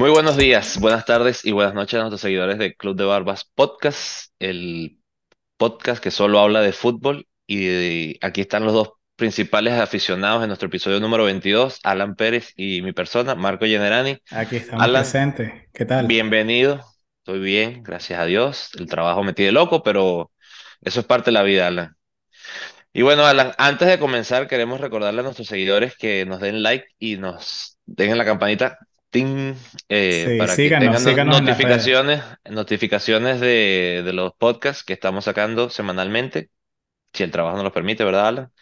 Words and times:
Muy 0.00 0.08
buenos 0.08 0.38
días, 0.38 0.80
buenas 0.80 1.04
tardes 1.04 1.44
y 1.44 1.52
buenas 1.52 1.74
noches 1.74 1.96
a 1.96 1.98
nuestros 1.98 2.22
seguidores 2.22 2.56
de 2.56 2.74
Club 2.74 2.96
de 2.96 3.04
Barbas 3.04 3.44
Podcast, 3.44 4.32
el 4.38 4.98
podcast 5.58 6.02
que 6.02 6.10
solo 6.10 6.38
habla 6.40 6.62
de 6.62 6.72
fútbol. 6.72 7.28
Y 7.46 8.16
aquí 8.24 8.40
están 8.40 8.64
los 8.64 8.72
dos 8.72 8.92
principales 9.16 9.74
aficionados 9.74 10.42
en 10.42 10.48
nuestro 10.48 10.68
episodio 10.68 11.00
número 11.00 11.24
22, 11.24 11.80
Alan 11.82 12.14
Pérez 12.14 12.54
y 12.56 12.80
mi 12.80 12.94
persona, 12.94 13.34
Marco 13.34 13.66
Generani. 13.66 14.16
Aquí 14.30 14.56
estamos 14.56 14.82
Alan, 14.82 15.02
presentes. 15.02 15.52
¿Qué 15.74 15.84
tal? 15.84 16.06
bienvenido. 16.06 16.82
Estoy 17.18 17.40
bien, 17.40 17.82
gracias 17.82 18.20
a 18.20 18.24
Dios. 18.24 18.70
El 18.78 18.86
trabajo 18.86 19.22
me 19.22 19.34
tiene 19.34 19.52
loco, 19.52 19.82
pero 19.82 20.32
eso 20.80 21.00
es 21.00 21.06
parte 21.06 21.26
de 21.26 21.32
la 21.32 21.42
vida, 21.42 21.66
Alan. 21.66 21.94
Y 22.94 23.02
bueno, 23.02 23.26
Alan, 23.26 23.52
antes 23.58 23.86
de 23.86 23.98
comenzar, 23.98 24.48
queremos 24.48 24.80
recordarle 24.80 25.20
a 25.20 25.24
nuestros 25.24 25.46
seguidores 25.46 25.94
que 25.94 26.24
nos 26.24 26.40
den 26.40 26.62
like 26.62 26.86
y 26.98 27.18
nos 27.18 27.76
den 27.84 28.12
en 28.12 28.16
la 28.16 28.24
campanita 28.24 28.78
ting, 29.10 29.54
eh, 29.88 30.26
Sí, 30.30 30.38
para 30.38 30.56
que 30.56 30.56
síganos, 30.56 30.84
tengan 31.04 31.04
no- 31.04 31.10
síganos 31.10 31.42
notificaciones, 31.42 32.22
notificaciones 32.50 33.40
de, 33.40 34.02
de 34.04 34.12
los 34.12 34.32
podcasts 34.34 34.84
que 34.84 34.92
estamos 34.92 35.24
sacando 35.24 35.70
semanalmente, 35.70 36.50
si 37.12 37.24
el 37.24 37.30
trabajo 37.30 37.56
nos 37.56 37.64
lo 37.64 37.72
permite, 37.72 38.04
¿verdad, 38.04 38.28
Alan? 38.28 38.52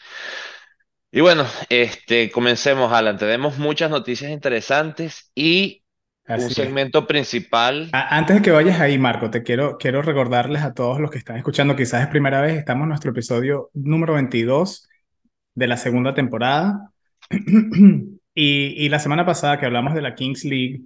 Y 1.11 1.21
bueno, 1.23 1.47
este, 1.71 2.31
comencemos, 2.31 2.93
Alan. 2.93 3.17
Tenemos 3.17 3.59
muchas 3.59 3.91
noticias 3.91 4.31
interesantes 4.31 5.31
y 5.35 5.83
un 6.27 6.35
Así 6.35 6.47
es. 6.49 6.55
segmento 6.55 7.07
principal. 7.07 7.89
A- 7.93 8.17
Antes 8.19 8.37
de 8.37 8.43
que 8.43 8.51
vayas 8.51 8.79
ahí, 8.81 8.99
Marco, 8.99 9.31
te 9.31 9.43
quiero, 9.43 9.79
quiero 9.79 10.03
recordarles 10.03 10.63
a 10.63 10.75
todos 10.75 11.01
los 11.01 11.11
que 11.11 11.19
están 11.19 11.37
escuchando, 11.37 11.75
quizás 11.77 12.03
es 12.03 12.09
primera 12.09 12.43
vez, 12.43 12.59
estamos 12.59 12.83
en 12.85 12.89
nuestro 12.91 13.11
episodio 13.13 13.71
número 13.73 14.15
22 14.15 14.87
de 15.55 15.67
la 15.67 15.77
segunda 15.79 16.15
temporada. 16.15 16.91
Y, 18.39 18.75
y 18.87 18.89
la 18.89 18.99
semana 19.01 19.27
pasada 19.27 19.59
que 19.59 19.67
hablamos 19.67 19.95
de 19.95 20.03
la 20.03 20.15
Kings 20.15 20.45
League, 20.45 20.83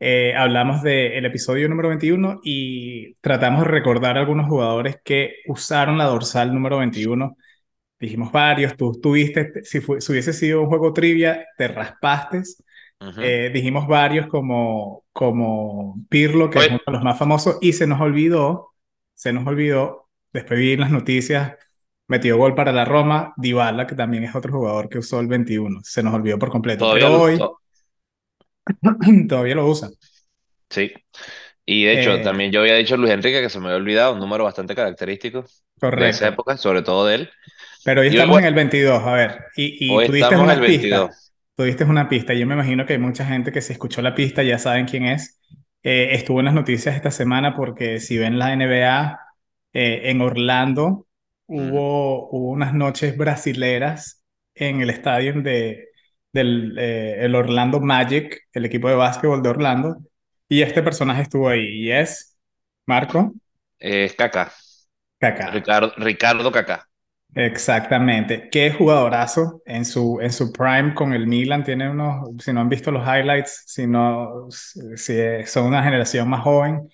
eh, 0.00 0.34
hablamos 0.36 0.82
del 0.82 1.24
episodio 1.26 1.68
número 1.68 1.88
21 1.90 2.40
y 2.44 3.14
tratamos 3.16 3.62
de 3.64 3.68
recordar 3.70 4.18
algunos 4.18 4.48
jugadores 4.48 4.98
que 5.04 5.36
usaron 5.48 5.98
la 5.98 6.06
dorsal 6.06 6.54
número 6.54 6.78
21. 6.78 7.36
Dijimos 8.00 8.32
varios, 8.32 8.76
tú 8.76 8.92
tuviste, 9.02 9.64
si, 9.64 9.80
fue- 9.80 10.00
si 10.00 10.12
hubiese 10.12 10.32
sido 10.34 10.62
un 10.62 10.68
juego 10.68 10.92
trivia, 10.94 11.46
te 11.58 11.68
raspaste. 11.68 12.42
Eh, 13.18 13.50
dijimos 13.54 13.86
varios 13.86 14.26
como, 14.26 15.04
como 15.12 15.96
Pirlo, 16.08 16.50
que 16.50 16.58
es 16.60 16.68
uno 16.68 16.80
de 16.86 16.92
los 16.92 17.02
más 17.04 17.18
famosos, 17.18 17.58
y 17.60 17.72
se 17.72 17.86
nos 17.86 18.00
olvidó, 18.00 18.72
se 19.14 19.32
nos 19.32 19.46
olvidó, 19.46 20.10
después 20.32 20.58
vi 20.60 20.72
en 20.72 20.80
las 20.80 20.90
noticias, 20.90 21.54
metió 22.08 22.36
gol 22.38 22.54
para 22.54 22.72
la 22.72 22.84
Roma, 22.84 23.34
Dybala, 23.36 23.86
que 23.86 23.94
también 23.94 24.24
es 24.24 24.34
otro 24.34 24.52
jugador 24.52 24.88
que 24.88 24.98
usó 24.98 25.20
el 25.20 25.26
21, 25.28 25.80
se 25.84 26.02
nos 26.02 26.14
olvidó 26.14 26.38
por 26.38 26.50
completo, 26.50 26.88
todavía, 26.88 26.90
pero 26.90 27.12
hoy 27.12 27.38
to- 27.38 27.60
todavía 29.28 29.54
lo 29.54 29.66
usa. 29.68 29.90
sí. 30.70 30.92
Y 31.66 31.84
de 31.86 31.94
hecho, 31.94 32.20
Eh, 32.20 32.22
también 32.22 32.52
yo 32.52 32.60
había 32.60 32.76
dicho 32.76 32.96
Luis 32.96 33.12
Enrique 33.12 33.42
que 33.42 33.50
se 33.50 33.60
me 33.60 33.66
había 33.66 33.78
olvidado, 33.78 34.14
un 34.14 34.20
número 34.20 34.44
bastante 34.44 34.74
característico 34.74 35.44
de 35.94 36.10
esa 36.10 36.28
correcto, 36.28 36.28
época, 36.28 36.56
sobre 36.58 36.82
todo 36.82 37.06
de 37.06 37.16
él. 37.16 37.30
pero 37.82 38.00
hoy 38.00 38.08
Y 38.08 38.18
hoy, 38.18 38.24
estamos 38.24 38.38
en 38.38 38.44
el 38.46 38.54
22, 38.54 39.02
a 39.04 39.12
ver, 39.12 39.44
y, 39.56 39.96
y 39.96 40.00
hoy 40.00 40.04
tú 40.04 40.12
diste 40.12 40.36
estamos 40.36 40.60
pistas, 40.64 41.06
22. 41.06 41.32
tú 41.56 41.64
diste 41.64 41.84
una 41.84 42.08
pista, 42.08 42.34
yo 42.34 42.46
me 42.46 42.54
imagino 42.54 42.86
que 42.86 42.94
hay 42.94 42.98
mucha 42.98 43.26
gente 43.26 43.52
que 43.52 43.60
si 43.60 43.72
escuchó 43.72 44.00
la 44.02 44.14
pista 44.14 44.42
ya 44.42 44.58
saben 44.58 44.86
quién 44.86 45.04
es. 45.06 45.40
Eh, 45.82 46.10
estuvo 46.14 46.38
en 46.40 46.46
las 46.46 46.54
noticias 46.54 46.96
esta 46.96 47.10
semana 47.10 47.54
porque 47.54 48.00
si 48.00 48.16
ven 48.18 48.38
la 48.38 48.52
NBA, 48.52 49.18
eh, 49.72 50.02
en 50.10 50.20
Orlando. 50.22 51.06
Hubo, 51.46 52.28
hubo 52.30 52.50
unas 52.50 52.74
noches 52.74 53.16
brasileras 53.16 54.22
en 54.54 54.80
el 54.80 54.90
estadio 54.90 55.40
de, 55.42 55.88
del 56.32 56.76
eh, 56.78 57.24
el 57.24 57.34
Orlando 57.34 57.80
Magic, 57.80 58.40
el 58.52 58.64
equipo 58.64 58.88
de 58.88 58.94
básquetbol 58.94 59.42
de 59.42 59.48
Orlando, 59.50 59.96
y 60.48 60.62
este 60.62 60.82
personaje 60.82 61.22
estuvo 61.22 61.48
ahí, 61.48 61.66
y 61.66 61.90
es 61.90 62.36
Marco 62.86 63.32
Es 63.78 64.14
Kaká, 64.14 64.52
Kaká. 65.18 65.50
Ricardo, 65.50 65.92
Ricardo 65.96 66.52
Kaká. 66.52 66.88
Exactamente. 67.34 68.48
Qué 68.48 68.70
jugadorazo 68.70 69.60
en 69.66 69.84
su, 69.84 70.20
en 70.20 70.32
su 70.32 70.52
prime 70.52 70.94
con 70.94 71.12
el 71.12 71.26
Milan. 71.26 71.64
Tiene 71.64 71.90
unos, 71.90 72.28
si 72.38 72.52
no 72.52 72.60
han 72.60 72.68
visto 72.68 72.92
los 72.92 73.04
highlights, 73.04 73.64
si 73.66 73.86
no, 73.86 74.48
si 74.50 75.14
son 75.46 75.66
una 75.66 75.82
generación 75.82 76.28
más 76.28 76.42
joven, 76.42 76.88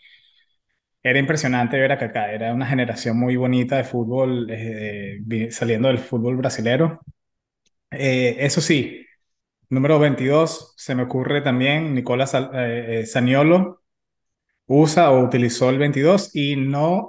era 1.03 1.19
impresionante 1.19 1.79
ver 1.79 1.93
a 1.93 1.99
Kaká. 1.99 2.33
Era 2.33 2.53
una 2.55 2.67
generación 2.67 3.19
muy 3.19 3.37
bonita 3.37 3.77
de 3.77 3.85
fútbol, 3.85 4.47
eh, 4.51 5.21
saliendo 5.51 5.89
del 5.89 5.99
fútbol 5.99 6.37
brasilero. 6.37 7.01
Eh, 7.91 8.37
eso 8.41 8.61
sí, 8.61 9.05
número 9.71 9.99
22, 9.99 10.75
se 10.77 10.95
me 10.95 11.05
ocurre 11.05 11.43
también 11.43 11.95
Nicolás 11.95 12.35
eh, 12.35 13.01
eh, 13.03 13.07
Zaniolo 13.07 13.83
usa 14.67 15.11
o 15.13 15.25
utilizó 15.25 15.71
el 15.71 15.79
22 15.79 16.35
y 16.35 16.57
no, 16.57 17.09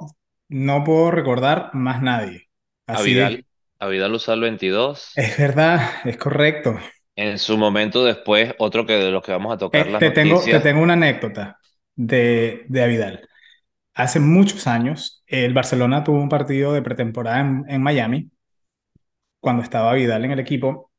no 0.49 0.83
puedo 0.83 1.11
recordar 1.11 1.71
más 1.73 2.01
nadie. 2.01 2.49
A 2.91 3.01
Así 3.01 3.01
Vidal, 3.01 3.45
a 3.79 3.87
Vidal 3.87 4.13
usó 4.13 4.33
el 4.33 4.39
22. 4.41 5.09
es 5.15 5.37
verdad, 5.37 5.79
es 6.05 6.17
correcto. 6.17 6.77
En 7.15 7.39
su 7.39 7.57
momento 7.57 8.03
después, 8.03 8.53
otro 8.57 8.85
que 8.85 8.91
de 8.93 9.11
los 9.11 9.23
que 9.23 9.31
vamos 9.31 9.53
a 9.53 9.57
tocar 9.57 9.87
Eh, 9.87 9.87
las 9.87 10.03
te 10.03 10.11
tengo, 10.11 10.49
te 10.49 10.59
tengo 10.59 10.81
una 10.81 10.93
anécdota 10.93 11.59
de, 11.95 12.65
de 12.67 12.87
Vidal. 12.87 13.29
Hace 13.93 14.19
muchos 14.19 14.67
años, 14.67 15.23
el 15.27 15.53
Barcelona 15.53 16.03
tuvo 16.03 16.17
un 16.21 16.27
partido 16.29 16.73
de 16.73 16.81
pretemporada 16.81 17.39
en, 17.41 17.63
en 17.69 17.81
Miami, 17.81 18.29
cuando 19.41 19.61
estaba 19.63 19.93
Vidal 19.93 20.23
en 20.25 20.31
el 20.31 20.39
equipo, 20.39 20.89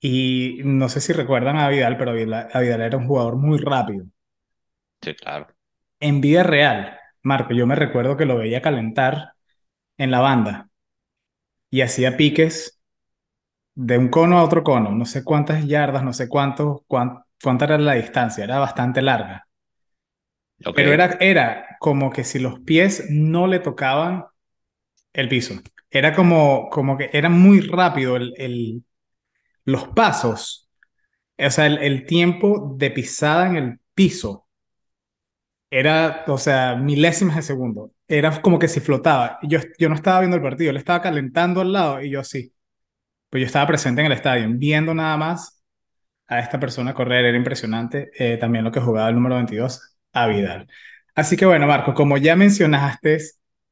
y 0.00 0.60
no 0.64 0.88
sé 0.88 1.00
si 1.00 1.12
recuerdan 1.12 1.56
a 1.56 1.68
Vidal, 1.68 1.96
pero 1.98 2.12
Vidal, 2.12 2.48
a 2.52 2.60
Vidal 2.60 2.82
era 2.82 2.96
un 2.96 3.06
jugador 3.08 3.36
muy 3.36 3.58
rápido. 3.58 4.06
Sí, 5.02 5.14
claro. 5.14 5.46
En 6.00 6.20
vida 6.20 6.42
real, 6.44 6.98
Marco, 7.22 7.52
yo 7.52 7.66
me 7.66 7.74
recuerdo 7.74 8.16
que 8.16 8.26
lo 8.26 8.36
veía 8.38 8.62
calentar 8.62 9.32
en 9.98 10.10
la 10.12 10.20
banda 10.20 10.70
y 11.70 11.80
hacía 11.82 12.16
piques 12.16 12.80
de 13.74 13.98
un 13.98 14.08
cono 14.08 14.38
a 14.38 14.44
otro 14.44 14.64
cono, 14.64 14.92
no 14.92 15.06
sé 15.06 15.24
cuántas 15.24 15.66
yardas, 15.66 16.04
no 16.04 16.12
sé 16.14 16.28
cuánto, 16.28 16.84
cuán- 16.88 17.24
cuánta 17.42 17.66
era 17.66 17.78
la 17.78 17.94
distancia, 17.94 18.44
era 18.44 18.58
bastante 18.60 19.02
larga. 19.02 19.48
Pero 20.74 20.92
era, 20.92 21.16
era 21.20 21.76
como 21.80 22.10
que 22.10 22.24
si 22.24 22.38
los 22.38 22.60
pies 22.60 23.04
no 23.10 23.46
le 23.46 23.60
tocaban 23.60 24.24
el 25.12 25.28
piso. 25.28 25.56
Era 25.90 26.14
como, 26.14 26.70
como 26.70 26.98
que 26.98 27.10
era 27.12 27.28
muy 27.30 27.60
rápido 27.62 28.16
el, 28.16 28.34
el- 28.38 28.84
los 29.66 29.88
pasos. 29.88 30.70
O 31.38 31.50
sea, 31.50 31.66
el, 31.66 31.78
el 31.78 32.06
tiempo 32.06 32.74
de 32.78 32.90
pisada 32.92 33.48
en 33.48 33.56
el 33.56 33.80
piso 33.94 34.48
era, 35.70 36.24
o 36.28 36.38
sea, 36.38 36.76
milésimas 36.76 37.36
de 37.36 37.42
segundo. 37.42 37.92
Era 38.06 38.40
como 38.42 38.58
que 38.58 38.68
si 38.68 38.80
flotaba. 38.80 39.38
Yo, 39.42 39.58
yo 39.78 39.88
no 39.88 39.94
estaba 39.94 40.20
viendo 40.20 40.36
el 40.36 40.42
partido, 40.42 40.70
él 40.70 40.76
estaba 40.76 41.00
calentando 41.02 41.60
al 41.60 41.72
lado 41.72 42.02
y 42.02 42.10
yo 42.10 42.22
sí. 42.24 42.52
Pues 43.30 43.42
yo 43.42 43.46
estaba 43.46 43.66
presente 43.68 44.00
en 44.02 44.06
el 44.08 44.12
estadio, 44.12 44.48
viendo 44.52 44.94
nada 44.94 45.16
más 45.16 45.62
a 46.28 46.40
esta 46.40 46.60
persona 46.60 46.94
correr, 46.94 47.26
era 47.26 47.38
impresionante. 47.38 48.10
Eh, 48.18 48.38
también 48.38 48.64
lo 48.64 48.72
que 48.72 48.80
jugaba 48.80 49.08
el 49.10 49.16
número 49.16 49.36
22, 49.36 49.93
a 50.14 50.26
Vidal. 50.28 50.68
Así 51.14 51.36
que 51.36 51.46
bueno, 51.46 51.66
Marco, 51.66 51.94
como 51.94 52.16
ya 52.18 52.36
mencionaste, 52.36 53.18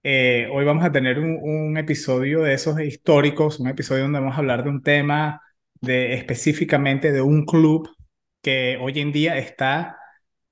eh, 0.03 0.49
hoy 0.53 0.65
vamos 0.65 0.85
a 0.85 0.93
tener 0.93 1.19
un, 1.19 1.39
un 1.43 1.77
episodio 1.79 2.43
de 2.43 2.55
esos 2.55 2.81
históricos, 2.81 3.61
un 3.61 3.69
episodio 3.69 4.05
donde 4.05 4.21
vamos 4.21 4.35
a 4.35 4.39
hablar 4.39 4.65
de 4.65 4.71
un 4.71 4.83
tema 4.83 5.41
de 5.81 6.15
específicamente 6.15 7.13
de 7.13 7.23
un 7.23 7.45
club 7.45 7.89
que 8.43 8.79
hoy 8.81 9.01
en 9.01 9.13
día 9.13 9.39
está 9.39 9.99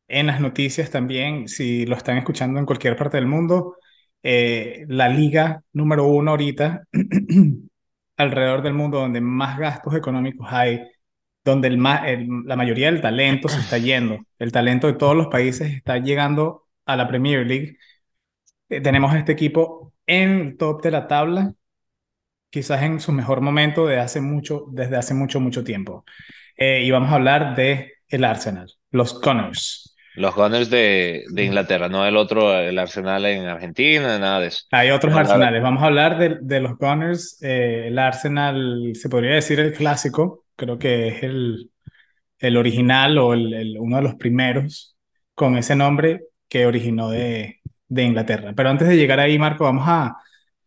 en 0.09 0.27
las 0.27 0.41
noticias 0.41 0.91
también, 0.91 1.49
si 1.49 1.87
lo 1.87 1.97
están 1.97 2.19
escuchando 2.19 2.59
en 2.59 2.67
cualquier 2.67 2.97
parte 2.97 3.17
del 3.17 3.27
mundo, 3.27 3.77
eh, 4.23 4.85
la 4.89 5.09
liga 5.09 5.63
número 5.73 6.07
uno 6.07 6.33
ahorita 6.33 6.85
alrededor 8.17 8.63
del 8.63 8.75
mundo 8.75 8.99
donde 8.99 9.21
más 9.21 9.59
gastos 9.59 9.95
económicos 9.95 10.49
hay, 10.51 10.81
donde 11.51 11.69
el 11.69 11.79
ma- 11.79 12.09
el- 12.09 12.29
la 12.47 12.57
mayoría 12.57 12.91
del 12.93 13.01
talento 13.03 13.49
se 13.49 13.61
está 13.61 13.79
yendo, 13.79 14.19
el 14.39 14.53
talento 14.53 14.87
de 14.87 14.95
todos 14.95 15.17
los 15.17 15.29
países 15.29 15.73
está 15.73 15.99
llegando 15.99 16.67
a 16.87 16.97
la 16.97 17.09
Premier 17.09 17.47
League. 17.47 17.79
Eh, 18.69 18.81
tenemos 18.81 19.15
este 19.15 19.33
equipo 19.33 19.95
en 20.07 20.31
el 20.41 20.57
top 20.57 20.83
de 20.83 20.91
la 20.91 21.07
tabla, 21.09 21.55
quizás 22.51 22.83
en 22.83 23.01
su 23.01 23.13
mejor 23.13 23.41
momento 23.41 23.87
de 23.87 23.99
hace 24.01 24.21
mucho, 24.21 24.67
desde 24.73 24.97
hace 24.97 25.15
mucho, 25.15 25.41
mucho 25.41 25.65
tiempo. 25.65 26.05
Eh, 26.57 26.83
y 26.85 26.91
vamos 26.91 27.11
a 27.13 27.17
hablar 27.17 27.55
de 27.57 27.95
el 28.09 28.25
Arsenal, 28.25 28.73
los 28.91 29.21
Gunners. 29.21 29.97
Los 30.15 30.35
Gunners 30.35 30.71
de, 30.71 31.25
de 31.33 31.45
Inglaterra, 31.45 31.89
no 31.89 32.05
el 32.07 32.17
otro, 32.17 32.53
el 32.59 32.79
Arsenal 32.79 33.25
en 33.27 33.47
Argentina, 33.47 34.19
nada 34.19 34.41
de 34.41 34.49
eso. 34.49 34.65
Hay 34.73 34.91
otros 34.91 35.13
Vamos 35.13 35.31
Arsenales. 35.31 35.63
Vamos 35.63 35.83
a 35.83 35.87
hablar 35.87 36.19
de, 36.19 36.39
de 36.41 36.61
los 36.61 36.77
Gunners. 36.77 37.39
Eh, 37.43 37.85
el 37.89 37.99
Arsenal, 37.99 38.93
se 38.95 39.09
podría 39.09 39.35
decir 39.35 39.61
el 39.61 39.73
clásico. 39.73 40.45
Creo 40.61 40.79
que 40.79 41.09
es 41.09 41.25
el, 41.25 41.73
el 42.39 42.57
original 42.57 43.19
o 43.19 43.35
el, 43.35 43.53
el- 43.55 43.79
uno 43.79 43.97
de 43.97 44.03
los 44.03 44.15
primeros 44.17 44.97
con 45.35 45.57
ese 45.59 45.77
nombre 45.77 46.23
que 46.49 46.67
originó 46.67 47.11
de, 47.11 47.61
de 47.89 48.03
Inglaterra. 48.05 48.53
Pero 48.57 48.71
antes 48.71 48.89
de 48.89 48.97
llegar 48.97 49.21
ahí, 49.21 49.39
Marco, 49.39 49.65
vamos 49.65 49.85
a, 49.89 50.17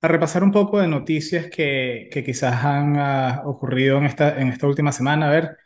a 0.01 0.07
repasar 0.07 0.43
un 0.43 0.51
poco 0.51 0.79
de 0.81 0.87
noticias 0.87 1.47
que, 1.49 2.09
que 2.11 2.23
quizás 2.23 2.63
han 2.65 2.97
ah, 2.99 3.41
ocurrido 3.45 3.97
en 3.97 4.05
esta, 4.05 4.39
en 4.39 4.49
esta 4.49 4.67
última 4.67 4.91
semana. 4.91 5.27
A 5.29 5.31
ver, 5.31 5.57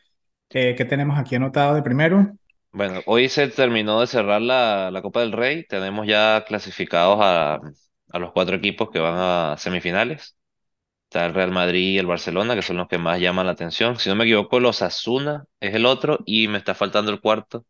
eh, 0.52 0.76
¿qué 0.78 0.86
tenemos 0.86 1.20
aquí 1.20 1.36
anotado 1.36 1.76
de 1.76 1.84
primero? 1.84 2.34
Bueno, 2.72 3.02
hoy 3.08 3.28
se 3.30 3.48
terminó 3.48 4.00
de 4.02 4.08
cerrar 4.08 4.42
la, 4.42 4.92
la 4.92 5.02
Copa 5.02 5.22
del 5.22 5.32
Rey. 5.32 5.66
Tenemos 5.68 6.06
ya 6.08 6.44
clasificados 6.48 7.18
a, 7.22 7.56
a 8.12 8.20
los 8.20 8.32
cuatro 8.34 8.56
equipos 8.56 8.90
que 8.92 9.00
van 9.00 9.16
a 9.18 9.56
semifinales. 9.58 10.37
Está 11.10 11.26
el 11.26 11.34
Real 11.34 11.52
Madrid 11.52 11.94
y 11.94 11.98
el 12.00 12.06
Barcelona, 12.06 12.56
que 12.56 12.62
son 12.62 12.78
los 12.78 12.88
que 12.88 12.98
más 12.98 13.20
llaman 13.20 13.46
la 13.46 13.54
atención. 13.54 13.98
Si 13.98 14.10
no 14.10 14.16
me 14.16 14.26
equivoco, 14.26 14.60
los 14.60 14.82
Asuna 14.82 15.46
es 15.60 15.74
el 15.76 15.86
otro 15.86 16.20
y 16.26 16.48
me 16.50 16.58
está 16.58 16.76
faltando 16.76 17.12
el 17.12 17.22
cuarto, 17.22 17.66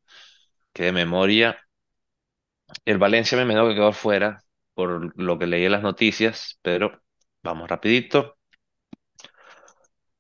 que 0.73 0.85
de 0.85 0.91
memoria. 0.93 1.57
El 2.85 2.97
Valencia 2.97 3.37
me 3.37 3.43
imagino 3.43 3.67
que 3.67 3.75
quedó 3.75 3.93
fuera 3.93 4.43
por 4.73 5.13
lo 5.21 5.37
que 5.39 5.45
leí 5.47 5.65
en 5.65 5.71
las 5.73 5.83
noticias, 5.83 6.57
pero 6.63 7.01
vamos 7.43 7.69
rapidito. 7.69 8.37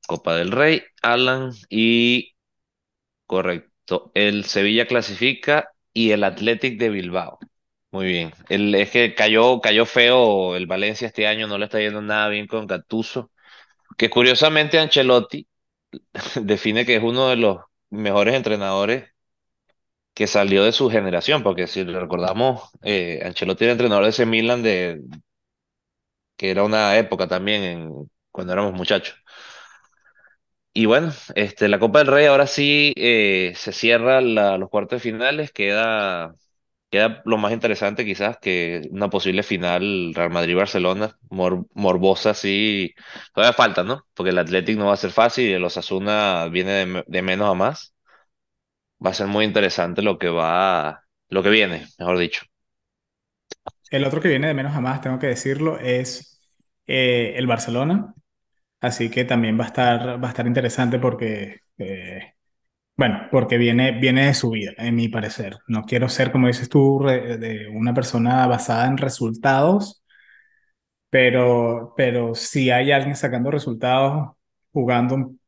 Copa 0.07 0.35
del 0.35 0.51
Rey, 0.51 0.81
Alan 1.01 1.51
y 1.69 2.35
correcto. 3.25 4.11
El 4.15 4.45
Sevilla 4.45 4.87
clasifica 4.87 5.71
y 5.93 6.11
el 6.11 6.23
Athletic 6.23 6.79
de 6.79 6.89
Bilbao. 6.89 7.39
Muy 7.97 8.05
bien. 8.05 8.31
El, 8.47 8.75
es 8.75 8.91
que 8.91 9.15
cayó, 9.15 9.59
cayó 9.59 9.83
feo 9.87 10.55
el 10.55 10.67
Valencia 10.67 11.07
este 11.07 11.25
año, 11.25 11.47
no 11.47 11.57
le 11.57 11.65
está 11.65 11.79
yendo 11.79 11.99
nada 11.99 12.29
bien 12.29 12.45
con 12.45 12.67
Gattuso. 12.67 13.31
Que 13.97 14.09
curiosamente 14.09 14.79
Ancelotti 14.79 15.47
define 16.41 16.85
que 16.85 16.97
es 16.97 17.03
uno 17.03 17.29
de 17.29 17.37
los 17.37 17.59
mejores 17.89 18.35
entrenadores 18.35 19.11
que 20.13 20.27
salió 20.27 20.63
de 20.63 20.71
su 20.71 20.89
generación, 20.89 21.43
porque 21.43 21.67
si 21.67 21.83
recordamos, 21.83 22.69
eh, 22.83 23.21
Ancelotti 23.23 23.65
era 23.65 23.73
entrenador 23.73 24.03
de 24.03 24.09
ese 24.09 24.25
Milan 24.25 24.63
de, 24.63 25.01
que 26.37 26.51
era 26.51 26.63
una 26.63 26.97
época 26.97 27.27
también 27.27 27.63
en, 27.63 28.11
cuando 28.31 28.53
éramos 28.53 28.73
muchachos. 28.73 29.15
Y 30.73 30.85
bueno, 30.85 31.11
este, 31.35 31.67
la 31.69 31.79
Copa 31.79 31.99
del 31.99 32.07
Rey 32.07 32.25
ahora 32.27 32.45
sí 32.45 32.93
eh, 32.97 33.53
se 33.55 33.71
cierra 33.71 34.21
los 34.21 34.69
cuartos 34.69 34.97
de 34.97 35.11
finales, 35.11 35.51
queda, 35.51 36.35
queda 36.89 37.21
lo 37.25 37.37
más 37.37 37.51
interesante 37.53 38.05
quizás 38.05 38.37
que 38.39 38.87
una 38.91 39.09
posible 39.09 39.43
final 39.43 40.13
Real 40.15 40.29
Madrid-Barcelona, 40.31 41.17
mor- 41.29 41.67
morbosa 41.73 42.33
sí, 42.33 42.93
todavía 43.33 43.53
falta, 43.53 43.83
¿no? 43.83 44.05
Porque 44.13 44.31
el 44.31 44.37
Athletic 44.39 44.77
no 44.77 44.87
va 44.87 44.93
a 44.93 44.97
ser 44.97 45.11
fácil 45.11 45.49
y 45.49 45.53
el 45.53 45.63
Osasuna 45.65 46.47
viene 46.49 46.71
de, 46.85 47.03
de 47.07 47.21
menos 47.21 47.49
a 47.49 47.53
más. 47.55 47.93
Va 49.05 49.09
a 49.11 49.13
ser 49.19 49.27
muy 49.27 49.43
interesante 49.45 50.01
lo 50.03 50.17
que 50.19 50.29
va, 50.29 51.03
lo 51.29 51.41
que 51.43 51.49
viene, 51.49 51.87
mejor 51.99 52.17
dicho. 52.19 52.41
El 53.89 54.03
otro 54.05 54.21
que 54.21 54.27
viene 54.29 54.47
de 54.47 54.53
menos 54.53 54.75
a 54.75 54.81
más, 54.81 55.01
tengo 55.01 55.19
que 55.19 55.27
decirlo, 55.27 55.79
es 55.79 56.41
eh, 56.87 57.33
el 57.37 57.47
Barcelona. 57.47 58.13
Así 58.81 59.09
que 59.11 59.25
también 59.25 59.59
va 59.59 59.65
a 59.65 59.67
estar, 59.67 60.23
va 60.23 60.27
a 60.29 60.31
estar 60.31 60.47
interesante 60.47 60.99
porque, 60.99 61.61
eh, 61.79 62.35
bueno, 62.97 63.27
porque 63.31 63.57
viene, 63.57 63.91
viene 63.99 64.25
de 64.27 64.33
su 64.33 64.49
vida, 64.51 64.73
en 64.77 64.95
mi 64.95 65.07
parecer. 65.09 65.57
No 65.67 65.83
quiero 65.83 66.09
ser, 66.09 66.31
como 66.31 66.47
dices 66.47 66.67
tú, 66.69 66.99
re- 66.99 67.37
de 67.37 67.67
una 67.69 67.93
persona 67.93 68.47
basada 68.47 68.87
en 68.87 68.97
resultados, 68.97 70.03
pero, 71.09 71.93
pero 71.97 72.35
si 72.35 72.69
hay 72.71 72.91
alguien 72.91 73.15
sacando 73.15 73.51
resultados, 73.51 74.35
jugando 74.71 75.15
un, 75.15 75.39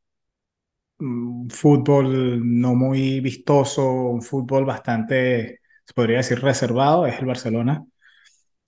un 0.98 1.48
fútbol 1.50 2.40
no 2.60 2.74
muy 2.74 3.20
vistoso, 3.20 3.90
un 3.90 4.22
fútbol 4.22 4.64
bastante, 4.64 5.60
se 5.86 5.94
podría 5.94 6.18
decir, 6.18 6.40
reservado, 6.40 7.06
es 7.06 7.18
el 7.18 7.26
Barcelona. 7.26 7.84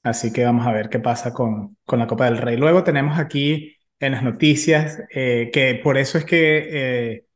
Así 0.02 0.32
que 0.32 0.44
vamos 0.44 0.66
a 0.66 0.72
ver 0.72 0.88
qué 0.90 1.00
pasa 1.00 1.32
con, 1.34 1.78
con 1.86 1.98
la 2.00 2.06
Copa 2.08 2.26
del 2.26 2.38
Rey. 2.38 2.56
Luego 2.56 2.84
tenemos 2.84 3.18
aquí 3.18 3.76
en 4.00 4.12
las 4.12 4.22
noticias 4.24 5.00
eh, 5.14 5.50
que 5.52 5.76
por 5.84 5.98
eso 5.98 6.18
es 6.18 6.24
que 6.26 7.12
eh, 7.16 7.26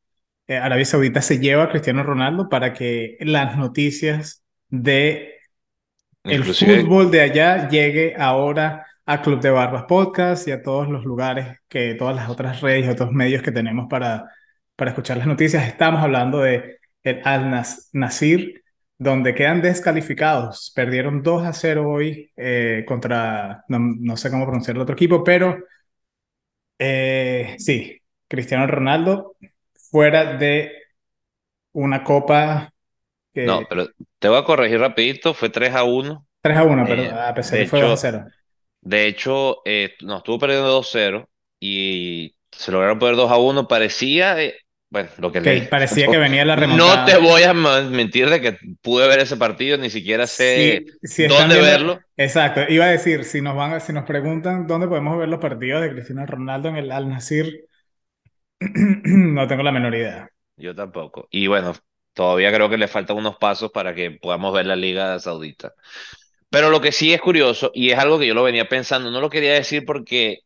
Arabia 0.47 0.85
Saudita 0.85 1.21
se 1.21 1.39
lleva 1.39 1.63
a 1.63 1.69
Cristiano 1.69 2.03
Ronaldo 2.03 2.49
para 2.49 2.73
que 2.73 3.17
las 3.19 3.57
noticias 3.57 4.43
de 4.69 5.37
el 6.23 6.43
fútbol 6.43 7.09
de 7.09 7.21
allá 7.21 7.69
llegue 7.69 8.15
ahora 8.17 8.85
a 9.05 9.21
Club 9.21 9.39
de 9.39 9.49
Barbas 9.49 9.85
Podcast 9.85 10.47
y 10.47 10.51
a 10.51 10.61
todos 10.61 10.89
los 10.89 11.05
lugares, 11.05 11.59
que 11.69 11.93
todas 11.95 12.15
las 12.15 12.29
otras 12.29 12.61
redes 12.61 12.85
y 12.85 12.89
otros 12.89 13.11
medios 13.11 13.41
que 13.41 13.51
tenemos 13.51 13.87
para, 13.89 14.29
para 14.75 14.91
escuchar 14.91 15.17
las 15.17 15.27
noticias. 15.27 15.65
Estamos 15.65 16.01
hablando 16.01 16.39
de 16.39 16.79
el 17.03 17.21
Al 17.23 17.49
Nas 17.49 17.89
Nasir, 17.93 18.63
donde 18.97 19.33
quedan 19.33 19.61
descalificados. 19.61 20.73
Perdieron 20.75 21.23
2 21.23 21.45
a 21.45 21.53
0 21.53 21.89
hoy 21.89 22.31
eh, 22.35 22.83
contra, 22.85 23.63
no, 23.69 23.79
no, 23.79 24.17
sé 24.17 24.29
cómo 24.29 24.45
pronunciar 24.45 24.75
el 24.75 24.81
otro 24.81 24.95
equipo, 24.95 25.23
pero 25.23 25.57
eh, 26.77 27.55
sí, 27.59 28.01
Cristiano 28.27 28.67
Ronaldo 28.67 29.37
fuera 29.91 30.37
de 30.37 30.71
una 31.73 32.03
copa 32.03 32.73
no, 33.41 33.61
que 33.61 33.67
pero 33.69 33.87
te 34.19 34.29
voy 34.29 34.37
a 34.39 34.43
corregir 34.43 34.79
rapidito, 34.79 35.33
fue 35.33 35.49
3 35.49 35.73
a 35.75 35.83
uno 35.83 36.27
3 36.41 36.57
a 36.57 36.63
1, 36.63 36.87
pero 36.87 37.03
Eh, 37.03 37.21
a 37.29 37.33
pesar 37.35 37.59
de 37.59 37.65
que 37.65 37.69
fue 37.69 37.79
2 37.79 37.91
a 37.91 37.97
hecho, 37.97 38.11
0. 38.11 38.27
De 38.81 39.07
hecho, 39.07 39.61
eh, 39.65 39.95
no, 40.03 40.17
estuvo 40.19 40.39
perdiendo 40.39 40.67
dos 40.69 40.89
cero 40.91 41.29
y 41.59 42.35
se 42.51 42.71
lograron 42.71 42.99
poner 42.99 43.15
2 43.17 43.31
a 43.31 43.37
uno 43.37 43.67
Parecía, 43.67 44.41
eh, 44.43 44.57
bueno, 44.89 45.09
lo 45.19 45.31
que 45.33 45.41
que 45.41 45.61
parecía 45.69 46.09
que 46.09 46.17
venía 46.17 46.45
la 46.45 46.55
No 46.55 47.03
te 47.05 47.17
remontada. 47.17 47.19
voy 47.19 47.43
a 47.43 47.53
mentir 47.55 48.29
de 48.29 48.41
que 48.41 48.57
pude 48.81 49.07
ver 49.07 49.19
ese 49.21 49.37
partido, 49.37 49.77
ni 49.77 49.89
siquiera 49.91 50.27
sé 50.27 50.83
Si, 50.83 50.97
si 51.03 51.27
dónde 51.27 51.57
viendo, 51.57 51.61
verlo. 51.61 52.05
exacto, 52.17 52.61
iba 52.69 52.85
a 52.85 52.89
decir, 52.89 53.23
si 53.23 53.41
nos 53.41 53.55
van, 53.55 53.73
a- 53.73 53.79
si 53.79 53.93
nos 53.93 54.05
preguntan 54.05 54.67
dónde 54.67 54.87
podemos 54.87 55.17
ver 55.17 55.29
los 55.29 55.39
partidos 55.39 55.81
de 55.81 55.91
Cristiano 55.91 56.25
Ronaldo 56.25 56.69
en 56.69 56.75
el 56.77 56.91
Al 56.91 57.09
Nassr, 57.09 57.47
no 59.05 59.47
tengo 59.47 59.63
la 59.63 59.71
menor 59.71 59.95
idea. 59.95 60.29
Yo 60.55 60.75
tampoco. 60.75 61.27
Y 61.31 61.47
bueno, 61.47 61.73
todavía 62.13 62.51
creo 62.53 62.69
que 62.69 62.77
le 62.77 62.87
faltan 62.87 63.17
unos 63.17 63.37
pasos 63.37 63.71
para 63.71 63.93
que 63.93 64.11
podamos 64.11 64.53
ver 64.53 64.65
la 64.65 64.75
Liga 64.75 65.19
Saudita. 65.19 65.73
Pero 66.49 66.69
lo 66.71 66.81
que 66.81 66.91
sí 66.93 67.13
es 67.13 67.21
curioso, 67.21 67.71
y 67.73 67.91
es 67.91 67.99
algo 67.99 68.19
que 68.19 68.27
yo 68.27 68.33
lo 68.35 68.43
venía 68.43 68.69
pensando, 68.69 69.11
no 69.11 69.21
lo 69.21 69.29
quería 69.29 69.53
decir 69.55 69.85
porque 69.85 70.41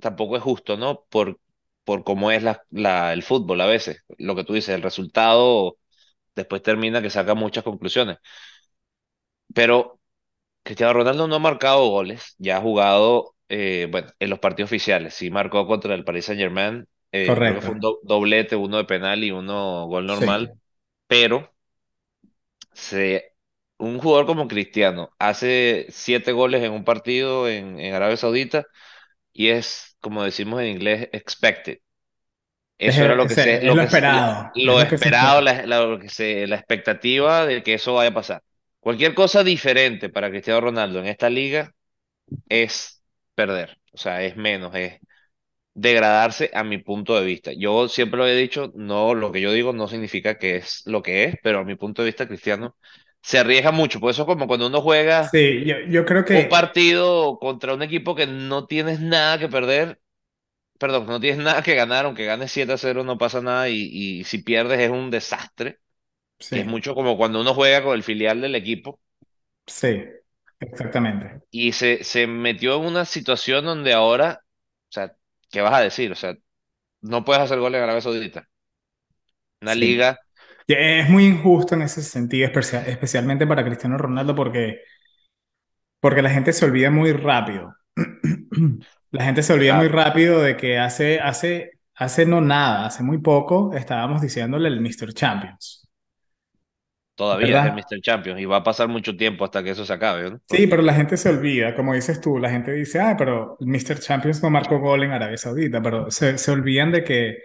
tampoco 0.00 0.36
es 0.36 0.42
justo, 0.42 0.76
¿no? 0.76 1.04
Por, 1.10 1.40
por 1.84 2.04
cómo 2.04 2.30
es 2.32 2.42
la, 2.44 3.12
el 3.14 3.22
fútbol 3.24 3.60
a 3.62 3.66
veces. 3.66 4.04
Lo 4.18 4.36
que 4.36 4.44
tú 4.44 4.54
dices, 4.54 4.74
el 4.74 4.82
resultado 4.82 5.78
después 6.36 6.62
termina 6.62 7.02
que 7.02 7.10
saca 7.10 7.34
muchas 7.34 7.64
conclusiones. 7.64 8.18
Pero 9.54 10.00
Cristiano 10.64 10.94
Ronaldo 10.94 11.28
no 11.28 11.36
ha 11.36 11.38
marcado 11.38 11.88
goles, 11.90 12.36
ya 12.38 12.58
ha 12.58 12.62
jugado, 12.62 13.36
eh, 13.48 13.90
en 14.20 14.30
los 14.30 14.40
partidos 14.40 14.70
oficiales. 14.70 15.14
Sí 15.14 15.30
marcó 15.30 15.66
contra 15.68 15.94
el 15.94 16.04
Paris 16.04 16.26
Saint-Germain, 16.26 16.88
eh, 17.12 17.40
Correcto. 17.42 17.60
fue 17.62 17.74
un 17.74 17.80
do- 17.80 18.00
doblete, 18.04 18.56
uno 18.56 18.78
de 18.78 18.84
penal 18.84 19.24
y 19.24 19.30
uno 19.32 19.86
gol 19.86 20.06
Sí. 20.06 20.26
normal. 20.26 20.54
Pero 21.08 21.54
se, 22.72 23.34
un 23.78 23.98
jugador 23.98 24.26
como 24.26 24.48
Cristiano 24.48 25.10
hace 25.18 25.86
siete 25.90 26.32
goles 26.32 26.62
en 26.62 26.72
un 26.72 26.84
partido 26.84 27.48
en, 27.48 27.78
en 27.80 27.94
Arabia 27.94 28.16
Saudita 28.16 28.66
y 29.32 29.48
es, 29.50 29.96
como 30.00 30.24
decimos 30.24 30.60
en 30.62 30.68
inglés, 30.68 31.08
expected. 31.12 31.78
Es, 32.84 32.96
Eso 32.96 33.04
era 33.04 33.14
lo 33.14 33.26
que 33.26 33.36
es, 33.36 33.36
se, 33.36 33.66
es 33.68 33.74
lo 33.74 33.76
lo 33.76 33.82
que 33.82 33.88
se- 33.88 34.02
esperado, 34.02 34.50
es 34.54 34.76
lo 34.76 34.78
lo 34.78 34.86
que 34.88 34.98
se 34.98 35.08
esperado, 35.08 35.40
espera. 35.40 35.40
la, 35.40 35.66
la- 35.66 35.80
lo 35.86 35.98
que 35.98 36.08
se, 36.08 36.46
la 36.46 36.56
expectativa 36.56 37.46
de 37.46 37.62
que 37.62 37.74
eso 37.74 37.94
vaya 37.94 38.10
a 38.10 38.14
pasar. 38.14 38.42
Cualquier 38.80 39.14
cosa 39.14 39.44
diferente 39.44 40.08
para 40.08 40.30
Cristiano 40.30 40.60
Ronaldo 40.60 41.00
en 41.00 41.06
esta 41.06 41.28
liga 41.30 41.74
es 42.48 43.02
perder, 43.34 43.78
o 43.92 43.98
sea, 43.98 44.22
es 44.24 44.36
menos, 44.36 44.74
es 44.74 45.00
degradarse 45.80 46.50
a 46.54 46.64
mi 46.64 46.78
punto 46.78 47.14
de 47.18 47.24
vista. 47.26 47.52
Yo 47.52 47.88
siempre 47.88 48.18
lo 48.18 48.26
he 48.26 48.34
dicho, 48.36 48.72
no, 48.74 49.14
lo 49.14 49.32
que 49.32 49.40
yo 49.40 49.52
digo 49.52 49.72
no 49.72 49.88
significa 49.88 50.38
que 50.38 50.56
es 50.56 50.82
lo 50.86 51.02
que 51.02 51.24
es, 51.24 51.36
pero 51.42 51.60
a 51.60 51.64
mi 51.64 51.76
punto 51.76 52.02
de 52.02 52.06
vista, 52.06 52.26
Cristiano 52.28 52.76
se 53.22 53.38
arriesga 53.38 53.72
mucho. 53.72 54.00
Por 54.00 54.10
eso 54.10 54.22
es 54.22 54.26
como 54.26 54.46
cuando 54.46 54.66
uno 54.68 54.80
juega 54.82 55.32
Sí, 55.32 55.64
yo, 55.64 55.76
yo 55.88 56.04
creo 56.04 56.24
un 56.30 56.48
que, 56.48 56.48
partido 56.48 57.38
contra 57.40 57.74
un 57.74 57.82
equipo 57.82 58.14
que 58.14 58.26
no 58.26 58.66
tienes 58.66 59.00
nada 59.00 59.38
que 59.38 59.48
perder 59.48 60.00
perdón, 60.78 61.06
no 61.06 61.20
tienes 61.20 61.38
nada 61.44 61.62
que 61.62 61.74
ganar, 61.74 62.04
aunque 62.06 62.24
ganes 62.26 62.52
7 62.52 62.72
a 62.74 62.78
cero 62.78 63.04
no 63.04 63.18
pasa 63.18 63.40
nada 63.42 63.68
y, 63.68 63.76
y 64.20 64.24
si 64.24 64.38
pierdes 64.42 64.80
es 64.80 64.90
un 64.90 65.10
desastre, 65.10 65.78
que 66.52 66.60
es 66.60 66.66
sí, 66.66 66.68
mucho 66.68 66.94
como 66.94 67.16
cuando 67.18 67.40
uno 67.40 67.54
juega 67.54 67.82
con 67.84 67.94
el 67.96 68.02
filial 68.04 68.40
del 68.42 68.54
equipo 68.56 69.00
sí, 69.66 70.04
exactamente. 70.60 71.42
y 71.50 71.72
se, 71.72 72.04
se 72.04 72.26
metió 72.26 72.76
en 72.76 72.86
una 72.86 73.04
situación 73.04 73.64
donde 73.64 73.92
ahora, 73.92 74.42
o 74.44 74.92
sea, 74.92 75.16
¿qué 75.50 75.60
vas 75.60 75.74
a 75.74 75.80
decir? 75.80 76.12
O 76.12 76.14
sea, 76.14 76.36
no 77.02 77.24
puedes 77.24 77.42
hacer 77.42 77.60
goles 77.60 77.78
en 77.78 77.84
Arabia 77.84 78.02
Saudita. 78.02 78.48
Una 79.62 79.74
Sí. 79.74 79.80
liga, 79.82 80.18
Es 80.68 81.08
muy 81.10 81.26
injusto 81.26 81.74
en 81.76 81.82
ese 81.82 82.02
sentido, 82.02 82.46
especia- 82.48 82.86
especialmente 82.86 83.46
para 83.46 83.64
Cristiano 83.64 83.98
Ronaldo, 83.98 84.34
porque 84.34 84.82
Porque 86.00 86.22
la 86.22 86.30
gente 86.30 86.52
se 86.52 86.64
olvida 86.64 86.90
muy 86.90 87.12
rápido. 87.12 87.74
La 89.10 89.24
gente 89.24 89.42
se 89.42 89.52
olvida 89.54 89.74
muy 89.74 89.88
rápido 89.88 90.40
de 90.42 90.56
que 90.56 90.78
hace, 90.78 91.18
hace, 91.20 91.72
hace 91.94 92.26
no 92.26 92.40
nada, 92.42 92.86
hace 92.86 93.02
muy 93.02 93.18
poco 93.18 93.72
estábamos 93.74 94.20
diciéndole 94.20 94.68
el 94.68 94.80
Mr. 94.80 95.14
Champions, 95.14 95.77
todavía 97.18 97.58
es 97.58 97.64
el 97.64 97.72
¿verdad? 97.72 97.74
Mr. 97.74 98.00
Champions 98.02 98.40
y 98.40 98.46
va 98.46 98.58
a 98.58 98.64
pasar 98.64 98.88
mucho 98.88 99.16
tiempo 99.16 99.44
hasta 99.44 99.62
que 99.64 99.70
eso 99.72 99.84
se 99.86 99.92
acabe, 99.94 100.30
¿no? 100.32 100.40
Sí, 100.46 100.66
pero 100.66 100.80
la 100.80 100.94
gente 100.94 101.18
se 101.18 101.28
olvida, 101.28 101.74
como 101.76 101.92
dices 101.92 102.20
tú, 102.22 102.38
la 102.38 102.48
gente 102.50 102.72
dice, 102.72 103.00
ah, 103.00 103.14
pero 103.18 103.58
el 103.60 103.66
Mr. 103.66 103.98
Champions 104.00 104.42
no 104.42 104.48
marcó 104.48 104.78
gol 104.80 105.02
en 105.04 105.10
Arabia 105.12 105.36
Saudita, 105.36 105.82
pero 105.82 106.10
se, 106.10 106.38
se 106.38 106.50
olvidan 106.50 106.90
de 106.90 107.04
que, 107.04 107.38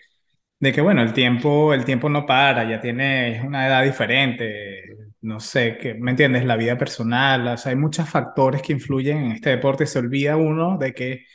de 0.60 0.74
que 0.74 0.82
bueno, 0.82 1.02
el 1.04 1.14
tiempo, 1.14 1.74
el 1.74 1.86
tiempo 1.86 2.10
no 2.10 2.26
para, 2.26 2.70
ya 2.70 2.82
tienes 2.82 3.44
una 3.44 3.68
edad 3.68 3.84
diferente, 3.84 4.84
no 5.22 5.40
sé, 5.42 5.78
que, 5.78 5.96
¿me 5.96 6.12
entiendes? 6.12 6.46
La 6.46 6.58
vida 6.58 6.78
personal, 6.78 7.48
o 7.50 7.58
sea, 7.58 7.72
hay 7.72 7.78
muchos 7.78 8.10
factores 8.10 8.62
que 8.62 8.74
influyen 8.74 9.18
en 9.20 9.32
este 9.34 9.52
deporte 9.52 9.86
y 9.86 9.88
se 9.88 10.00
olvida 10.00 10.38
uno 10.38 10.78
de 10.78 10.94
que 10.94 11.26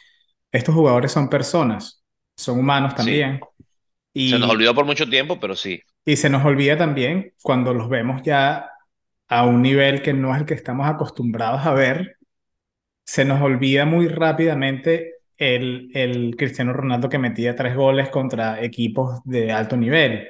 estos 0.52 0.74
jugadores 0.74 1.12
son 1.12 1.28
personas, 1.30 2.04
son 2.36 2.58
humanos 2.60 2.94
Sí, 2.94 3.22
también. 3.22 3.40
se 4.24 4.38
nos 4.38 4.50
Y, 4.50 4.52
olvidó 4.52 4.74
por 4.74 4.84
mucho 4.86 5.08
tiempo, 5.08 5.40
pero 5.40 5.56
sí. 5.56 5.82
Y 6.08 6.16
se 6.16 6.30
nos 6.30 6.42
olvida 6.46 6.78
también 6.78 7.34
cuando 7.42 7.74
los 7.74 7.90
vemos 7.90 8.22
ya 8.22 8.70
a 9.28 9.44
un 9.46 9.60
nivel 9.60 10.00
que 10.00 10.14
no 10.14 10.34
es 10.34 10.40
el 10.40 10.46
que 10.46 10.54
estamos 10.54 10.88
acostumbrados 10.88 11.66
a 11.66 11.74
ver, 11.74 12.16
se 13.04 13.26
nos 13.26 13.42
olvida 13.42 13.84
muy 13.84 14.08
rápidamente 14.08 15.16
el, 15.36 15.90
el 15.94 16.34
Cristiano 16.36 16.72
Ronaldo 16.72 17.10
que 17.10 17.18
metía 17.18 17.54
tres 17.56 17.76
goles 17.76 18.08
contra 18.08 18.62
equipos 18.62 19.20
de 19.24 19.52
alto 19.52 19.76
nivel, 19.76 20.28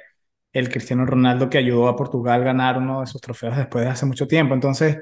el 0.52 0.68
Cristiano 0.68 1.06
Ronaldo 1.06 1.49
que 1.49 1.58
ayudó 1.58 1.87
a 1.88 1.97
Portugal 1.97 2.42
a 2.42 2.44
ganar 2.47 2.78
uno 2.78 3.02
de 3.02 3.06
sus 3.06 3.20
trofeos 3.20 3.56
después 3.56 3.85
de 3.85 3.90
hace 3.92 4.04
mucho 4.06 4.26
tiempo. 4.26 4.54
Entonces, 4.54 4.99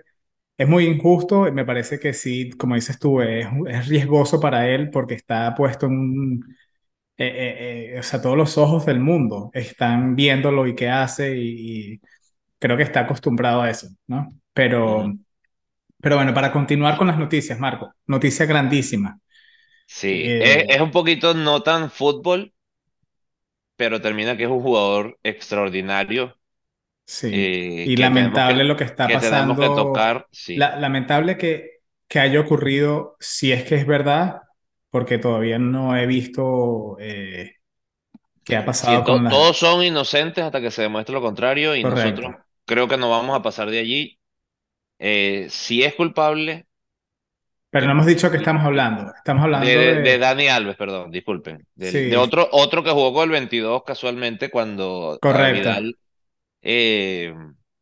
es 0.59 0.68
muy 0.68 0.85
injusto, 0.87 1.50
me 1.52 1.64
parece 1.64 1.99
que 1.99 2.12
sí, 2.12 2.50
como 2.52 2.75
dices 2.75 2.99
tú, 2.99 3.23
es, 3.23 3.47
es 3.68 3.88
riesgoso 3.88 4.40
para 4.40 4.68
él 4.68 4.90
porque 4.90 5.14
está 5.14 5.54
puesto 5.54 5.87
en 5.87 5.92
un... 5.92 6.56
eh, 7.19 7.27
eh, 7.27 7.95
eh, 7.97 7.99
o 8.01 8.03
sea, 8.03 8.21
todos 8.23 8.37
los 8.37 8.59
ojos 8.59 8.87
del 8.87 9.01
mundo 9.01 9.51
están 9.55 10.17
viéndolo 10.17 10.67
y 10.67 10.75
qué 10.75 10.89
hace 10.91 11.37
y, 11.39 11.95
y 11.95 12.01
creo 12.59 12.77
que 12.77 12.83
está 12.85 13.01
acostumbrado 13.01 13.63
a 13.63 13.71
eso, 13.71 13.89
¿no? 14.09 14.29
Pero, 14.55 15.13
pero 16.01 16.17
bueno, 16.17 16.35
para 16.35 16.53
continuar 16.53 16.99
con 16.99 17.09
las 17.09 17.19
noticias, 17.19 17.59
Marco, 17.61 17.95
noticia 18.07 18.47
grandísima. 18.47 19.21
Sí, 19.87 20.37
es, 20.39 20.65
Eh, 20.65 20.67
es 20.69 20.81
un 20.81 20.91
poquito 20.93 21.35
no 21.35 21.63
tan 21.63 21.91
fútbol, 21.91 22.53
pero 23.77 24.01
termina 24.01 24.37
que 24.37 24.45
es 24.45 24.51
un 24.51 24.63
jugador 24.63 25.19
extraordinario 25.23 26.37
sí, 27.05 27.53
y 27.83 27.95
que 27.95 28.11
que, 28.47 28.55
lamentable 28.55 28.65
lo 28.65 28.77
que 28.77 28.85
está 28.85 29.11
que 29.11 29.19
tenemos 29.19 29.59
que 29.59 29.71
pasando, 29.71 29.71
tocar, 29.71 30.29
sí. 30.31 30.55
la- 30.55 30.77
lamentable 30.77 31.37
que, 31.39 31.81
que 32.09 32.21
haya 32.21 32.41
ocurrido, 32.41 33.17
si 33.21 33.53
es 33.53 33.65
que 33.65 33.77
es 33.77 33.87
verdad, 33.87 34.43
porque 34.97 35.19
todavía 35.19 35.59
no 35.59 35.95
he 35.97 36.07
visto 36.07 36.97
eh, 37.00 37.57
qué 38.45 38.57
ha 38.57 38.65
Sí, 38.81 38.99
pasado 39.05 39.05
to- 39.05 39.21
con 39.21 39.25
las... 39.25 39.37
todos 39.37 39.57
son 39.59 39.83
inocentes 39.85 40.45
hasta 40.45 40.61
que 40.61 40.71
se 40.71 40.83
demuestre 40.83 41.15
lo 41.15 41.23
contrario 41.23 41.75
y 41.75 41.85
Correcto. 41.85 42.29
nosotros 42.29 42.37
creo 42.65 42.88
que 42.88 42.97
no 42.97 43.11
vamos 43.11 43.37
a 43.37 43.43
pasar 43.43 43.71
de 43.71 43.79
allí. 43.81 44.21
Eh, 44.99 45.49
si 45.50 45.83
es 45.85 45.95
culpable, 45.97 46.69
Pero 47.71 47.87
no 47.87 47.93
que- 47.93 47.93
hemos 47.93 48.07
dicho 48.07 48.31
que 48.31 48.38
estamos 48.38 48.65
hablando, 48.65 49.12
estamos 49.15 49.45
de, 49.53 49.76
hablando 49.76 49.79
de, 49.79 49.97
de 49.97 50.19
de... 50.19 50.19
Dani 50.19 50.49
Alves, 50.49 50.76
perdón, 50.76 51.11
disculpen, 51.11 51.67
de, 51.75 51.93
Sí, 51.93 52.17
otro, 52.17 52.49
otro 52.53 52.83
que 52.85 52.91
jugó 52.91 53.12
con 53.15 53.25
el 53.25 53.31
22 53.31 53.83
casualmente 53.85 54.50
cuando 54.50 55.21
correcto, 55.21 55.71
Vidal 55.73 55.99
eh, 56.62 57.35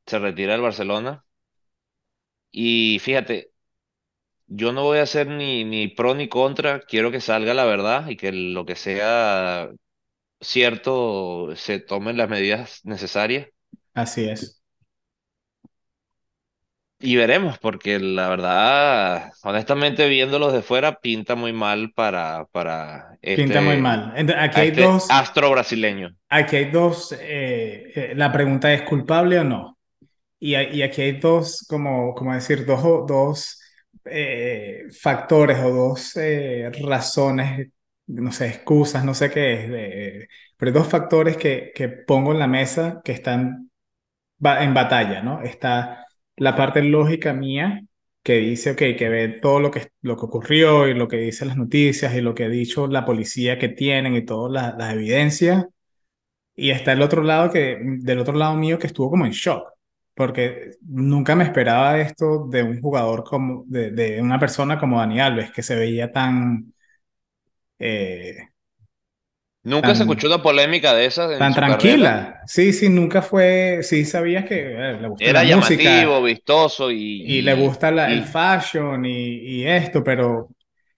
se 0.06 0.18
retira 0.20 0.52
del 0.54 0.62
Barcelona. 0.62 1.24
Y 2.50 2.98
fíjate, 3.00 3.52
yo 4.46 4.72
no 4.72 4.82
voy 4.84 4.98
a 4.98 5.06
ser 5.06 5.26
ni, 5.28 5.64
ni 5.64 5.88
pro 5.88 6.14
ni 6.14 6.28
contra, 6.28 6.80
quiero 6.80 7.10
que 7.10 7.20
salga 7.20 7.54
la 7.54 7.64
verdad 7.64 8.08
y 8.08 8.16
que 8.16 8.32
lo 8.32 8.64
que 8.66 8.76
sea 8.76 9.70
cierto 10.40 11.54
se 11.56 11.80
tomen 11.80 12.16
las 12.18 12.28
medidas 12.30 12.80
necesarias. 12.84 13.48
así 13.94 14.28
es. 14.28 14.62
Y 17.00 17.16
veremos, 17.16 17.58
porque 17.58 17.98
la 17.98 18.28
verdad, 18.30 19.30
honestamente, 19.42 20.08
viéndolos 20.08 20.52
de 20.54 20.62
fuera, 20.62 21.00
pinta 21.00 21.34
muy 21.34 21.52
mal 21.52 21.92
para, 21.92 22.46
para 22.52 23.18
Pinta 23.34 23.60
muy 23.60 23.76
este, 23.76 23.86
mal. 23.86 24.12
Ent- 24.16 24.34
Aquí 24.36 24.60
a 24.60 24.62
hay 24.62 24.70
este 24.70 24.82
dos, 24.82 25.08
astro 25.08 25.50
brasileño. 25.50 26.16
aquí 26.28 26.56
hay 26.56 26.70
dos, 26.70 27.12
eh, 27.20 27.92
eh, 27.94 28.12
la 28.16 28.32
pregunta 28.32 28.72
es 28.72 28.82
culpable 28.82 29.38
o 29.40 29.44
no. 29.44 29.78
Y, 30.40 30.56
y 30.56 30.82
aquí 30.82 31.02
hay 31.02 31.20
dos, 31.20 31.66
como, 31.68 32.14
como 32.14 32.34
decir, 32.34 32.66
dos, 32.66 32.82
dos 33.08 33.60
eh, 34.06 34.84
factores 35.00 35.58
o 35.60 35.70
dos 35.70 36.16
eh, 36.16 36.70
razones, 36.82 37.70
no 38.06 38.32
sé, 38.32 38.48
excusas, 38.48 39.04
no 39.04 39.14
sé 39.14 39.30
qué 39.30 39.54
es, 39.64 39.70
de- 39.70 40.28
pero 40.56 40.72
dos 40.72 40.88
factores 40.88 41.36
que, 41.36 41.72
que 41.74 41.88
pongo 41.88 42.32
en 42.32 42.38
la 42.38 42.46
mesa 42.46 43.00
que 43.04 43.12
están 43.12 43.70
en 44.42 44.74
batalla, 44.74 45.22
¿no? 45.22 45.42
Está 45.42 46.06
la 46.36 46.54
parte 46.56 46.82
lógica 46.82 47.32
mía 47.32 47.82
que 48.22 48.34
dice, 48.38 48.72
ok, 48.72 48.78
que 48.98 49.08
ve 49.08 49.28
todo 49.40 49.60
lo 49.60 49.70
que, 49.70 49.88
lo 50.02 50.16
que 50.16 50.24
ocurrió 50.26 50.88
y 50.88 50.94
lo 50.94 51.08
que 51.08 51.16
dicen 51.18 51.48
las 51.48 51.56
noticias 51.56 52.14
y 52.14 52.20
lo 52.20 52.34
que 52.34 52.44
ha 52.44 52.48
dicho 52.48 52.86
la 52.86 53.04
policía 53.04 53.58
que 53.58 53.68
tienen 53.68 54.14
y 54.16 54.24
todas 54.24 54.52
las 54.52 54.76
las 54.78 54.94
evidencias 54.94 55.66
y 56.56 56.70
está 56.70 56.92
el 56.92 57.02
otro 57.02 57.22
lado 57.22 57.50
que, 57.52 57.78
del 58.00 58.18
otro 58.20 58.34
lado 58.36 58.56
mío 58.56 58.78
que 58.78 58.86
estuvo 58.88 59.10
como 59.10 59.26
en 59.26 59.32
shock, 59.32 59.68
porque 60.14 60.72
nunca 60.82 61.34
me 61.36 61.44
esperaba 61.44 61.98
esto 62.00 62.46
de 62.48 62.62
un 62.62 62.80
jugador 62.80 63.24
como, 63.24 63.64
de, 63.66 63.90
de 63.92 64.22
una 64.22 64.38
persona 64.38 64.78
como 64.78 64.98
Dani 65.00 65.20
Alves, 65.20 65.50
que 65.52 65.62
se 65.62 65.76
veía 65.76 66.12
tan, 66.12 66.72
eh, 67.78 68.48
Nunca 69.62 69.94
se 69.94 70.04
tan, 70.04 70.04
escuchó 70.04 70.26
una 70.28 70.42
polémica 70.42 70.94
de 70.94 71.04
esas 71.04 71.32
en 71.32 71.50
tan 71.50 71.52
su 71.52 71.62
carrera. 71.64 72.14
tranquila. 72.14 72.42
Sí, 72.46 72.72
sí, 72.72 72.88
nunca 72.88 73.22
fue, 73.22 73.80
sí 73.82 74.04
sabías 74.04 74.44
que 74.46 74.56
eh, 74.92 75.00
le 75.00 75.08
gusta 75.08 75.32
la 75.32 75.40
Era 75.40 75.44
llamativo, 75.44 76.22
música 76.22 76.22
vistoso 76.22 76.90
y 77.22 77.42
le 77.42 77.54
y, 77.54 77.54
gusta 77.54 77.90
la- 77.90 78.12
y, 78.12 78.14
el 78.14 78.22
y 78.22 78.24
fashion 78.24 79.04
y, 79.06 79.10
y 79.62 79.66
esto, 79.66 80.04
pero 80.04 80.50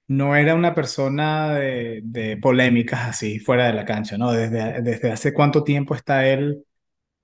no 0.09 0.37
era 0.37 0.55
una 0.57 0.75
persona 0.75 1.55
de, 1.57 2.01
de 2.05 2.39
polémicas 2.39 3.09
así 3.11 3.41
fuera 3.41 3.69
de 3.69 3.75
la 3.75 3.87
cancha, 3.87 4.19
¿no? 4.19 4.33
Desde, 4.33 4.83
desde 4.83 5.13
hace 5.13 5.35
cuánto 5.35 5.65
tiempo 5.65 5.95
está 5.97 6.27
él 6.29 6.65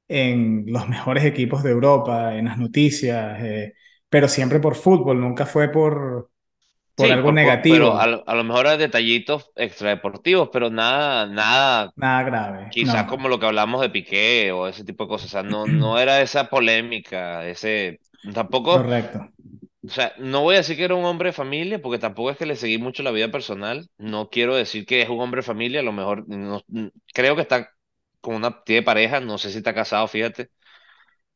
en 0.09 0.65
los 0.69 0.89
mejores 0.89 1.25
equipos 1.25 1.63
de 1.63 1.71
Europa, 1.71 2.37
en 2.37 2.47
las 2.47 2.59
noticias, 2.59 3.41
eh, 3.43 3.75
pero 4.09 4.29
siempre 4.29 4.61
por 4.61 4.75
fútbol, 4.77 5.21
nunca 5.21 5.47
fue 5.47 5.71
por, 5.71 6.31
por 6.95 7.11
sí, 7.11 7.13
algo 7.13 7.33
por- 7.33 7.41
por- 7.41 7.67
pero 7.67 7.97
a, 7.99 8.07
negativo, 8.07 8.07
lo 8.07 8.29
a 8.29 8.35
lo 8.35 8.45
mejor 8.45 8.67
hay 8.67 8.79
detallitos 8.79 9.51
extradeportivos, 9.57 10.51
pero 10.53 10.71
nada, 10.71 11.27
nada, 11.27 11.95
nada 11.97 12.23
grave, 12.25 12.63
quizás 12.69 13.07
no, 13.07 13.07
como 13.07 13.29
lo 13.31 13.39
que 13.41 13.47
hablamos 13.47 13.81
de 13.83 13.91
Piqué 13.91 14.53
o 14.53 14.69
ese 14.69 14.85
tipo 14.85 15.05
de 15.05 15.09
cosas. 15.11 15.29
O 15.29 15.33
sea, 15.33 15.43
no, 15.43 15.69
no 15.69 15.99
era 16.01 16.23
esa 16.23 16.51
polémica, 16.51 17.47
ese, 17.49 18.01
tampoco. 18.35 18.91
correcto, 18.91 19.31
O 19.85 19.91
sea, 19.91 20.15
no 20.19 20.43
voy 20.43 20.55
a 20.55 20.59
decir 20.59 20.77
que 20.77 20.85
era 20.85 20.95
un 20.95 21.05
hombre 21.05 21.31
de 21.31 21.33
familia, 21.33 21.83
porque 21.83 21.99
tampoco 21.99 22.31
es 22.31 22.37
que 22.39 22.47
le 22.47 22.57
seguí 22.57 22.79
mucho 22.79 23.03
la 23.03 23.11
vida 23.11 23.31
personal. 23.31 23.89
No 23.99 24.31
quiero 24.31 24.55
decir 24.55 24.87
que 24.87 25.03
es 25.03 25.09
un 25.09 25.21
hombre 25.21 25.41
de 25.41 25.43
familia, 25.47 25.81
a 25.81 25.83
lo 25.83 25.93
mejor 25.93 26.25
no- 26.29 26.63
creo 27.15 27.35
que 27.37 27.43
está 27.43 27.71
con 28.23 28.37
una, 28.37 28.65
tiene 28.65 28.85
pareja, 28.85 29.21
no 29.21 29.39
sé 29.39 29.53
si 29.53 29.59
está 29.59 29.75
casado, 29.75 30.09
fíjate. 30.09 30.51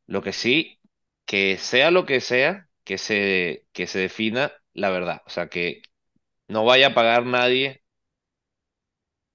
Lo 0.07 0.21
que 0.21 0.33
sí, 0.33 0.79
que 1.25 1.57
sea 1.57 1.91
lo 1.91 2.05
que 2.05 2.21
sea, 2.21 2.69
que 2.83 2.97
se, 2.97 3.67
que 3.73 3.87
se 3.87 3.99
defina 3.99 4.53
la 4.73 4.89
verdad. 4.91 5.21
O 5.25 5.29
sea, 5.29 5.49
que 5.49 5.81
no 6.49 6.65
vaya 6.65 6.89
a 6.89 6.95
pagar 6.95 7.25
nadie 7.25 7.83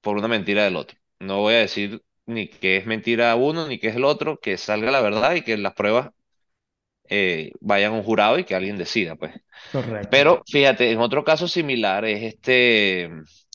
por 0.01 0.17
una 0.17 0.29
mentira 0.29 0.65
del 0.65 0.77
otro. 0.77 0.99
No 1.21 1.41
voy 1.41 1.55
a 1.55 1.59
decir 1.59 2.03
ni 2.27 2.49
que 2.49 2.77
es 2.77 2.87
mentira 2.87 3.35
uno, 3.37 3.67
ni 3.69 3.79
que 3.79 3.89
es 3.89 3.97
el 3.97 4.05
otro, 4.05 4.39
que 4.41 4.57
salga 4.59 4.91
la 4.91 5.01
verdad 5.01 5.35
y 5.35 5.43
que 5.43 5.57
las 5.57 5.75
pruebas 5.75 6.11
eh, 7.09 7.53
vayan 7.61 7.93
a 7.95 7.97
un 7.97 8.03
jurado 8.05 8.39
y 8.39 8.45
que 8.45 8.55
alguien 8.55 8.79
decida, 8.79 9.17
pues. 9.17 9.35
correcto, 9.71 10.11
Pero 10.11 10.43
fíjate, 10.49 10.93
en 10.93 11.01
otro 11.01 11.25
caso 11.25 11.49
similar 11.49 12.05
es 12.07 12.23
este 12.23 13.11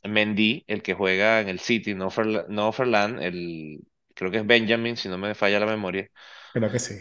Mendy, 0.08 0.64
el 0.68 0.84
que 0.84 0.94
juega 0.94 1.42
en 1.42 1.50
el 1.50 1.60
City, 1.60 1.96
no 1.96 2.10
Ferla- 2.12 2.46
no 2.50 2.72
Ferland, 2.72 3.22
el, 3.24 3.82
creo 4.16 4.32
que 4.32 4.38
es 4.40 4.48
Benjamin, 4.48 4.98
si 4.98 5.10
no 5.10 5.18
me 5.18 5.36
falla 5.36 5.60
la 5.60 5.66
memoria. 5.68 6.10
creo 6.52 6.72
que 6.72 6.80
sí, 6.80 6.96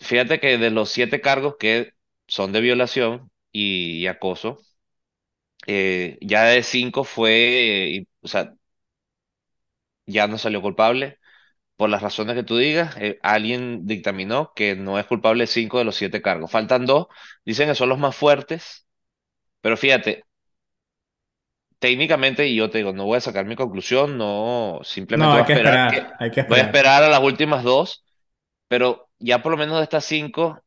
Fíjate 0.00 0.40
que 0.40 0.58
de 0.58 0.70
los 0.70 0.90
siete 0.90 1.20
cargos 1.20 1.56
que 1.58 1.92
son 2.26 2.52
de 2.52 2.60
violación 2.60 3.30
y, 3.52 3.98
y 4.02 4.06
acoso, 4.06 4.58
eh, 5.66 6.18
ya 6.22 6.44
de 6.44 6.62
cinco 6.62 7.04
fue, 7.04 7.30
eh, 7.86 7.88
y- 8.00 8.08
o 8.22 8.28
sea, 8.28 8.54
ya 10.06 10.26
no 10.28 10.38
salió 10.38 10.62
culpable. 10.62 11.18
Por 11.76 11.90
las 11.90 12.02
razones 12.02 12.36
que 12.36 12.44
tú 12.44 12.56
digas, 12.58 12.96
eh, 12.98 13.18
alguien 13.22 13.86
dictaminó 13.86 14.52
que 14.56 14.76
no 14.76 14.98
es 14.98 15.06
culpable 15.06 15.46
cinco 15.48 15.78
de 15.78 15.84
los 15.84 15.96
siete 15.96 16.22
cargos. 16.22 16.50
Faltan 16.50 16.86
dos, 16.86 17.08
dicen 17.44 17.68
que 17.68 17.74
son 17.76 17.88
los 17.90 17.98
más 17.98 18.16
fuertes, 18.16 18.86
pero 19.62 19.76
fíjate, 19.76 20.24
técnicamente, 21.78 22.46
y 22.48 22.56
yo 22.56 22.70
te 22.70 22.78
digo, 22.78 22.92
no 22.92 23.04
voy 23.06 23.18
a 23.18 23.20
sacar 23.20 23.46
mi 23.46 23.56
conclusión, 23.56 24.18
no, 24.18 24.80
no, 25.08 25.28
simplemente 25.28 25.36
voy 25.36 25.40
hay 25.40 25.44
a 25.44 25.46
que 25.46 25.52
esperar 25.52 25.86
que, 25.86 25.96
esperar, 25.96 26.16
hay 26.18 26.30
que 26.30 26.40
voy 26.46 26.58
a 26.60 26.62
esperar, 26.62 26.64
esperar 26.64 27.02
a 27.04 27.08
las 27.08 27.20
últimas 27.22 27.62
dos, 27.64 28.04
pero 28.68 29.10
ya 29.18 29.42
por 29.42 29.52
lo 29.52 29.58
menos 29.58 29.78
de 29.78 29.84
estas 29.84 30.04
cinco, 30.04 30.62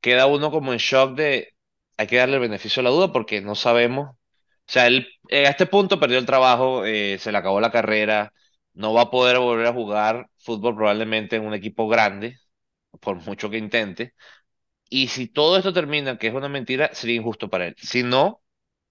queda 0.00 0.26
uno 0.26 0.50
como 0.50 0.72
en 0.72 0.78
shock 0.78 1.14
de, 1.16 1.54
hay 1.96 2.06
que 2.06 2.16
darle 2.16 2.36
el 2.36 2.40
beneficio 2.40 2.80
a 2.80 2.84
la 2.84 2.90
duda 2.90 3.12
porque 3.12 3.40
no 3.40 3.54
sabemos, 3.54 4.10
o 4.10 4.16
sea, 4.72 4.86
él 4.86 5.08
eh, 5.28 5.46
a 5.46 5.50
este 5.50 5.66
punto 5.66 5.98
perdió 6.00 6.18
el 6.18 6.26
trabajo, 6.26 6.84
eh, 6.84 7.18
se 7.18 7.32
le 7.32 7.38
acabó 7.38 7.60
la 7.60 7.72
carrera, 7.72 8.32
no 8.74 8.92
va 8.94 9.02
a 9.02 9.10
poder 9.10 9.38
volver 9.38 9.66
a 9.66 9.72
jugar 9.72 10.28
fútbol 10.38 10.76
probablemente 10.76 11.36
en 11.36 11.46
un 11.46 11.54
equipo 11.54 11.88
grande, 11.88 12.38
por 13.00 13.16
mucho 13.18 13.50
que 13.50 13.58
intente, 13.58 14.14
y 14.90 15.08
si 15.08 15.28
todo 15.28 15.56
esto 15.58 15.72
termina, 15.72 16.18
que 16.18 16.28
es 16.28 16.34
una 16.34 16.48
mentira, 16.48 16.90
sería 16.94 17.16
injusto 17.16 17.48
para 17.50 17.68
él. 17.68 17.76
Si 17.78 18.02
no, 18.02 18.39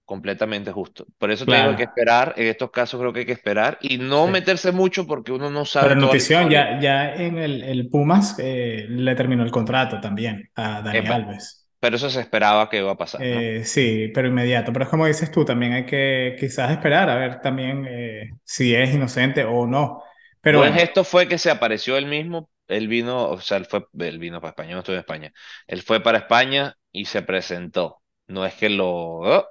completamente 0.09 0.71
justo. 0.73 1.05
Por 1.19 1.31
eso 1.31 1.47
te 1.47 1.55
digo, 1.55 1.69
hay 1.69 1.75
que 1.77 1.83
Claro, 1.83 1.89
esperar, 1.91 2.33
en 2.37 2.47
estos 2.47 2.71
casos 2.71 2.99
creo 2.99 3.13
que 3.13 3.21
hay 3.21 3.25
que 3.27 3.33
esperar 3.33 3.77
y 3.81 3.97
no 3.99 4.27
sí. 4.27 4.29
meterse 4.29 4.71
mucho 4.73 5.07
porque 5.07 5.31
uno 5.31 5.49
no 5.51 5.65
Pero 5.77 5.95
sabe 5.95 5.95
la 5.95 6.01
notición, 6.01 6.49
ya, 6.49 6.79
ya 6.81 7.13
en 7.15 7.37
el, 7.37 7.63
el 7.63 7.89
Pumas 7.89 8.35
eh, 8.39 8.85
le 8.89 9.15
terminó 9.15 9.43
el 9.43 9.51
contrato 9.51 10.01
también 10.01 10.49
a 10.55 10.81
Dani 10.81 11.07
Epa, 11.07 11.07
Alves. 11.07 11.69
pero 11.79 11.95
eso 11.97 12.09
se 12.09 12.21
esperaba 12.21 12.69
que 12.69 12.79
iba 12.79 12.91
a 12.91 12.97
pasar, 12.97 13.27
¿no? 13.29 13.45
Eh, 13.45 13.63
sí, 13.65 14.11
pero 14.13 14.27
inmediato. 14.29 14.73
Pero 14.73 14.85
es 14.85 14.89
como 14.91 15.05
dices 15.07 15.31
tú, 15.31 15.45
también 15.45 15.73
hay 15.73 15.85
que 15.85 16.35
quizás 16.39 16.71
esperar 16.71 17.09
a 17.09 17.15
ver 17.15 17.41
también 17.41 17.85
eh, 17.89 18.31
si 18.43 18.75
es 18.75 18.93
inocente 18.93 19.43
o 19.45 19.67
no. 19.67 20.03
Pero 20.41 20.59
Buen 20.59 20.73
bueno, 20.73 20.73
gesto 20.73 21.03
fue 21.03 21.27
que 21.27 21.37
se 21.37 21.51
apareció 21.51 21.97
él 21.97 22.07
mismo, 22.07 22.49
él 22.67 22.87
vino, 22.87 23.29
o 23.29 23.39
sea, 23.41 23.57
él 23.57 23.65
fue, 23.65 23.85
él 23.99 24.17
vino 24.19 24.41
para 24.41 24.51
España, 24.51 24.73
no 24.73 24.79
estoy 24.79 24.95
en 24.95 24.99
España, 25.01 25.33
él 25.67 25.81
fue 25.83 26.01
para 26.01 26.17
España 26.19 26.75
y 26.91 27.05
se 27.05 27.21
presentó. 27.21 28.01
No 28.27 28.45
es 28.45 28.55
que 28.55 28.69
lo, 28.69 28.87
oh, 28.89 29.47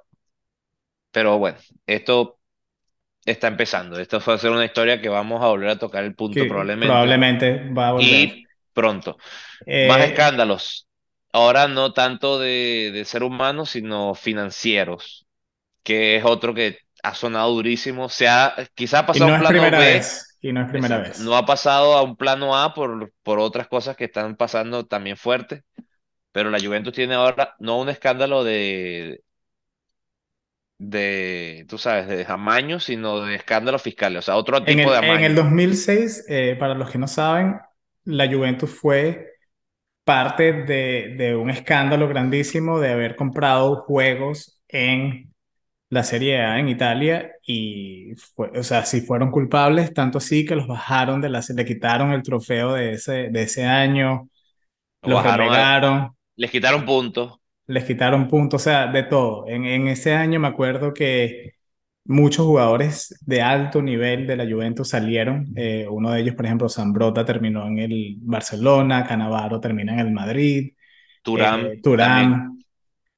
pero 1.11 1.37
bueno, 1.39 1.57
esto 1.85 2.39
está 3.25 3.47
empezando. 3.47 3.99
Esto 3.99 4.19
va 4.27 4.35
a 4.35 4.37
ser 4.37 4.51
una 4.51 4.65
historia 4.65 5.01
que 5.01 5.09
vamos 5.09 5.43
a 5.43 5.47
volver 5.47 5.69
a 5.71 5.79
tocar 5.79 6.03
el 6.03 6.15
punto 6.15 6.47
probablemente 6.47 7.07
probablemente 7.07 7.69
va 7.73 7.89
a 7.89 7.91
volver. 7.93 8.29
y 8.29 8.43
pronto. 8.73 9.17
Más 9.81 10.01
Eh, 10.01 10.03
escándalos. 10.03 10.87
Ahora 11.33 11.67
no 11.67 11.93
tanto 11.93 12.39
de, 12.39 12.91
de 12.93 13.05
ser 13.05 13.23
humano, 13.23 13.65
sino 13.65 14.15
financieros, 14.15 15.27
que 15.83 16.17
es 16.17 16.25
otro 16.25 16.53
que 16.55 16.79
ha 17.03 17.15
sonado 17.15 17.51
durísimo. 17.53 18.09
Se 18.09 18.27
ha, 18.29 18.55
quizá 18.75 19.01
ha 19.01 19.05
y 19.11 19.19
pasado 19.19 19.31
no 19.31 19.35
un 19.35 19.37
es 19.37 19.43
plano 19.43 19.43
primera 19.43 19.81
B, 19.83 19.83
vez, 19.83 20.39
y 20.41 20.51
no 20.53 20.61
es 20.63 20.69
primera 20.69 20.97
exacto. 20.97 21.13
No 21.15 21.35
vez. 21.35 21.37
ha 21.37 21.45
pasado 21.45 21.93
a 21.95 22.03
un 22.03 22.15
plano 22.17 22.57
A 22.57 22.73
por, 22.73 23.13
por 23.23 23.39
otras 23.39 23.67
cosas 23.67 23.95
que 23.97 24.05
están 24.05 24.35
pasando 24.37 24.85
también 24.87 25.17
fuertes, 25.17 25.63
pero 26.31 26.49
la 26.51 26.59
Juventus 26.61 26.93
tiene 26.93 27.15
ahora 27.15 27.55
no 27.59 27.79
un 27.79 27.89
escándalo 27.89 28.43
de, 28.43 29.21
de, 30.79 31.65
tú 31.69 31.77
sabes, 31.79 32.07
de 32.07 32.25
amaño, 32.27 32.79
sino 32.81 33.21
de 33.21 33.35
escándalos 33.35 33.83
fiscales, 33.83 34.19
o 34.19 34.23
sea, 34.27 34.37
otro 34.37 34.65
tipo 34.65 34.91
de 34.91 34.97
el, 34.97 35.01
en 35.01 35.23
el 35.23 35.35
amaño. 35.35 35.35
2006, 35.35 36.25
eh, 36.29 36.55
para 36.59 36.75
los 36.75 36.89
que 36.91 36.97
no 36.97 37.07
saben, 37.07 37.57
la 38.03 38.27
Juventus 38.31 38.69
fue 38.69 39.27
parte 40.05 40.53
de, 40.53 41.15
de 41.17 41.35
un 41.35 41.49
escándalo 41.49 42.07
grandísimo 42.09 42.79
de 42.79 42.91
haber 42.93 43.15
comprado 43.15 43.77
juegos 43.83 44.61
en 44.69 45.33
la 45.89 46.03
Serie 46.03 46.39
A 46.41 46.59
en 46.59 46.69
Italia 46.69 47.33
y 47.45 48.13
fue, 48.35 48.51
o 48.59 48.63
sea, 48.63 48.85
sí 48.85 49.01
fueron 49.01 49.31
culpables, 49.31 49.93
tanto 49.93 50.19
así 50.19 50.45
que 50.45 50.55
los 50.55 50.67
bajaron 50.67 51.21
de 51.21 51.29
la, 51.29 51.41
le 51.55 51.65
quitaron 51.65 52.11
el 52.13 52.23
trofeo 52.23 52.73
de 52.73 52.93
ese, 52.93 53.29
de 53.31 53.43
ese 53.43 53.65
año, 53.65 54.29
Lo 55.01 55.11
los 55.11 55.23
bajaron, 55.23 55.49
a- 55.53 55.73
relegaron, 55.77 56.11
les 56.37 56.51
quitaron 56.51 56.85
puntos. 56.85 57.38
Les 57.69 57.85
quitaron 57.85 58.27
puntos, 58.27 58.61
o 58.61 58.63
sea, 58.63 58.87
de 58.87 59.03
todo. 59.03 59.47
En, 59.47 59.65
en 59.65 59.87
ese 59.87 60.13
año 60.13 60.39
me 60.39 60.47
acuerdo 60.47 60.93
que 60.93 61.53
muchos 62.03 62.45
jugadores 62.45 63.15
de 63.25 63.41
alto 63.43 63.81
nivel 63.81 64.25
de 64.25 64.35
la 64.35 64.49
Juventus 64.49 64.89
salieron. 64.89 65.45
Eh, 65.55 65.87
uno 65.89 66.11
de 66.11 66.21
ellos, 66.21 66.35
por 66.35 66.45
ejemplo, 66.45 66.67
Zambrotta 66.67 67.23
terminó 67.25 67.67
en 67.67 67.77
el 67.79 68.17
Barcelona, 68.21 69.05
Cannavaro 69.05 69.59
termina 69.59 69.93
en 69.93 69.99
el 69.99 70.11
Madrid, 70.11 70.73
Turán 71.21 71.65
eh. 71.67 71.79
Thuram, 71.83 72.57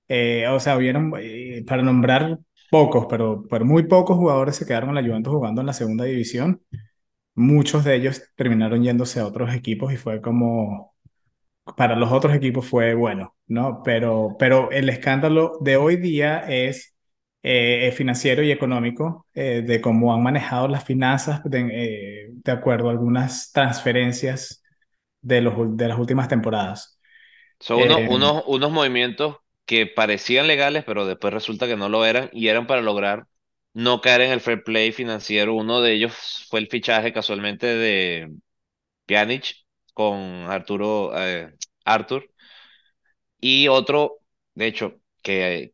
eh, 0.10 0.48
o 0.50 0.60
sea, 0.60 0.78
hubieron, 0.78 1.14
eh, 1.18 1.64
para 1.66 1.82
nombrar 1.84 2.38
pocos, 2.70 3.08
pero, 3.10 3.46
pero 3.50 3.64
muy 3.66 3.84
pocos 3.84 4.18
jugadores 4.18 4.58
se 4.58 4.66
quedaron 4.66 4.90
en 4.90 4.96
la 4.96 5.02
Juventus 5.10 5.34
jugando 5.34 5.62
en 5.62 5.68
la 5.68 5.74
segunda 5.74 6.04
división. 6.04 6.62
Muchos 7.36 7.86
de 7.86 7.96
ellos 7.96 8.22
terminaron 8.36 8.84
yéndose 8.84 9.22
a 9.22 9.26
otros 9.26 9.54
equipos 9.56 9.94
y 9.94 9.98
fue 9.98 10.22
como, 10.22 10.91
para 11.76 11.96
los 11.96 12.12
otros 12.12 12.34
equipos 12.36 12.68
fue 12.68 12.94
bueno, 12.96 13.36
¿no? 13.48 13.82
Pero, 13.84 14.36
pero 14.40 14.72
el 14.72 14.90
escándalo 14.90 15.58
de 15.62 15.78
hoy 15.78 15.98
día 15.98 16.40
es 16.48 16.96
eh, 17.44 17.92
financiero 17.96 18.44
y 18.44 18.52
económico, 18.52 19.28
eh, 19.34 19.64
de 19.66 19.82
cómo 19.82 20.14
han 20.14 20.24
manejado 20.24 20.68
las 20.68 20.84
finanzas 20.86 21.42
de, 21.44 21.70
eh, 22.26 22.30
de 22.32 22.52
acuerdo 22.52 22.90
a 22.90 22.92
algunas 22.92 23.52
transferencias 23.52 24.64
de, 25.22 25.42
los, 25.42 25.56
de 25.78 25.88
las 25.90 26.00
últimas 26.00 26.28
temporadas. 26.30 27.00
Son 27.60 27.80
unos, 27.82 28.02
Eh, 28.02 28.08
unos, 28.08 28.44
unos 28.48 28.72
movimientos 28.72 29.38
que 29.66 29.86
parecían 29.88 30.48
legales, 30.48 30.84
pero 30.86 31.06
después 31.06 31.34
resulta 31.34 31.68
que 31.68 31.78
no 31.78 31.90
lo 31.90 32.06
eran 32.06 32.30
y 32.34 32.48
eran 32.48 32.68
para 32.68 32.82
lograr 32.82 33.28
no 33.74 34.02
caer 34.02 34.22
en 34.22 34.32
el 34.32 34.42
fair 34.42 34.64
play 34.64 34.92
financiero. 34.92 35.54
Uno 35.56 35.82
de 35.82 35.94
ellos 35.94 36.46
fue 36.50 36.60
el 36.60 36.68
fichaje 36.68 37.14
casualmente 37.14 37.68
de 37.68 38.34
Pjanic 39.08 39.56
con 39.94 40.18
Arturo, 40.50 41.12
eh, 41.18 41.56
Arthur 41.86 42.30
y 43.40 43.68
otro, 43.68 44.20
de 44.56 44.68
hecho, 44.68 45.00
que 45.22 45.74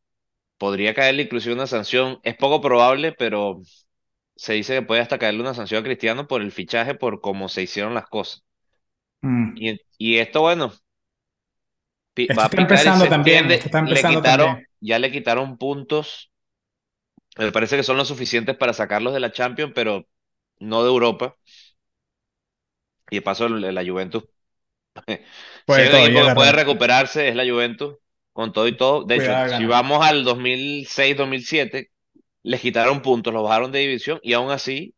podría 0.57 0.93
caerle 0.95 1.23
inclusive 1.23 1.55
una 1.55 1.67
sanción. 1.67 2.19
Es 2.23 2.35
poco 2.37 2.61
probable, 2.61 3.13
pero 3.13 3.61
se 4.35 4.53
dice 4.55 4.75
que 4.75 4.81
puede 4.83 5.01
hasta 5.01 5.19
caerle 5.19 5.41
una 5.41 5.53
sanción 5.53 5.81
a 5.81 5.85
Cristiano 5.85 6.27
por 6.27 6.41
el 6.41 6.51
fichaje, 6.51 6.95
por 6.95 7.21
cómo 7.21 7.49
se 7.49 7.63
hicieron 7.63 7.93
las 7.95 8.07
cosas. 8.07 8.43
mm. 9.23 9.51
Y, 9.53 9.79
y 9.97 10.17
esto, 10.19 10.41
bueno. 10.41 10.71
va 12.37 12.43
a 12.45 12.49
está 12.49 12.61
y 12.85 12.93
empezando 12.93 13.05
se 13.05 13.09
también, 13.09 13.47
Le 13.85 14.05
quitaron, 14.05 14.63
ya 14.79 14.99
le 14.99 15.11
quitaron 15.11 15.57
puntos. 15.57 16.31
Me 17.37 17.51
parece 17.51 17.77
que 17.77 17.83
son 17.83 17.97
lo 17.97 18.05
suficientes 18.05 18.57
para 18.57 18.73
sacarlos 18.73 19.13
de 19.13 19.19
la 19.19 19.31
Champions, 19.31 19.71
pero 19.75 20.07
no 20.59 20.83
de 20.83 20.89
Europa. 20.89 21.35
Y 23.09 23.17
de 23.17 23.21
paso, 23.21 23.47
la 23.49 23.85
Juventus, 23.85 24.23
si 25.67 25.81
Puede 25.81 25.89
equipo 25.89 26.41
que 26.41 26.51
recuperarse, 26.51 27.27
es 27.29 27.35
la 27.35 27.45
Juventus, 27.49 27.95
con 28.33 28.53
todo 28.53 28.67
y 28.67 28.77
todo. 28.77 29.03
De 29.03 29.15
hecho, 29.15 29.37
Cuidado 29.37 29.45
si 29.45 29.65
vamos 29.65 30.05
al 30.05 30.23
2006-2007, 30.23 31.91
les 32.43 32.61
quitaron 32.61 33.01
puntos, 33.01 33.33
los 33.33 33.43
bajaron 33.43 33.71
de 33.71 33.79
división 33.79 34.19
y 34.23 34.33
aún 34.33 34.51
así 34.51 34.95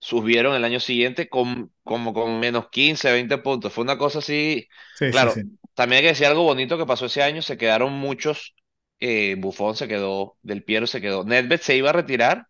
subieron 0.00 0.54
el 0.56 0.64
año 0.64 0.80
siguiente 0.80 1.28
con, 1.28 1.72
como 1.84 2.14
con 2.14 2.40
menos 2.40 2.68
15, 2.70 3.12
20 3.12 3.38
puntos. 3.38 3.72
Fue 3.72 3.84
una 3.84 3.98
cosa 3.98 4.20
así, 4.20 4.68
Sí, 4.94 5.10
claro, 5.10 5.34
sí. 5.34 5.42
también 5.74 5.98
hay 5.98 6.04
que 6.04 6.08
decir 6.10 6.26
algo 6.26 6.44
bonito 6.44 6.78
que 6.78 6.86
pasó 6.86 7.06
ese 7.06 7.22
año, 7.22 7.42
se 7.42 7.58
quedaron 7.58 7.92
muchos, 7.94 8.54
eh, 9.00 9.36
Buffon 9.38 9.76
se 9.76 9.88
quedó, 9.88 10.38
Del 10.42 10.64
Piero 10.64 10.86
se 10.86 11.00
quedó, 11.00 11.24
Nedved 11.24 11.60
se 11.60 11.76
iba 11.76 11.90
a 11.90 11.92
retirar 11.94 12.48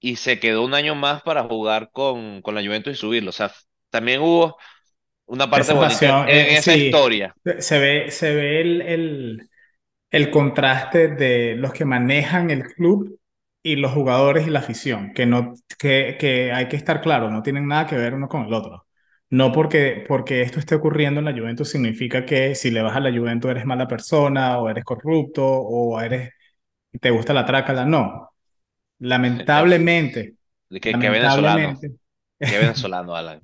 y 0.00 0.16
se 0.16 0.38
quedó 0.40 0.62
un 0.64 0.74
año 0.74 0.94
más 0.94 1.22
para 1.22 1.44
jugar 1.44 1.90
con, 1.92 2.42
con 2.42 2.54
la 2.54 2.62
Juventus 2.62 2.94
y 2.94 2.96
subirlo. 2.96 3.30
O 3.30 3.32
sea, 3.32 3.52
también 3.94 4.20
hubo 4.22 4.56
una 5.26 5.50
parte 5.50 5.72
Esa 5.72 5.74
bonita 5.74 6.08
en, 6.10 6.16
pasión, 6.16 6.26
en 6.26 6.46
eh, 6.48 6.56
esa 6.58 6.74
sí, 6.74 6.74
historia. 6.76 7.34
se 7.60 7.78
ve, 7.78 8.10
se 8.10 8.34
ve 8.34 8.60
el, 8.60 8.82
el, 8.82 9.50
el 10.10 10.30
contraste 10.30 11.08
de 11.08 11.56
los 11.56 11.72
que 11.72 11.84
manejan 11.86 12.50
el 12.50 12.64
club 12.74 13.18
y 13.62 13.76
los 13.76 13.92
jugadores 13.92 14.46
y 14.46 14.50
la 14.50 14.60
afición, 14.60 15.12
que, 15.14 15.26
no, 15.26 15.54
que, 15.78 16.16
que 16.20 16.52
hay 16.52 16.68
que 16.68 16.76
estar 16.76 17.00
claro, 17.02 17.30
no 17.30 17.42
tienen 17.42 17.68
nada 17.68 17.86
que 17.86 17.96
ver 17.96 18.14
uno 18.14 18.28
con 18.28 18.44
el 18.46 18.54
otro. 18.54 18.86
No 19.30 19.52
porque, 19.52 20.04
porque 20.08 20.42
esto 20.42 20.60
esté 20.60 20.74
ocurriendo 20.76 21.20
en 21.20 21.26
la 21.26 21.32
Juventus 21.34 21.70
significa 21.70 22.24
que 22.26 22.54
si 22.54 22.70
le 22.70 22.82
vas 22.82 22.96
a 22.96 23.00
la 23.00 23.12
Juventus 23.16 23.50
eres 23.50 23.66
mala 23.66 23.88
persona 23.88 24.58
o 24.60 24.68
eres 24.70 24.84
corrupto 24.84 25.44
o 25.46 26.00
eres, 26.00 26.30
te 27.00 27.10
gusta 27.10 27.34
la 27.34 27.46
trácala. 27.46 27.84
No, 27.86 28.30
lamentablemente, 29.00 30.36
que, 30.80 30.98
que 30.98 31.10
venezolano, 31.10 31.80
lamentablemente, 31.80 31.96
que 32.44 32.58
venezolano, 32.58 33.14
Alan. 33.16 33.42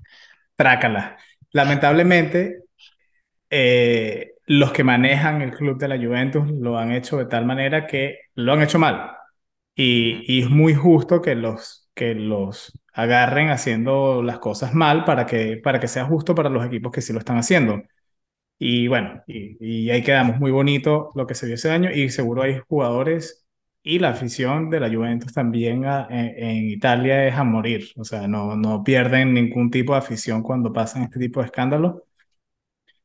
Trácala. 0.61 1.17
Lamentablemente, 1.53 2.65
eh, 3.51 4.35
los 4.47 4.73
que 4.73 4.85
manejan 4.85 5.43
el 5.43 5.53
club 5.53 5.79
de 5.79 5.89
la 5.89 5.97
Juventus 5.99 6.51
lo 6.51 6.79
han 6.79 6.93
hecho 6.93 7.19
de 7.19 7.27
tal 7.27 7.47
manera 7.47 7.87
que 7.87 8.19
lo 8.35 8.53
han 8.53 8.63
hecho 8.63 8.79
mal. 8.79 9.13
Y 9.75 10.41
es 10.43 10.51
muy 10.51 10.75
justo 10.75 11.23
que 11.23 11.35
los, 11.35 11.91
que 11.95 12.15
los 12.15 12.73
agarren 12.93 13.51
haciendo 13.51 14.23
las 14.23 14.39
cosas 14.41 14.75
mal 14.75 15.05
para 15.05 15.27
que, 15.27 15.57
para 15.59 15.81
que 15.81 15.89
sea 15.89 16.05
justo 16.07 16.35
para 16.35 16.51
los 16.51 16.67
equipos 16.67 16.93
que 16.93 17.03
sí 17.03 17.13
lo 17.13 17.21
están 17.21 17.39
haciendo. 17.39 17.83
Y 18.59 18.89
bueno, 18.89 19.23
y, 19.27 19.57
y 19.87 19.91
ahí 19.91 20.03
quedamos. 20.03 20.39
Muy 20.39 20.51
bonito 20.51 21.11
lo 21.15 21.27
que 21.27 21.35
se 21.35 21.47
vio 21.47 21.55
ese 21.57 21.71
año 21.71 21.91
y 21.93 22.11
seguro 22.11 22.43
hay 22.43 22.61
jugadores 22.69 23.47
y 23.83 23.99
la 23.99 24.11
afición 24.11 24.71
de 24.71 24.81
la 24.81 24.91
Juventus 24.91 25.33
también 25.33 25.87
a- 25.87 26.07
en, 26.11 26.35
en 26.45 26.71
Italia 26.71 27.27
es 27.29 27.35
a 27.37 27.45
morir. 27.45 27.91
O 27.97 28.05
sea, 28.05 28.29
no, 28.29 28.57
no 28.57 28.85
pierden 28.85 29.35
ningún 29.35 29.71
tipo 29.71 29.93
de 29.93 29.99
afición 30.01 30.43
cuando 30.43 30.73
pasan 30.73 31.05
este 31.05 31.19
tipo 31.21 31.41
de 31.41 31.47
escándalos. 31.47 32.03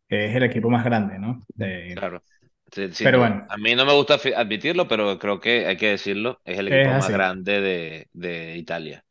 Es 0.10 0.36
el 0.36 0.44
equipo 0.44 0.70
más 0.70 0.84
grande, 0.86 1.20
¿no? 1.20 1.46
De- 1.56 1.94
claro, 1.94 2.24
sí, 2.72 2.92
sin 2.94 3.12
pero 3.12 3.20
duda. 3.20 3.22
bueno, 3.22 3.48
A 3.48 3.58
mí 3.58 3.76
no 3.76 3.86
me 3.86 3.94
gusta 3.94 4.16
admitirlo, 4.36 4.88
pero 4.88 5.18
creo 5.20 5.40
que 5.40 5.66
hay 5.68 5.78
que 5.78 5.90
decirlo, 5.92 6.42
es 6.46 6.60
el 6.60 6.68
es 6.68 6.68
equipo 6.68 6.94
más 6.94 7.12
así. 7.12 7.14
grande 7.14 7.62
de, 7.62 8.10
de 8.14 8.58
Italia. 8.58 9.06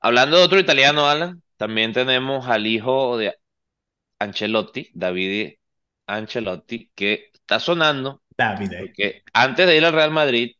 Hablando 0.00 0.38
de 0.38 0.44
otro 0.44 0.60
italiano, 0.60 1.08
Alan, 1.08 1.42
también 1.56 1.92
tenemos 1.92 2.48
al 2.48 2.66
hijo 2.66 3.18
de 3.18 3.36
Ancelotti, 4.20 4.90
Davide 4.94 5.60
Ancelotti, 6.06 6.90
que 6.96 7.30
está 7.34 7.60
sonando, 7.60 8.22
Davide. 8.38 8.78
porque 8.78 9.22
antes 9.34 9.66
de 9.68 9.78
ir 9.78 9.86
al 9.86 9.94
Real 9.94 10.12
Madrid, 10.12 10.55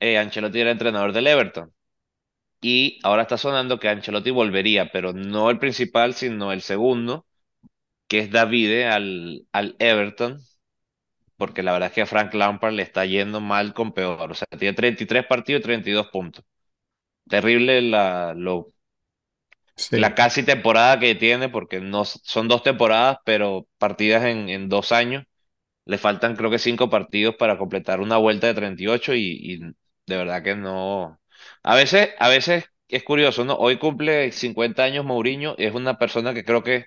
eh, 0.00 0.18
Ancelotti 0.18 0.60
era 0.60 0.70
entrenador 0.70 1.12
del 1.12 1.26
Everton. 1.26 1.72
Y 2.60 3.00
ahora 3.04 3.22
está 3.22 3.38
sonando 3.38 3.78
que 3.80 3.88
Ancelotti 3.88 4.30
volvería, 4.32 4.90
pero 4.92 5.12
no 5.14 5.50
el 5.50 5.58
principal, 5.58 6.14
sino 6.14 6.52
el 6.52 6.62
segundo, 6.62 7.26
que 8.08 8.20
es 8.20 8.30
Davide 8.32 8.86
al, 8.88 9.46
al 9.52 9.76
Everton. 9.80 10.40
porque 11.36 11.62
la 11.62 11.72
verdad 11.72 11.88
es 11.88 11.94
que 11.94 12.02
a 12.02 12.06
Frank 12.06 12.34
Lampard 12.34 12.72
le 12.74 12.82
está 12.82 13.04
yendo 13.06 13.40
mal 13.40 13.74
con 13.74 13.92
peor. 13.92 14.30
O 14.32 14.34
sea, 14.34 14.46
tiene 14.58 14.74
33 14.74 15.26
partidos 15.26 15.60
y 15.60 15.62
32 15.64 16.08
puntos. 16.08 16.44
Terrible 17.28 17.82
la, 17.82 18.34
lo, 18.36 18.72
la 19.94 20.14
casi 20.14 20.42
temporada 20.44 20.98
que 20.98 21.14
tiene, 21.14 21.48
porque 21.48 21.80
no 21.80 22.04
son 22.04 22.48
dos 22.48 22.62
temporadas, 22.62 23.18
pero 23.24 23.66
partidas 23.78 24.24
en, 24.24 24.48
en 24.48 24.68
dos 24.68 24.92
años. 24.92 25.24
Le 25.86 25.98
faltan 25.98 26.36
creo 26.36 26.50
que 26.50 26.58
cinco 26.60 26.90
partidos 26.90 27.36
para 27.36 27.58
completar 27.58 28.00
una 28.00 28.18
vuelta 28.18 28.46
de 28.48 28.54
38 28.54 29.14
y, 29.14 29.22
y 29.22 29.60
de 30.08 30.16
verdad 30.18 30.42
que 30.42 30.56
no. 30.56 31.20
A 31.62 31.74
veces, 31.76 32.10
a 32.18 32.28
veces 32.28 32.64
es 32.88 33.04
curioso, 33.04 33.44
¿no? 33.44 33.54
Hoy 33.56 33.78
cumple 33.78 34.32
50 34.32 34.84
años 34.84 35.04
Mourinho, 35.04 35.54
es 35.58 35.74
una 35.74 35.98
persona 35.98 36.34
que 36.34 36.44
creo 36.44 36.62
que 36.62 36.86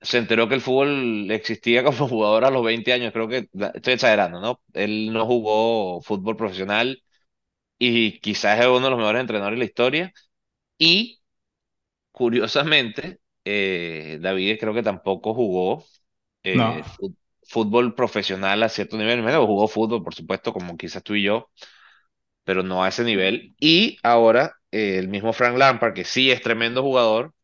se 0.00 0.18
enteró 0.18 0.48
que 0.48 0.54
el 0.56 0.62
fútbol 0.62 1.30
existía 1.30 1.84
como 1.84 2.08
jugador 2.08 2.44
a 2.44 2.50
los 2.50 2.64
20 2.64 2.92
años, 2.92 3.12
creo 3.12 3.28
que 3.28 3.48
estoy 3.74 3.94
exagerando, 3.94 4.40
¿no? 4.40 4.62
Él 4.74 5.12
no 5.12 5.26
jugó 5.26 6.02
fútbol 6.02 6.36
profesional 6.36 7.02
y 7.78 8.20
quizás 8.20 8.60
es 8.60 8.66
uno 8.66 8.80
de 8.82 8.90
los 8.90 8.98
mejores 8.98 9.20
entrenadores 9.22 9.56
de 9.58 9.60
la 9.60 9.66
historia. 9.66 10.12
Y 10.78 11.20
curiosamente, 12.12 13.20
eh, 13.44 14.18
David 14.20 14.58
creo 14.60 14.74
que 14.74 14.82
tampoco 14.82 15.34
jugó 15.34 15.84
eh, 16.42 16.84
no. 16.84 17.00
fútbol 17.44 17.94
profesional 17.94 18.62
a 18.62 18.68
cierto 18.68 18.96
nivel. 18.98 19.22
Bueno, 19.22 19.46
jugó 19.46 19.68
fútbol, 19.68 20.02
por 20.04 20.14
supuesto, 20.14 20.52
como 20.52 20.76
quizás 20.76 21.02
tú 21.02 21.14
y 21.14 21.22
yo, 21.24 21.50
pero 22.44 22.62
no 22.62 22.84
a 22.84 22.88
ese 22.88 23.04
nivel. 23.04 23.54
Y 23.60 23.98
ahora 24.02 24.54
eh, 24.70 24.98
el 24.98 25.08
mismo 25.08 25.32
Frank 25.32 25.56
Lampard, 25.58 25.94
que 25.94 26.04
sí 26.04 26.30
es 26.30 26.42
tremendo 26.42 26.82
jugador, 26.82 27.34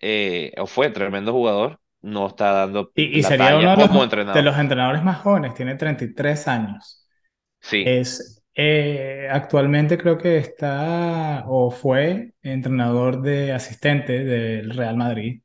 eh, 0.00 0.52
o 0.58 0.66
fue 0.66 0.90
tremendo 0.90 1.32
jugador, 1.32 1.80
no 2.02 2.28
está 2.28 2.52
dando 2.52 2.92
Y, 2.94 3.18
y 3.18 3.22
la 3.22 3.28
sería 3.28 3.56
uno 3.58 3.70
de 3.70 3.76
los, 3.76 3.90
de 4.32 4.42
entrenadores 4.58 5.02
más 5.02 5.18
jóvenes, 5.20 5.54
tiene 5.54 5.74
33 5.76 6.48
años. 6.48 7.06
Sí, 7.60 8.00
Es, 8.00 8.44
eh, 8.54 9.28
actualmente 9.30 9.98
creo 9.98 10.18
que 10.18 10.38
está 10.38 11.44
o 11.48 11.70
fue 11.70 12.34
entrenador 12.42 13.22
de 13.22 13.52
asistente 13.52 14.24
del 14.24 14.70
Real 14.70 14.96
Madrid. 14.96 15.42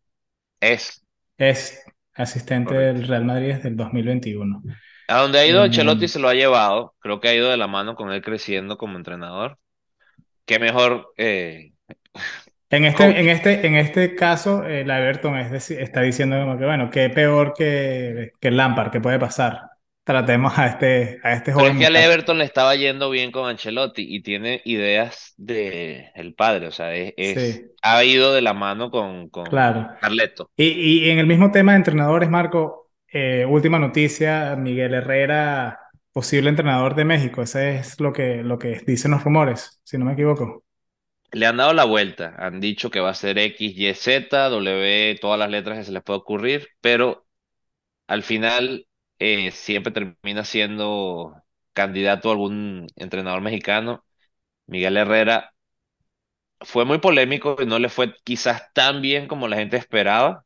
es 0.62 1.04
Es 1.38 1.84
asistente 2.14 2.74
correcto. 2.74 2.76
del 2.76 3.08
Real 3.08 3.26
Madrid 3.26 3.56
desde 3.56 3.70
el 3.70 3.76
2021. 3.78 4.62
A 5.12 5.22
donde 5.22 5.40
ha 5.40 5.46
ido 5.46 5.62
Ancelotti 5.62 6.08
Eh, 6.08 6.08
se 6.08 6.20
lo 6.20 6.30
ha 6.30 6.34
llevado, 6.34 6.96
creo 7.00 7.20
que 7.20 7.28
ha 7.30 7.36
ido 7.36 7.50
de 7.50 7.58
la 7.58 7.68
mano 7.68 7.96
con 7.96 8.12
él 8.12 8.22
creciendo 8.22 8.78
como 8.78 8.98
entrenador. 8.98 9.60
Qué 10.46 10.60
mejor 10.60 11.14
eh, 11.18 11.74
en 12.70 12.86
este, 12.86 13.04
coach. 13.04 13.18
en 13.20 13.30
este, 13.30 13.68
en 13.68 13.76
este 13.76 14.16
caso, 14.16 14.64
el 14.66 14.90
Everton 14.90 15.38
es 15.38 15.72
está 15.72 16.02
diciendo 16.02 16.40
como 16.40 16.58
que, 16.58 16.66
bueno, 16.66 16.90
qué 16.90 17.10
peor 17.10 17.54
que, 17.58 18.32
que 18.40 18.52
Lampard, 18.52 18.92
¿qué 18.92 19.02
puede 19.02 19.20
pasar? 19.20 19.62
Tratemos 20.04 20.58
a 20.58 20.68
este, 20.68 21.20
a 21.24 21.34
este 21.34 21.52
Pero 21.54 21.70
joven 21.70 21.78
es 21.78 21.78
que 21.78 21.86
al. 21.88 21.96
Everton 21.96 22.38
le 22.40 22.46
estaba 22.46 22.76
yendo 22.76 23.10
bien 23.10 23.32
con 23.32 23.50
Ancelotti 23.50 24.04
y 24.16 24.22
tiene 24.24 24.62
ideas 24.66 25.34
de 25.38 26.12
el 26.16 26.34
padre, 26.34 26.68
o 26.68 26.72
sea, 26.72 26.94
es, 26.96 27.14
es- 27.18 27.36
Sí, 27.36 27.66
ha 27.82 28.04
ido 28.04 28.34
de 28.34 28.42
la 28.42 28.54
mano 28.54 28.90
con, 28.92 29.30
con 29.30 29.46
claro. 29.50 29.90
Carleto. 30.00 30.52
Y, 30.56 30.68
y 31.08 31.10
en 31.10 31.20
el 31.20 31.28
mismo 31.28 31.52
tema 31.52 31.72
de 31.74 31.78
entrenadores, 31.78 32.30
Marco, 32.30 32.81
eh, 33.12 33.46
última 33.46 33.80
noticia, 33.80 34.56
Miguel 34.56 34.94
Herrera, 34.94 35.80
posible 36.12 36.50
entrenador 36.50 36.96
de 36.96 37.06
México. 37.06 37.42
Ese 37.42 37.76
es 37.78 38.00
lo 38.00 38.14
que, 38.14 38.44
lo 38.44 38.58
que 38.60 38.82
dicen 38.86 39.12
los 39.12 39.24
rumores, 39.24 39.80
si 39.84 39.98
no 39.98 40.06
me 40.06 40.14
equivoco. 40.14 40.64
Le 41.32 41.46
han 41.46 41.58
dado 41.58 41.74
la 41.74 41.86
vuelta, 41.86 42.36
han 42.38 42.60
dicho 42.60 42.90
que 42.92 43.00
va 43.00 43.12
a 43.12 43.14
ser 43.14 43.38
X, 43.38 43.74
Y, 43.78 43.94
Z, 43.94 44.50
W, 44.50 45.18
todas 45.22 45.40
las 45.40 45.50
letras 45.50 45.78
que 45.78 45.86
se 45.86 45.92
les 45.94 46.04
puede 46.04 46.20
ocurrir, 46.20 46.68
pero 46.82 47.26
al 48.08 48.24
final 48.24 48.88
eh, 49.20 49.52
siempre 49.52 49.94
termina 49.94 50.46
siendo 50.46 51.36
candidato 51.74 52.30
a 52.30 52.34
algún 52.34 52.88
entrenador 52.98 53.42
mexicano. 53.42 54.06
Miguel 54.68 54.98
Herrera 54.98 55.54
fue 56.62 56.86
muy 56.86 57.00
polémico 57.00 57.56
y 57.60 57.66
no 57.66 57.80
le 57.80 57.90
fue 57.90 58.14
quizás 58.24 58.72
tan 58.74 59.02
bien 59.02 59.28
como 59.28 59.48
la 59.48 59.58
gente 59.58 59.78
esperaba, 59.78 60.46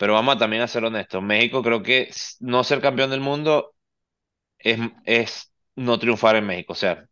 pero 0.00 0.14
vamos 0.14 0.36
a 0.36 0.40
también 0.40 0.62
a 0.64 0.68
ser 0.68 0.84
honestos. 0.84 1.22
México 1.22 1.62
creo 1.62 1.84
que 1.84 2.10
no 2.40 2.64
ser 2.64 2.82
campeón 2.82 3.10
del 3.12 3.20
mundo 3.22 3.74
es, 4.58 4.78
es 5.04 5.52
no 5.76 5.98
triunfar 5.98 6.36
en 6.36 6.46
México. 6.46 6.72
O 6.74 6.76
sea, 6.76 7.06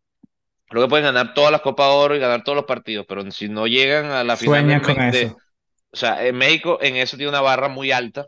creo 0.69 0.83
que 0.83 0.89
pueden 0.89 1.05
ganar 1.05 1.33
todas 1.35 1.51
las 1.51 1.61
Copas 1.61 1.87
de 1.89 1.93
Oro 1.95 2.15
y 2.17 2.19
ganar 2.19 2.43
todos 2.43 2.55
los 2.57 2.65
partidos, 2.65 3.05
pero 3.09 3.29
si 3.31 3.49
no 3.49 3.67
llegan 3.67 4.07
a 4.07 4.23
la 4.25 4.37
final 4.37 4.63
Sueña 4.63 4.81
con 4.81 4.97
Me- 4.97 5.09
de 5.09 5.09
eso. 5.09 5.43
o 5.93 5.97
sea, 5.97 6.25
en 6.27 6.37
México 6.37 6.79
en 6.81 6.97
eso 6.97 7.17
tiene 7.17 7.31
una 7.31 7.41
barra 7.41 7.69
muy 7.69 7.91
alta 7.91 8.27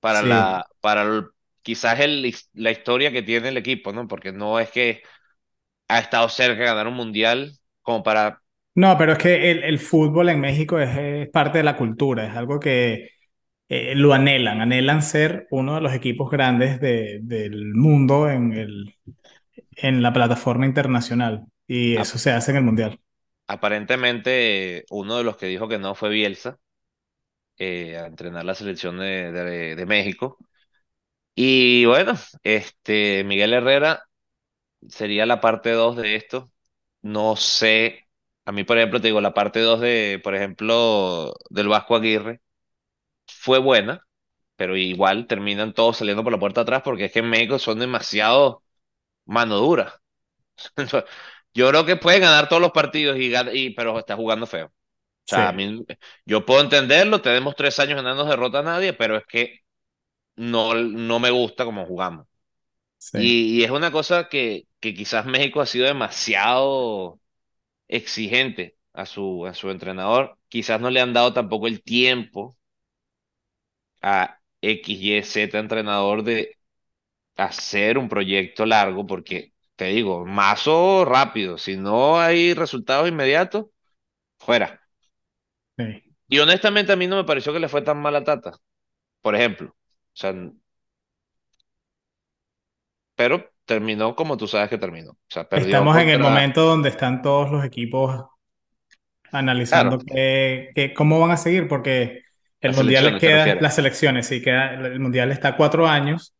para 0.00 0.22
Sí. 0.22 0.22
la, 0.22 0.66
para 0.80 1.02
el- 1.02 1.26
quizás 1.62 2.00
el, 2.00 2.34
la 2.54 2.70
historia 2.70 3.12
que 3.12 3.22
tiene 3.22 3.48
el 3.48 3.56
equipo, 3.56 3.92
¿no? 3.92 4.06
Porque 4.08 4.32
no 4.32 4.58
es 4.60 4.70
que 4.70 5.02
ha 5.88 6.00
estado 6.00 6.28
cerca 6.28 6.60
de 6.60 6.66
ganar 6.66 6.88
un 6.88 6.94
mundial 6.94 7.52
como 7.82 8.02
para, 8.02 8.42
No, 8.74 8.96
pero 8.98 9.12
es 9.12 9.18
que 9.18 9.50
el, 9.50 9.62
el 9.64 9.78
fútbol 9.78 10.28
en 10.28 10.40
México 10.40 10.78
es, 10.78 10.90
es 10.96 11.30
parte 11.30 11.58
de 11.58 11.64
la 11.64 11.76
cultura, 11.78 12.26
es 12.26 12.36
algo 12.36 12.60
que 12.60 13.10
eh, 13.68 13.94
lo 13.96 14.14
anhelan, 14.14 14.60
anhelan 14.60 15.02
ser 15.02 15.46
uno 15.50 15.74
de 15.76 15.80
los 15.80 15.92
equipos 15.94 16.30
grandes 16.30 16.80
de- 16.80 17.20
del 17.22 17.74
mundo 17.74 18.30
en 18.30 18.52
el, 18.52 18.94
en 19.76 20.02
la 20.02 20.12
plataforma 20.12 20.66
internacional 20.66 21.46
y 21.68 21.94
ap- 21.94 22.08
eso 22.08 22.18
se 22.18 22.32
hace 22.32 22.52
en 22.52 22.58
el 22.58 22.64
Mundial. 22.64 23.00
aparentemente, 23.48 24.84
uno 24.90 25.16
de 25.18 25.24
los 25.24 25.36
que 25.36 25.46
dijo 25.46 25.68
que 25.68 25.78
no 25.78 25.94
fue 25.94 26.10
Bielsa 26.10 26.58
eh, 27.58 27.96
a 27.98 28.06
entrenar 28.06 28.44
la 28.44 28.54
selección 28.54 28.98
de, 28.98 29.32
de 29.32 29.76
de 29.76 29.86
México. 29.86 30.38
Y 31.34 31.84
bueno, 31.86 32.14
este 32.42 33.24
Miguel 33.24 33.52
Herrera 33.54 34.04
sería 34.88 35.26
la 35.26 35.40
parte 35.40 35.72
2 35.72 35.96
de 35.96 36.16
esto. 36.16 36.52
No 37.02 37.36
sé, 37.36 38.08
a 38.46 38.52
mí 38.52 38.64
por 38.64 38.78
ejemplo 38.78 39.00
te 39.02 39.08
digo, 39.08 39.20
la 39.22 39.34
parte 39.34 39.60
2 39.60 39.80
de, 39.80 40.20
por 40.24 40.34
ejemplo, 40.36 41.34
del 41.50 41.68
Vasco 41.68 41.96
Aguirre 41.96 42.40
fue 43.28 43.58
buena, 43.58 44.02
pero 44.56 44.76
igual 44.76 45.26
terminan 45.26 45.74
todos 45.74 45.98
saliendo 45.98 46.24
por 46.24 46.32
la 46.32 46.38
puerta 46.40 46.62
atrás 46.62 46.82
porque 46.84 47.06
es 47.06 47.12
que 47.12 47.20
en 47.20 47.30
México 47.30 47.58
son 47.58 47.78
demasiado 47.80 48.62
mano 49.26 49.56
dura. 49.58 49.94
Yo 51.54 51.68
creo 51.70 51.86
que 51.86 51.96
pueden 51.96 52.22
ganar 52.22 52.48
todos 52.48 52.62
los 52.62 52.72
partidos 52.72 53.16
y, 53.18 53.70
pero 53.70 53.98
está 53.98 54.16
jugando 54.16 54.46
feo. 54.46 54.66
O 54.68 54.72
Sí, 55.26 55.40
sea, 55.40 55.48
a 55.48 55.52
mí, 55.52 55.84
yo 56.26 56.46
puedo 56.46 56.60
entenderlo, 56.62 57.22
tenemos 57.22 57.56
tres 57.56 57.78
años 57.80 57.96
ganando 57.96 58.24
derrota 58.26 58.60
a 58.60 58.62
nadie, 58.62 58.92
pero 58.94 59.16
es 59.18 59.24
que 59.26 59.60
no, 60.36 60.74
no 60.74 61.20
me 61.20 61.30
gusta 61.30 61.64
cómo 61.66 61.86
jugamos. 61.86 62.26
sí. 62.98 63.18
Y, 63.18 63.60
y 63.60 63.64
es 63.64 63.70
una 63.70 63.90
cosa 63.92 64.28
que, 64.28 64.64
que 64.80 64.94
quizás 64.94 65.26
México 65.26 65.60
ha 65.60 65.66
sido 65.66 65.86
demasiado 65.86 67.20
exigente 67.88 68.76
a 68.94 69.06
su, 69.06 69.46
a 69.46 69.54
su 69.54 69.70
entrenador. 69.70 70.38
Quizás 70.48 70.80
no 70.80 70.90
le 70.90 71.00
han 71.00 71.12
dado 71.14 71.32
tampoco 71.34 71.66
el 71.68 71.82
tiempo 71.82 72.56
a 74.02 74.40
X, 74.60 74.98
Y, 75.00 75.22
Z 75.22 75.58
entrenador 75.58 76.22
de 76.24 76.56
hacer 77.36 77.98
un 77.98 78.08
proyecto 78.08 78.66
largo, 78.66 79.06
porque 79.06 79.54
te 79.76 79.86
digo, 79.86 80.26
mazo 80.26 81.04
rápido. 81.04 81.58
Si 81.58 81.76
no 81.76 82.20
hay 82.20 82.54
resultados 82.54 83.08
inmediatos, 83.08 83.66
fuera. 84.40 84.82
sí. 85.78 86.16
Y 86.28 86.38
honestamente 86.38 86.92
a 86.92 86.96
mí 86.96 87.06
no 87.06 87.16
me 87.16 87.24
pareció 87.24 87.52
que 87.52 87.60
le 87.60 87.68
fue 87.68 87.82
tan 87.82 87.98
mal 87.98 88.16
a 88.16 88.24
Tata, 88.24 88.52
por 89.22 89.34
ejemplo. 89.36 89.70
O 89.70 89.76
sea, 90.14 90.34
pero 93.14 93.50
terminó 93.64 94.14
como 94.14 94.36
tú 94.36 94.46
sabes 94.48 94.68
que 94.70 94.78
terminó. 94.78 95.12
O 95.12 95.18
sea, 95.28 95.48
Estamos 95.54 95.98
en 95.98 96.08
el 96.08 96.20
momento 96.20 96.62
donde 96.64 96.88
están 96.88 97.20
todos 97.20 97.50
los 97.50 97.64
equipos 97.64 98.26
Claro, 99.68 99.92
analizando 99.92 99.98
qué, 99.98 100.70
qué- 100.74 100.94
cómo 100.94 101.20
van 101.20 101.30
a 101.32 101.36
seguir, 101.36 101.68
porque 101.68 102.22
el 102.66 102.72
las 102.72 102.78
Mundial 102.78 103.18
queda, 103.18 103.54
las 103.56 103.74
selecciones, 103.74 104.26
sí, 104.26 104.42
queda, 104.42 104.74
el 104.74 105.00
Mundial 105.00 105.32
está 105.32 105.48
a 105.48 105.56
cuatro 105.56 105.86
años 105.86 106.34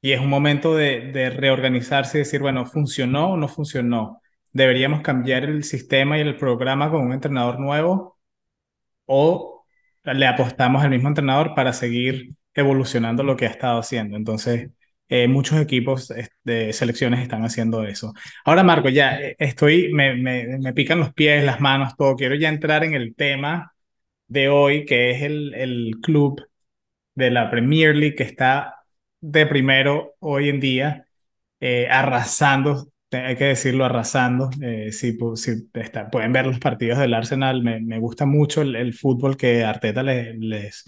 y 0.00 0.12
es 0.12 0.20
un 0.20 0.28
momento 0.28 0.76
de, 0.76 1.12
de 1.12 1.30
reorganizarse 1.30 2.18
y 2.18 2.20
decir, 2.20 2.40
bueno, 2.40 2.66
¿funcionó 2.66 3.32
o 3.32 3.36
no 3.36 3.48
funcionó? 3.48 4.20
¿Deberíamos 4.52 5.00
cambiar 5.02 5.44
el 5.44 5.64
sistema 5.64 6.18
y 6.18 6.22
el 6.22 6.36
programa 6.36 6.90
con 6.90 7.02
un 7.02 7.12
entrenador 7.12 7.58
nuevo 7.60 8.18
o 9.06 9.64
le 10.04 10.26
apostamos 10.26 10.82
al 10.84 10.90
mismo 10.90 11.08
entrenador 11.08 11.54
para 11.54 11.72
seguir 11.72 12.34
evolucionando 12.54 13.22
lo 13.22 13.36
que 13.36 13.46
ha 13.46 13.50
estado 13.50 13.78
haciendo? 13.80 14.16
Entonces, 14.16 14.70
eh, 15.08 15.28
muchos 15.28 15.60
equipos 15.60 16.12
de 16.42 16.72
selecciones 16.72 17.20
están 17.20 17.44
haciendo 17.44 17.84
eso. 17.84 18.12
Ahora, 18.44 18.64
Marco, 18.64 18.88
ya 18.88 19.20
eh, 19.20 19.36
estoy, 19.38 19.92
me, 19.92 20.14
me, 20.16 20.58
me 20.58 20.72
pican 20.72 20.98
los 20.98 21.12
pies, 21.12 21.44
las 21.44 21.60
manos, 21.60 21.96
todo. 21.96 22.16
Quiero 22.16 22.34
ya 22.34 22.48
entrar 22.48 22.84
en 22.84 22.94
el 22.94 23.14
tema 23.14 23.72
de 24.28 24.48
hoy, 24.48 24.84
que 24.84 25.10
es 25.12 25.22
el, 25.22 25.54
el 25.54 25.92
club 26.02 26.42
de 27.14 27.30
la 27.30 27.50
Premier 27.50 27.94
League 27.96 28.16
que 28.16 28.24
está 28.24 28.76
de 29.20 29.46
primero 29.46 30.14
hoy 30.20 30.48
en 30.48 30.60
día, 30.60 31.06
eh, 31.60 31.88
arrasando, 31.90 32.88
hay 33.12 33.36
que 33.36 33.44
decirlo, 33.46 33.84
arrasando. 33.84 34.50
Eh, 34.62 34.92
si 34.92 35.16
si 35.36 35.52
pueden 36.12 36.32
ver 36.32 36.46
los 36.46 36.58
partidos 36.60 36.98
del 36.98 37.14
Arsenal, 37.14 37.62
me, 37.62 37.80
me 37.80 37.98
gusta 37.98 38.26
mucho 38.26 38.62
el, 38.62 38.76
el 38.76 38.94
fútbol 38.94 39.36
que 39.36 39.64
Arteta 39.64 40.02
les, 40.02 40.36
les 40.38 40.84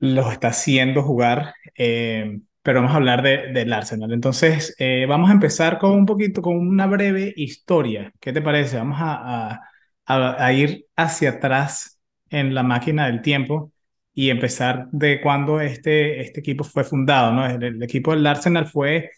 los 0.00 0.32
está 0.32 0.48
haciendo 0.48 1.02
jugar. 1.02 1.54
Eh, 1.76 2.40
pero 2.62 2.80
vamos 2.80 2.92
a 2.94 2.96
hablar 2.96 3.22
de, 3.22 3.52
del 3.52 3.72
Arsenal. 3.72 4.12
Entonces, 4.12 4.76
vamos 5.08 5.30
a 5.30 5.32
empezar 5.32 5.78
con 5.78 5.92
un 5.92 6.04
poquito, 6.06 6.42
con 6.42 6.56
una 6.58 6.86
breve 6.86 7.32
historia. 7.36 8.12
¿Qué 8.20 8.32
te 8.32 8.42
parece? 8.42 8.76
Vamos 8.76 8.98
a, 9.00 9.52
a, 9.54 9.60
a, 10.08 10.44
a 10.44 10.52
ir 10.52 10.86
hacia 10.96 11.30
atrás 11.30 11.98
en 12.30 12.54
la 12.54 12.62
máquina 12.62 13.06
del 13.06 13.22
tiempo 13.22 13.72
y 14.14 14.30
empezar 14.30 14.88
de 14.90 15.20
cuando 15.20 15.60
este, 15.60 16.20
este 16.20 16.40
equipo 16.40 16.64
fue 16.64 16.84
fundado, 16.84 17.32
¿no? 17.32 17.46
El, 17.46 17.62
el 17.62 17.82
equipo 17.82 18.12
del 18.12 18.26
Arsenal 18.26 18.66
fue 18.66 19.10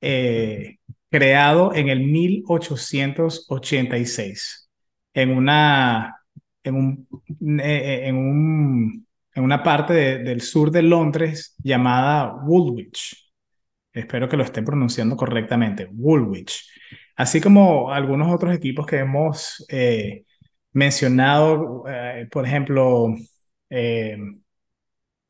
eh, 0.00 0.76
creado 1.10 1.74
en 1.74 1.88
el 1.88 2.00
1886 2.00 4.70
en 5.14 5.36
una, 5.36 6.16
en 6.62 6.74
un, 6.74 7.08
eh, 7.60 8.02
en 8.04 8.16
un, 8.16 9.06
en 9.34 9.44
una 9.44 9.62
parte 9.62 9.94
de, 9.94 10.18
del 10.18 10.40
sur 10.42 10.70
de 10.70 10.82
Londres 10.82 11.54
llamada 11.62 12.34
Woolwich. 12.44 13.16
Espero 13.92 14.28
que 14.28 14.36
lo 14.36 14.44
esté 14.44 14.62
pronunciando 14.62 15.16
correctamente, 15.16 15.88
Woolwich. 15.90 16.68
Así 17.16 17.40
como 17.40 17.92
algunos 17.92 18.32
otros 18.32 18.54
equipos 18.54 18.86
que 18.86 18.98
hemos 18.98 19.64
eh, 19.70 20.25
mencionado, 20.76 21.84
eh, 21.88 22.28
por 22.30 22.46
ejemplo, 22.46 23.14
eh, 23.70 24.16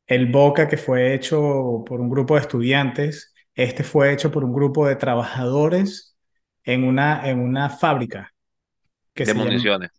el 0.07 0.27
Boca 0.27 0.67
que 0.67 0.77
fue 0.77 1.13
hecho 1.13 1.83
por 1.85 1.99
un 2.01 2.09
grupo 2.09 2.35
de 2.35 2.41
estudiantes, 2.41 3.33
este 3.55 3.83
fue 3.83 4.13
hecho 4.13 4.31
por 4.31 4.43
un 4.43 4.53
grupo 4.53 4.87
de 4.87 4.95
trabajadores 4.95 6.17
en 6.63 6.83
una, 6.83 7.29
en 7.29 7.39
una 7.39 7.69
fábrica 7.69 8.33
que 9.13 9.25
de 9.25 9.33
llama... 9.33 9.45
municiones. 9.45 9.91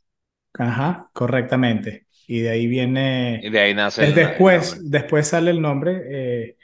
Ajá, 0.54 1.10
correctamente. 1.12 2.06
Y 2.26 2.40
de 2.40 2.50
ahí 2.50 2.66
Y 2.66 2.68
viene... 2.68 3.50
de 3.50 3.60
ahí 3.60 3.74
nace 3.74 4.04
el 4.06 4.14
después, 4.14 4.90
después 4.90 5.28
sale 5.28 5.50
el 5.50 5.60
nombre 5.60 6.02
eh, 6.10 6.56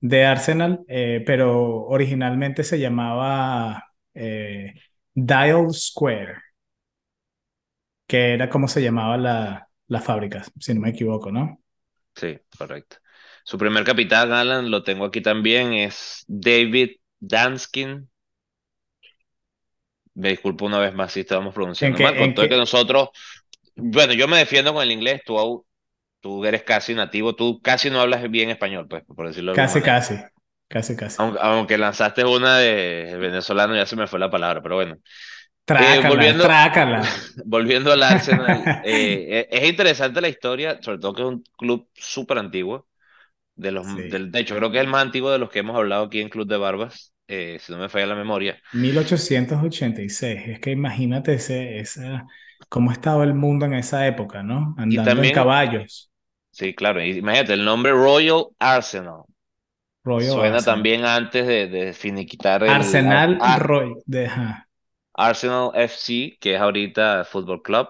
de 0.00 0.24
Arsenal, 0.24 0.84
eh, 0.88 1.22
pero 1.26 1.84
originalmente 1.86 2.64
se 2.64 2.78
llamaba 2.78 3.84
eh, 4.14 4.74
Dial 5.14 5.72
Square, 5.72 6.34
que 8.12 8.34
era 8.34 8.48
como 8.50 8.68
se 8.68 8.82
llamaba 8.82 9.16
la, 9.16 9.68
la 9.88 10.00
fábrica, 10.02 10.44
si 10.60 10.74
no 10.74 10.80
me 10.82 10.90
equivoco, 10.90 11.32
¿no? 11.32 11.60
Sí, 12.14 12.38
correcto. 12.56 12.96
Su 13.44 13.58
primer 13.58 13.84
capitán, 13.84 14.32
Alan, 14.32 14.70
lo 14.70 14.82
tengo 14.84 15.04
aquí 15.06 15.20
también, 15.20 15.72
es 15.72 16.24
David 16.28 16.96
Danskin. 17.20 18.08
Me 20.14 20.28
disculpo 20.30 20.66
una 20.66 20.78
vez 20.78 20.94
más 20.94 21.12
si 21.12 21.20
estábamos 21.20 21.54
¿En 21.54 21.54
pronunciando 21.54 21.98
mal, 22.02 22.16
con 22.16 22.34
que 22.34 22.56
nosotros, 22.56 23.08
bueno, 23.76 24.12
yo 24.14 24.28
me 24.28 24.38
defiendo 24.38 24.74
con 24.74 24.82
el 24.82 24.92
inglés, 24.92 25.22
tú, 25.26 25.66
tú 26.20 26.44
eres 26.46 26.62
casi 26.64 26.94
nativo, 26.94 27.36
tú 27.36 27.60
casi 27.62 27.90
no 27.90 28.00
hablas 28.00 28.30
bien 28.30 28.50
español, 28.50 28.88
pues, 28.88 29.04
por 29.06 29.28
decirlo 29.28 29.54
Casi, 29.54 29.80
casi, 29.82 30.16
casi, 30.68 30.96
casi. 30.96 31.18
Aunque, 31.18 31.38
aunque 31.42 31.78
lanzaste 31.78 32.24
una 32.24 32.58
de 32.58 33.16
venezolano, 33.18 33.74
ya 33.76 33.86
se 33.86 33.96
me 33.96 34.06
fue 34.06 34.18
la 34.18 34.30
palabra, 34.30 34.62
pero 34.62 34.76
bueno. 34.76 34.96
Eh, 35.76 36.00
Trácala, 36.00 36.06
volviendo, 36.06 36.44
trácala. 36.44 37.02
volviendo 37.44 37.92
al 37.92 38.02
Arsenal, 38.02 38.74
eh, 38.82 39.48
es 39.50 39.68
interesante 39.68 40.20
la 40.20 40.28
historia, 40.28 40.80
sobre 40.82 40.98
todo 40.98 41.14
que 41.14 41.22
es 41.22 41.28
un 41.28 41.44
club 41.58 41.88
súper 41.94 42.38
antiguo. 42.38 42.88
De 43.56 43.72
los, 43.72 43.86
Sí. 43.86 44.02
del, 44.08 44.32
de 44.32 44.40
hecho, 44.40 44.56
creo 44.56 44.70
que 44.70 44.78
es 44.78 44.84
el 44.84 44.90
más 44.90 45.02
antiguo 45.04 45.30
de 45.30 45.38
los 45.38 45.50
que 45.50 45.60
hemos 45.60 45.76
hablado 45.76 46.06
aquí 46.06 46.20
en 46.20 46.30
Club 46.30 46.48
de 46.48 46.56
Barbas, 46.58 47.14
eh, 47.28 47.58
si 47.60 47.72
no 47.72 47.78
me 47.78 47.88
falla 47.90 48.06
la 48.06 48.16
memoria. 48.16 48.60
1886. 48.72 50.42
Es 50.48 50.60
que 50.60 50.70
imagínate 50.70 51.34
ese, 51.34 51.78
esa, 51.78 52.26
cómo 52.68 52.90
estaba 52.92 53.24
el 53.24 53.34
mundo 53.34 53.66
en 53.66 53.74
esa 53.74 54.06
época, 54.06 54.42
¿no? 54.42 54.74
Andando 54.78 55.22
en 55.22 55.30
también, 55.30 55.32
caballos. 55.32 56.10
sí, 56.50 56.74
claro, 56.74 57.02
imagínate, 57.02 57.54
el 57.54 57.64
nombre 57.64 57.92
Royal 57.92 58.46
Arsenal 58.58 59.22
Royal 60.04 60.38
suena 60.38 60.46
Arsenal. 60.46 60.64
también 60.64 61.04
antes 61.04 61.46
de, 61.46 61.68
de 61.68 61.92
finiquitar 61.92 62.62
el 62.64 63.04
Ar- 63.04 63.34
Arsenal 63.36 63.38
A- 63.38 63.58
Roy. 63.58 63.94
De, 64.06 64.26
ajá. 64.26 64.68
Arsenal 65.14 65.70
FC, 65.74 66.38
que 66.40 66.54
es 66.54 66.60
ahorita 66.60 67.24
Fútbol 67.24 67.62
Club. 67.62 67.88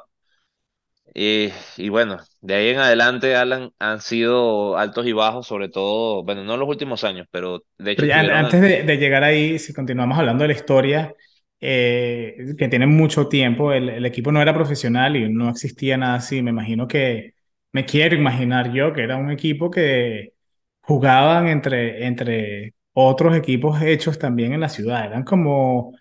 Y, 1.14 1.50
y 1.76 1.88
bueno, 1.90 2.18
de 2.40 2.54
ahí 2.54 2.68
en 2.70 2.78
adelante, 2.78 3.37
Alan, 3.37 3.70
han 3.78 4.00
sido 4.00 4.78
altos 4.78 5.06
y 5.06 5.12
bajos, 5.12 5.46
sobre 5.46 5.68
todo, 5.68 6.24
bueno, 6.24 6.42
no 6.44 6.54
en 6.54 6.61
los 6.61 6.68
últimos 6.68 7.04
años, 7.04 7.26
pero 7.30 7.64
de 7.78 7.90
hecho 7.92 8.06
Pero 8.06 8.06
ya 8.06 8.20
antes 8.20 8.61
de, 8.61 8.82
de 8.85 8.96
llegar 8.96 9.22
ahí, 9.24 9.58
si 9.58 9.72
continuamos 9.74 10.18
hablando 10.18 10.42
de 10.44 10.48
la 10.48 10.54
historia, 10.54 11.14
eh, 11.61 12.54
que 12.58 12.68
tiene 12.68 12.87
mucho 12.87 13.28
tiempo, 13.28 13.72
el, 13.72 13.88
el 13.90 14.06
equipo 14.06 14.32
no 14.32 14.40
era 14.40 14.54
profesional 14.54 15.16
y 15.16 15.28
no 15.32 15.50
existía 15.50 15.96
nada 15.98 16.14
así. 16.16 16.42
Me 16.42 16.50
imagino 16.50 16.88
que, 16.88 17.35
me 17.72 17.85
quiero 17.85 18.16
imaginar 18.16 18.72
yo 18.72 18.92
que 18.92 19.02
era 19.02 19.16
un 19.16 19.30
equipo 19.30 19.70
que 19.70 20.32
jugaban 20.80 21.48
entre, 21.48 22.06
entre 22.06 22.74
otros 22.94 23.37
equipos 23.37 23.80
hechos 23.82 24.18
también 24.18 24.52
en 24.54 24.61
la 24.61 24.68
ciudad. 24.70 25.04
Eran 25.06 25.24
como 25.24 25.92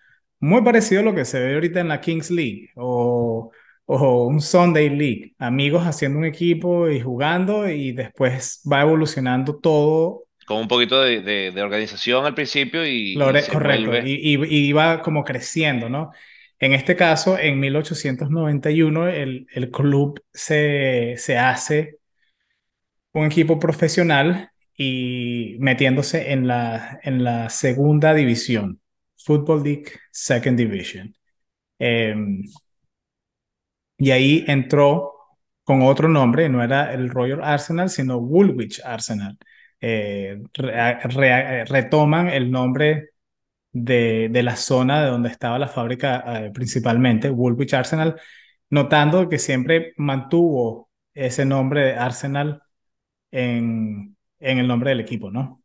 muy 0.42 0.62
parecido 0.62 1.02
a 1.02 1.04
lo 1.04 1.14
que 1.16 1.24
se 1.26 1.40
ve 1.40 1.54
ahorita 1.54 1.80
en 1.80 1.88
la 1.88 2.00
Kings 2.02 2.30
League 2.30 2.70
o, 2.76 3.52
o 3.86 4.26
un 4.28 4.40
Sunday 4.42 4.90
League. 4.90 5.34
Amigos 5.38 5.84
haciendo 5.86 6.18
un 6.20 6.26
equipo 6.26 6.90
y 6.90 7.00
jugando 7.00 7.68
y 7.70 7.92
después 7.92 8.62
va 8.70 8.82
evolucionando 8.82 9.58
todo 9.60 10.24
con 10.46 10.58
un 10.58 10.68
poquito 10.68 11.00
de, 11.02 11.20
de- 11.22 11.50
de 11.52 11.62
organización 11.62 12.24
al 12.26 12.34
principio 12.34 12.84
y, 12.86 12.90
y 13.40 13.44
correcto, 13.46 13.96
y, 13.96 14.12
y- 14.34 14.44
y 14.44 14.68
iba 14.68 15.02
como 15.02 15.24
creciendo, 15.24 15.88
¿no? 15.88 16.10
En 16.58 16.74
este 16.74 16.94
caso, 16.96 17.38
en 17.38 17.58
1891, 17.60 19.08
el, 19.08 19.46
el 19.52 19.70
club 19.70 20.22
se, 20.32 21.14
se 21.18 21.36
hace 21.38 21.98
un 23.12 23.26
equipo 23.26 23.58
profesional 23.58 24.50
y 24.76 25.56
metiéndose 25.60 26.32
en 26.32 26.46
la, 26.48 27.00
en 27.02 27.24
la 27.24 27.48
segunda 27.50 28.14
división, 28.14 28.80
Football 29.24 29.62
League 29.64 29.86
Second 30.10 30.58
Division. 30.58 31.14
Eh, 31.78 32.14
y 33.98 34.10
ahí 34.10 34.44
entró 34.48 35.12
con 35.64 35.82
otro 35.82 36.08
nombre, 36.08 36.48
no 36.48 36.62
era 36.62 36.92
el 36.92 37.08
Royal 37.10 37.42
Arsenal, 37.42 37.88
sino 37.90 38.18
Woolwich 38.18 38.80
Arsenal. 38.84 39.38
Eh, 39.80 40.40
re- 40.54 40.98
re- 41.00 41.64
retoman 41.66 42.28
el 42.28 42.50
nombre 42.50 43.10
de, 43.72 44.28
de 44.30 44.42
la 44.42 44.56
zona 44.56 45.02
de 45.04 45.10
donde 45.10 45.30
estaba 45.30 45.58
la 45.58 45.68
fábrica 45.68 46.46
eh, 46.46 46.50
principalmente, 46.52 47.30
Woolwich 47.30 47.74
Arsenal, 47.74 48.20
notando 48.70 49.28
que 49.28 49.38
siempre 49.38 49.94
mantuvo 49.98 50.90
ese 51.14 51.44
nombre 51.46 51.82
de 51.86 51.94
Arsenal 51.94 52.62
en, 53.30 54.16
en 54.40 54.58
el 54.58 54.68
nombre 54.68 54.90
del 54.90 55.00
equipo, 55.00 55.30
¿no? 55.30 55.62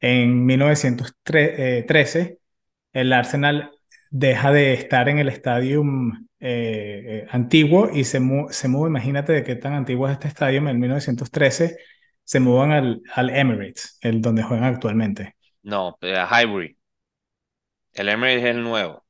En 0.00 0.46
1913, 0.46 2.40
el 2.92 3.12
Arsenal 3.12 3.70
deja 4.10 4.52
de 4.52 4.74
estar 4.74 5.08
en 5.08 5.18
el 5.18 5.28
estadio 5.28 5.82
eh, 6.40 7.24
eh, 7.24 7.26
antiguo 7.30 7.90
y 7.92 8.04
se, 8.04 8.20
mu 8.20 8.48
se 8.50 8.68
muda, 8.68 8.88
imagínate 8.88 9.32
de 9.32 9.44
qué 9.44 9.56
tan 9.56 9.74
antiguo 9.74 10.06
es 10.08 10.14
este 10.14 10.28
estadio, 10.28 10.66
en 10.68 10.80
1913 10.80 11.78
se 12.24 12.40
mudan 12.40 12.72
al, 12.72 13.02
al 13.14 13.30
Emirates, 13.30 13.98
el 14.02 14.20
donde 14.22 14.42
juegan 14.42 14.64
actualmente. 14.64 15.34
No, 15.62 15.96
eh, 16.02 16.24
Highbury. 16.30 16.76
El 17.92 18.08
Emirates 18.08 18.44
es 18.44 18.50
el 18.56 18.62
nuevo. 18.62 19.04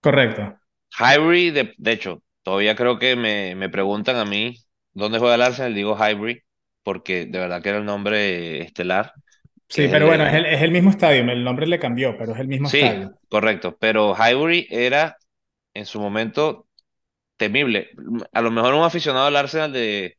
Correcto. 0.00 0.58
Highbury, 0.98 1.50
de, 1.50 1.74
de 1.78 1.92
hecho, 1.92 2.22
todavía 2.42 2.76
creo 2.76 2.98
que 2.98 3.16
me, 3.16 3.54
me 3.54 3.68
preguntan 3.68 4.16
a 4.16 4.24
mí 4.24 4.56
dónde 4.92 5.18
juega 5.18 5.34
el 5.36 5.42
Arsenal, 5.42 5.74
digo 5.74 5.96
Highbury, 5.96 6.42
porque 6.82 7.26
de 7.26 7.38
verdad 7.38 7.62
que 7.62 7.70
era 7.70 7.78
el 7.78 7.84
nombre 7.84 8.62
estelar, 8.62 9.12
Sí, 9.74 9.88
el 9.88 9.88
pero 9.88 10.06
bueno, 10.06 10.24
es 10.26 10.34
el, 10.34 10.46
es 10.46 10.62
el 10.62 10.70
mismo 10.70 10.90
estadio, 10.90 11.22
el 11.22 11.42
nombre 11.44 11.66
le 11.66 11.78
cambió, 11.80 12.16
pero 12.16 12.32
es 12.34 12.38
el 12.40 12.46
mismo 12.48 12.68
Sí, 12.68 12.68
estadio. 12.68 13.18
correcto, 13.28 13.76
pero 13.78 14.14
Highbury 14.16 14.66
era 14.70 15.16
en 15.74 15.86
su 15.86 16.00
momento 16.00 16.68
temible. 17.36 17.90
A 18.32 18.42
lo 18.42 18.50
mejor 18.50 18.74
un 18.74 18.84
aficionado 18.84 19.26
al 19.26 19.36
Arsenal 19.36 19.72
de 19.72 20.18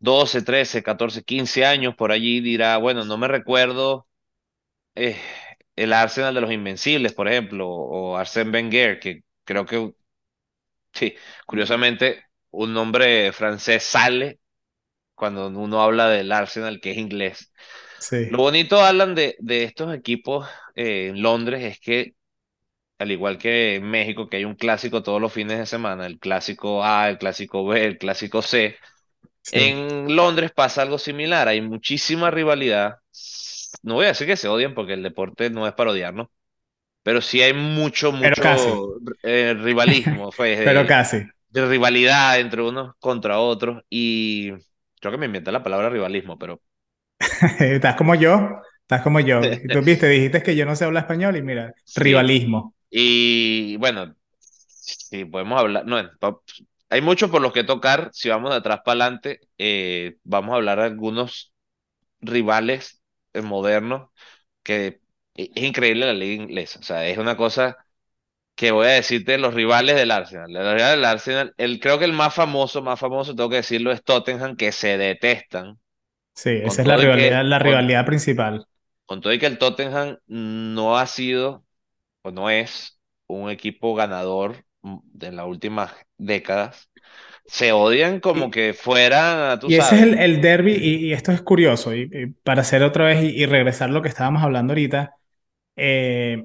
12, 0.00 0.42
13, 0.42 0.82
14, 0.82 1.24
15 1.24 1.66
años 1.66 1.94
por 1.96 2.12
allí 2.12 2.40
dirá, 2.40 2.78
bueno, 2.78 3.04
no 3.04 3.18
me 3.18 3.28
recuerdo 3.28 4.08
eh, 4.96 5.18
el 5.76 5.92
Arsenal 5.92 6.34
de 6.34 6.42
los 6.42 6.52
Invencibles, 6.52 7.14
por 7.14 7.28
ejemplo, 7.28 7.68
o 7.68 8.16
Arsène 8.18 8.52
Wenger, 8.52 9.00
que 9.00 9.22
creo 9.44 9.66
que 9.66 9.92
Sí, 10.92 11.14
curiosamente, 11.46 12.24
un 12.50 12.72
nombre 12.72 13.32
francés 13.32 13.82
sale 13.82 14.40
cuando 15.14 15.48
uno 15.48 15.82
habla 15.82 16.08
del 16.08 16.32
Arsenal, 16.32 16.80
que 16.80 16.92
es 16.92 16.98
inglés. 16.98 17.52
Lo 18.28 18.38
bonito, 18.38 18.82
Alan, 18.82 19.14
de, 19.14 19.36
de 19.40 19.64
estos 19.64 19.94
equipos 19.94 20.48
eh, 20.74 21.08
en 21.08 21.22
Londres 21.22 21.62
es 21.62 21.80
que, 21.80 22.14
al 22.98 23.12
igual 23.12 23.38
que 23.38 23.76
en 23.76 23.90
México, 23.90 24.28
que 24.28 24.38
hay 24.38 24.44
un 24.46 24.56
clásico 24.56 25.02
todos 25.02 25.20
los 25.20 25.32
fines 25.32 25.58
de 25.58 25.66
semana, 25.66 26.06
el 26.06 26.18
clásico 26.20 26.84
A, 26.84 27.10
el 27.10 27.18
clásico 27.18 27.66
B, 27.66 27.86
el 27.86 27.98
clásico 27.98 28.42
C, 28.42 28.76
sí. 29.42 29.60
en 29.60 30.16
Londres 30.16 30.52
pasa 30.54 30.82
algo 30.82 30.98
similar, 30.98 31.48
hay 31.48 31.60
muchísima 31.62 32.30
rivalidad. 32.30 32.96
No 33.82 33.94
voy 33.94 34.06
a 34.06 34.08
decir 34.08 34.26
que 34.26 34.36
se 34.36 34.48
odian 34.48 34.74
porque 34.74 34.94
el 34.94 35.02
deporte 35.02 35.50
no 35.50 35.66
es 35.66 35.74
para 35.74 35.90
odiarnos, 35.90 36.28
pero 37.02 37.20
sí 37.22 37.42
hay 37.42 37.54
mucho, 37.54 38.12
mucho 38.12 38.96
eh, 39.22 39.54
rivalismo, 39.54 40.30
pues, 40.36 40.58
pero 40.62 40.84
de, 40.84 40.86
casi. 40.86 41.26
de 41.50 41.66
rivalidad 41.68 42.40
entre 42.40 42.62
unos 42.62 42.94
contra 42.98 43.40
otros 43.40 43.82
y 43.90 44.50
creo 45.00 45.12
que 45.12 45.18
me 45.18 45.26
inventé 45.26 45.52
la 45.52 45.62
palabra 45.62 45.90
rivalismo, 45.90 46.38
pero 46.38 46.60
Estás 47.60 47.96
como 47.96 48.14
yo. 48.14 48.48
Estás 48.82 49.02
como 49.02 49.20
yo. 49.20 49.46
Y 49.62 49.68
tú 49.70 49.82
viste, 49.82 50.08
dijiste 50.08 50.42
que 50.42 50.56
yo 50.56 50.66
no 50.66 50.76
sé 50.76 50.84
hablar 50.84 51.04
español 51.04 51.36
y 51.36 51.42
mira, 51.42 51.74
Sí. 51.84 51.94
rivalismo. 51.94 52.74
Y 52.90 53.76
bueno, 53.78 54.14
sí, 54.38 55.24
podemos 55.24 55.58
hablar. 55.60 55.86
No, 55.86 55.96
hay 56.90 57.00
mucho 57.02 57.30
por 57.30 57.42
lo 57.42 57.52
que 57.52 57.64
tocar. 57.64 58.10
Si 58.12 58.28
vamos 58.28 58.50
de 58.50 58.56
atrás 58.58 58.80
para 58.84 59.04
adelante, 59.04 59.40
eh, 59.58 60.16
vamos 60.24 60.52
a 60.54 60.56
hablar 60.56 60.78
de 60.78 60.84
algunos 60.86 61.52
rivales 62.20 63.02
eh, 63.34 63.42
modernos 63.42 64.10
que 64.62 65.00
e- 65.36 65.52
es 65.56 65.64
increíble 65.64 66.06
la 66.06 66.14
liga 66.14 66.42
inglesa. 66.44 66.80
O 66.80 66.82
sea, 66.84 67.06
es 67.08 67.18
una 67.18 67.36
cosa 67.36 67.76
que 68.56 68.72
voy 68.72 68.86
a 68.88 68.90
decirte 68.90 69.38
los 69.38 69.54
rivales 69.54 69.96
del 69.96 70.10
Arsenal. 70.12 70.52
Los 70.52 70.64
rivales 70.74 70.90
del 70.96 71.04
Arsenal, 71.06 71.54
el, 71.58 71.80
creo 71.80 71.98
que 71.98 72.06
el 72.06 72.12
más 72.14 72.34
famoso, 72.34 72.82
más 72.82 73.00
famoso, 73.00 73.34
tengo 73.36 73.50
que 73.50 73.56
decirlo, 73.58 73.92
es 73.92 74.04
Tottenham, 74.04 74.56
que 74.56 74.72
se 74.72 74.98
detestan. 74.98 75.78
Sí, 76.34 76.50
Con 76.62 76.64
esa 76.64 76.82
es 76.82 76.88
la 76.88 76.96
y 76.96 77.10
que, 77.10 77.36
rivalidad, 77.36 77.44
la 77.44 77.58
con, 77.60 77.80
rivalidad 77.80 78.06
principal. 78.06 78.66
con 79.06 79.20
todo 79.20 79.32
y 79.32 79.38
que 79.38 79.46
el 79.46 79.58
Tottenham 79.58 80.18
no 80.26 80.96
ha 80.98 81.06
sido 81.06 81.64
o 82.22 82.30
no 82.32 82.50
es 82.50 83.00
un 83.28 83.50
equipo 83.50 83.94
ganador 83.94 84.64
de 84.82 85.32
las 85.32 85.46
últimas 85.46 85.92
décadas, 86.18 86.90
se 87.46 87.72
odian 87.72 88.20
como 88.20 88.50
Y, 88.50 88.52
que 88.52 88.74
fuera, 88.74 89.58
tú 89.60 89.70
y 89.70 89.76
ese 89.76 89.96
es 89.96 90.02
sabes. 90.02 90.02
el, 90.02 90.14
el 90.18 90.40
derby, 90.42 90.72
y, 90.74 91.06
y 91.08 91.12
esto 91.12 91.32
es 91.32 91.42
curioso, 91.42 91.94
y, 91.94 92.08
y 92.12 92.26
para 92.28 92.62
hacer 92.62 92.82
otra 92.82 93.06
vez 93.06 93.22
y, 93.24 93.46
regresar 93.46 93.90
lo 93.90 94.02
que 94.02 94.08
estábamos 94.08 94.42
hablando 94.42 94.72
ahorita, 94.72 95.16
eh, 95.76 96.44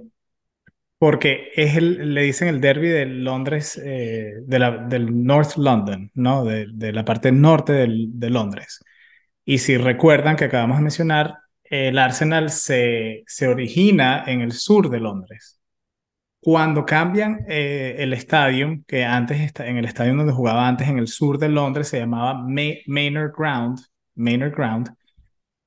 porque 0.98 1.50
es 1.56 1.76
el, 1.78 2.14
le 2.14 2.24
dicen 2.24 2.48
el 2.50 2.62
derby 2.62 2.90
de 2.90 3.06
Londres, 3.06 3.80
eh, 3.84 4.34
de 4.44 4.60
la, 4.60 4.72
del 4.72 5.24
North 5.26 5.56
London, 5.58 6.12
¿no? 6.16 6.44
De, 6.46 6.68
de 6.74 6.92
la 6.94 7.06
parte 7.06 7.32
norte 7.32 7.74
del- 7.74 8.08
de 8.20 8.30
Londres. 8.30 8.80
Y 9.50 9.58
si 9.58 9.78
recuerdan 9.78 10.36
que 10.36 10.46
acabamos 10.46 10.78
de 10.78 10.84
mencionar, 10.84 11.34
el 11.64 11.98
Arsenal 11.98 12.52
se, 12.52 13.24
se 13.26 13.48
origina 13.48 14.24
en 14.28 14.42
el 14.42 14.52
sur 14.52 14.92
de 14.92 15.00
Londres. 15.00 15.60
Cuando 16.40 16.86
cambian 16.86 17.40
eh, 17.50 17.96
el 17.98 18.14
estadio, 18.14 18.80
que 18.88 19.06
antes 19.06 19.40
está, 19.42 19.66
en 19.68 19.78
el 19.78 19.86
estadio 19.86 20.16
donde 20.16 20.34
jugaba 20.34 20.68
antes 20.68 20.88
en 20.88 21.00
el 21.00 21.08
sur 21.08 21.40
de 21.40 21.50
Londres 21.50 21.88
se 21.88 22.00
llamaba 22.00 22.36
Ma- 22.36 22.78
Manor 22.86 23.34
Ground, 23.36 23.80
Manor 24.14 24.52
Ground, 24.52 24.90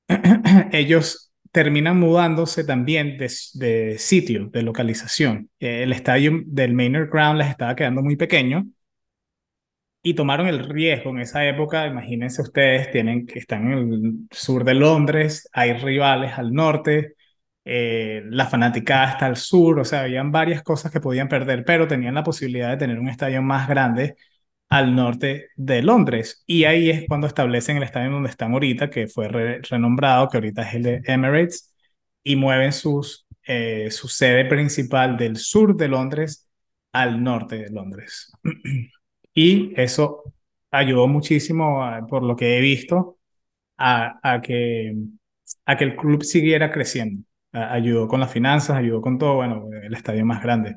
ellos 0.71 1.33
terminan 1.51 1.99
mudándose 1.99 2.63
también 2.63 3.17
de, 3.17 3.97
sitio, 3.99 4.47
de 4.47 4.63
localización. 4.63 5.49
Eh, 5.59 5.83
el 5.83 5.91
estadio 5.91 6.41
del 6.45 6.73
Manor 6.73 7.09
Ground 7.09 7.39
les 7.39 7.49
estaba 7.49 7.75
quedando 7.75 8.01
muy 8.01 8.15
pequeño 8.15 8.65
y 10.03 10.13
tomaron 10.15 10.47
el 10.47 10.65
riesgo 10.69 11.11
en 11.11 11.19
esa 11.19 11.47
época. 11.47 11.87
Imagínense 11.87 12.41
ustedes, 12.41 12.91
tienen 12.91 13.25
están 13.33 13.71
en 13.71 13.93
el 13.93 14.13
sur 14.31 14.65
de 14.65 14.75
Londres, 14.75 15.49
hay 15.53 15.73
rivales 15.73 16.33
al 16.37 16.53
norte, 16.53 17.15
eh, 17.65 18.23
la 18.25 18.45
fanaticada 18.47 19.11
está 19.11 19.25
al 19.27 19.37
sur, 19.37 19.79
o 19.79 19.85
sea, 19.85 20.01
habían 20.01 20.31
varias 20.31 20.63
cosas 20.63 20.91
que 20.91 20.99
podían 20.99 21.29
perder, 21.29 21.63
pero 21.65 21.87
tenían 21.87 22.15
la 22.15 22.23
posibilidad 22.23 22.69
de 22.71 22.77
tener 22.77 22.99
un 22.99 23.07
estadio 23.09 23.41
más 23.41 23.67
grande 23.69 24.15
al 24.69 24.95
norte 24.95 25.49
de 25.55 25.81
Londres. 25.83 26.43
Y 26.47 26.65
ahí 26.65 26.89
es 26.89 27.05
cuando 27.07 27.27
establecen 27.27 27.77
el 27.77 27.83
estadio 27.83 28.11
donde 28.11 28.29
están 28.29 28.53
ahorita, 28.53 28.89
que 28.89 29.07
fue 29.07 29.27
re 29.29 29.61
renombrado, 29.61 30.29
que 30.29 30.37
ahorita 30.37 30.63
es 30.63 30.75
el 30.75 31.01
Emirates, 31.05 31.73
y 32.23 32.35
mueven 32.35 32.71
eh, 33.45 33.91
su 33.91 34.07
sede 34.07 34.45
principal 34.45 35.17
del 35.17 35.37
sur 35.37 35.75
de 35.75 35.87
Londres 35.87 36.49
al 36.91 37.23
norte 37.23 37.57
de 37.57 37.69
Londres. 37.69 38.31
Y 39.33 39.73
eso 39.81 40.23
ayudó 40.71 41.07
muchísimo, 41.07 41.83
a- 41.83 42.05
por 42.07 42.23
lo 42.23 42.35
que 42.35 42.57
he 42.57 42.61
visto, 42.61 43.17
a, 43.77 44.19
a 44.23 44.41
que, 44.41 44.95
a 45.65 45.77
que 45.77 45.85
el 45.85 45.95
club 45.97 46.23
siguiera 46.23 46.71
creciendo. 46.71 47.23
A- 47.53 47.73
ayudó 47.73 48.07
con 48.07 48.19
las 48.21 48.31
finanzas, 48.33 48.77
ayudó 48.77 49.01
con 49.01 49.17
todo, 49.19 49.35
bueno, 49.35 49.67
el 49.83 49.93
estadio 49.95 50.25
más 50.25 50.43
grande. 50.43 50.75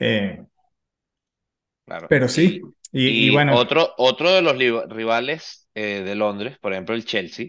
Eh, 0.00 0.42
Claro. 1.84 2.08
pero 2.08 2.28
sí, 2.28 2.60
y, 2.92 3.26
y 3.26 3.30
y 3.30 3.30
bueno, 3.30 3.54
otro, 3.54 3.94
otro 3.98 4.30
de 4.32 4.42
los 4.42 4.56
rivales 4.90 5.68
eh, 5.74 6.02
de 6.04 6.14
Londres, 6.14 6.58
por 6.60 6.72
ejemplo 6.72 6.94
el 6.94 7.04
Chelsea, 7.04 7.48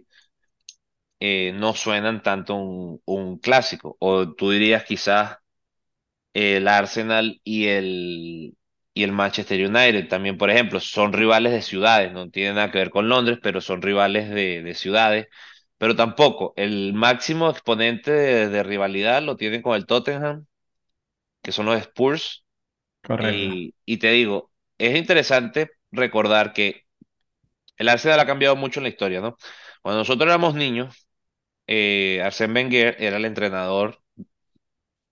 eh, 1.19 1.53
no 1.55 1.73
suenan 1.73 2.23
tanto 2.23 2.55
un, 2.55 3.01
un 3.05 3.37
clásico. 3.39 3.95
O 3.99 4.33
tú 4.33 4.51
dirías 4.51 4.83
quizás 4.85 5.37
el 6.33 6.67
Arsenal 6.67 7.41
y 7.43 7.67
el, 7.67 8.57
y 8.93 9.03
el 9.03 9.11
Manchester 9.13 9.59
United 9.67 10.07
también, 10.09 10.37
por 10.37 10.49
ejemplo, 10.51 10.79
son 10.79 11.13
rivales 11.13 11.53
de 11.53 11.61
ciudades, 11.61 12.11
no 12.13 12.29
tienen 12.29 12.55
nada 12.55 12.71
que 12.71 12.79
ver 12.79 12.89
con 12.91 13.09
Londres, 13.09 13.39
pero 13.41 13.61
son 13.61 13.81
rivales 13.81 14.29
de, 14.29 14.61
de 14.63 14.73
ciudades. 14.75 15.27
Pero 15.77 15.95
tampoco, 15.95 16.53
el 16.57 16.93
máximo 16.93 17.49
exponente 17.49 18.11
de, 18.11 18.49
de 18.49 18.63
rivalidad 18.63 19.21
lo 19.23 19.37
tienen 19.37 19.61
con 19.61 19.75
el 19.75 19.85
Tottenham, 19.87 20.45
que 21.41 21.51
son 21.51 21.65
los 21.67 21.79
Spurs. 21.81 22.45
correcto. 23.03 23.57
Y, 23.57 23.75
y 23.85 23.97
te 23.99 24.11
digo, 24.11 24.51
es 24.77 24.97
interesante 24.97 25.71
recordar 25.91 26.53
que 26.53 26.85
el 27.77 27.89
Arsenal 27.89 28.19
ha 28.19 28.25
cambiado 28.25 28.55
mucho 28.55 28.79
en 28.79 28.83
la 28.85 28.89
historia, 28.89 29.21
¿no? 29.21 29.37
Cuando 29.81 29.99
nosotros 29.99 30.27
éramos 30.27 30.55
niños, 30.55 31.07
eh, 31.67 32.21
Arsène 32.23 32.53
Wenger 32.55 32.97
era 32.99 33.17
el 33.17 33.25
entrenador 33.25 34.00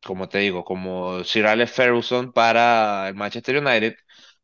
como 0.06 0.30
te 0.30 0.40
digo, 0.40 0.64
como 0.64 1.24
Sir 1.24 1.48
Alex 1.48 1.72
Ferguson 1.72 2.32
para 2.34 3.08
el 3.10 3.16
Manchester 3.16 3.58
United, 3.58 3.96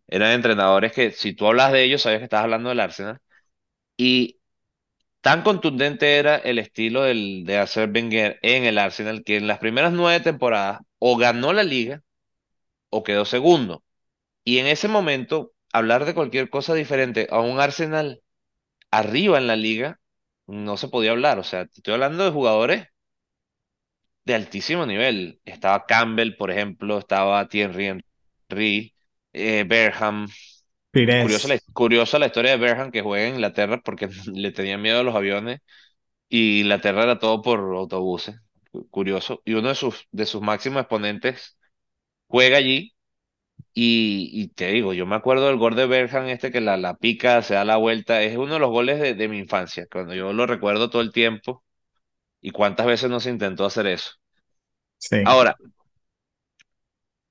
eran 0.08 0.32
entrenadores 0.32 0.94
que 0.94 1.12
si 1.12 1.34
tú 1.34 1.48
hablas 1.48 1.72
de 1.72 1.84
ellos, 1.84 2.02
sabías 2.02 2.20
que 2.20 2.26
estabas 2.26 2.46
hablando 2.46 2.70
del 2.70 2.80
Arsenal. 2.80 3.20
Y 3.98 4.40
tan 5.22 5.44
contundente 5.44 6.18
era 6.18 6.38
el 6.38 6.60
estilo 6.60 7.04
de 7.04 7.14
Arsène 7.60 7.94
Wenger 7.94 8.40
en 8.42 8.66
el 8.66 8.78
Arsenal 8.78 9.24
que 9.24 9.38
en 9.38 9.48
las 9.48 9.60
primeras 9.60 9.94
nueve 9.94 10.22
temporadas 10.24 10.82
o 11.00 11.18
ganó 11.18 11.54
la 11.54 11.64
liga 11.64 12.04
o 12.90 13.04
quedó 13.04 13.26
segundo. 13.26 13.84
Y 14.44 14.60
en 14.60 14.68
ese 14.68 14.88
momento, 14.88 15.54
hablar 15.74 16.06
de 16.06 16.16
cualquier 16.16 16.50
cosa 16.50 16.74
diferente 16.74 17.28
a 17.32 17.42
un 17.42 17.60
Arsenal 17.60 18.22
arriba 18.92 19.38
en 19.38 19.48
la 19.48 19.56
liga, 19.56 20.00
no 20.48 20.78
se 20.78 20.88
podía 20.90 21.12
hablar. 21.12 21.40
O 21.40 21.44
sea, 21.44 21.66
te 21.68 21.76
estoy 21.78 21.94
hablando 21.96 22.26
de 22.26 22.32
jugadores 22.32 22.88
de 24.26 24.36
altísimo 24.36 24.86
nivel. 24.86 25.42
Estaba 25.46 25.86
Campbell, 25.86 26.36
por 26.38 26.52
ejemplo, 26.52 26.98
estaba 27.00 27.48
Thierry 27.48 27.88
Henry, 28.50 28.96
eh, 29.34 29.66
Berham. 29.68 30.28
Curiosa 31.18 31.48
la, 31.50 31.60
curiosa 31.74 32.20
la 32.20 32.28
historia 32.28 32.52
de 32.52 32.58
Berham 32.58 32.92
que 32.92 33.02
juega 33.02 33.28
en 33.28 33.36
Inglaterra 33.36 33.82
porque 33.84 34.10
le 34.34 34.52
tenía 34.52 34.78
miedo 34.78 35.00
a 35.02 35.04
los 35.04 35.16
aviones 35.16 35.62
y 36.30 36.62
Inglaterra 36.62 37.04
era 37.04 37.20
todo 37.20 37.42
por 37.44 37.60
autobuses. 37.76 38.38
Curioso. 38.92 39.42
Y 39.46 39.56
uno 39.56 39.70
de 39.70 39.76
sus, 39.76 40.08
de 40.12 40.26
sus 40.28 40.42
máximos 40.44 40.82
exponentes 40.82 41.58
juega 42.28 42.58
allí. 42.60 42.94
Y, 43.74 44.32
y 44.34 44.50
te 44.50 44.70
digo, 44.70 44.94
yo 44.94 45.06
me 45.08 45.16
acuerdo 45.18 45.48
del 45.48 45.58
gol 45.58 45.76
de 45.76 45.88
Berham 45.88 46.28
este 46.30 46.52
que 46.52 46.62
la, 46.62 46.78
la 46.78 46.96
pica, 46.98 47.42
se 47.44 47.56
da 47.56 47.66
la 47.66 47.78
vuelta. 47.78 48.24
Es 48.24 48.38
uno 48.38 48.56
de 48.56 48.60
los 48.62 48.72
goles 48.72 49.00
de, 49.02 49.16
de 49.16 49.30
mi 49.30 49.40
infancia, 49.40 49.88
cuando 49.92 50.16
yo 50.16 50.34
lo 50.34 50.48
recuerdo 50.48 50.90
todo 50.92 51.04
el 51.04 51.14
tiempo. 51.14 51.65
Y 52.46 52.52
cuántas 52.52 52.86
veces 52.88 53.10
no 53.10 53.20
se 53.20 53.30
intentó 53.32 53.66
hacer 53.66 53.88
eso. 53.88 54.12
sí. 54.98 55.18
Ahora, 55.24 55.58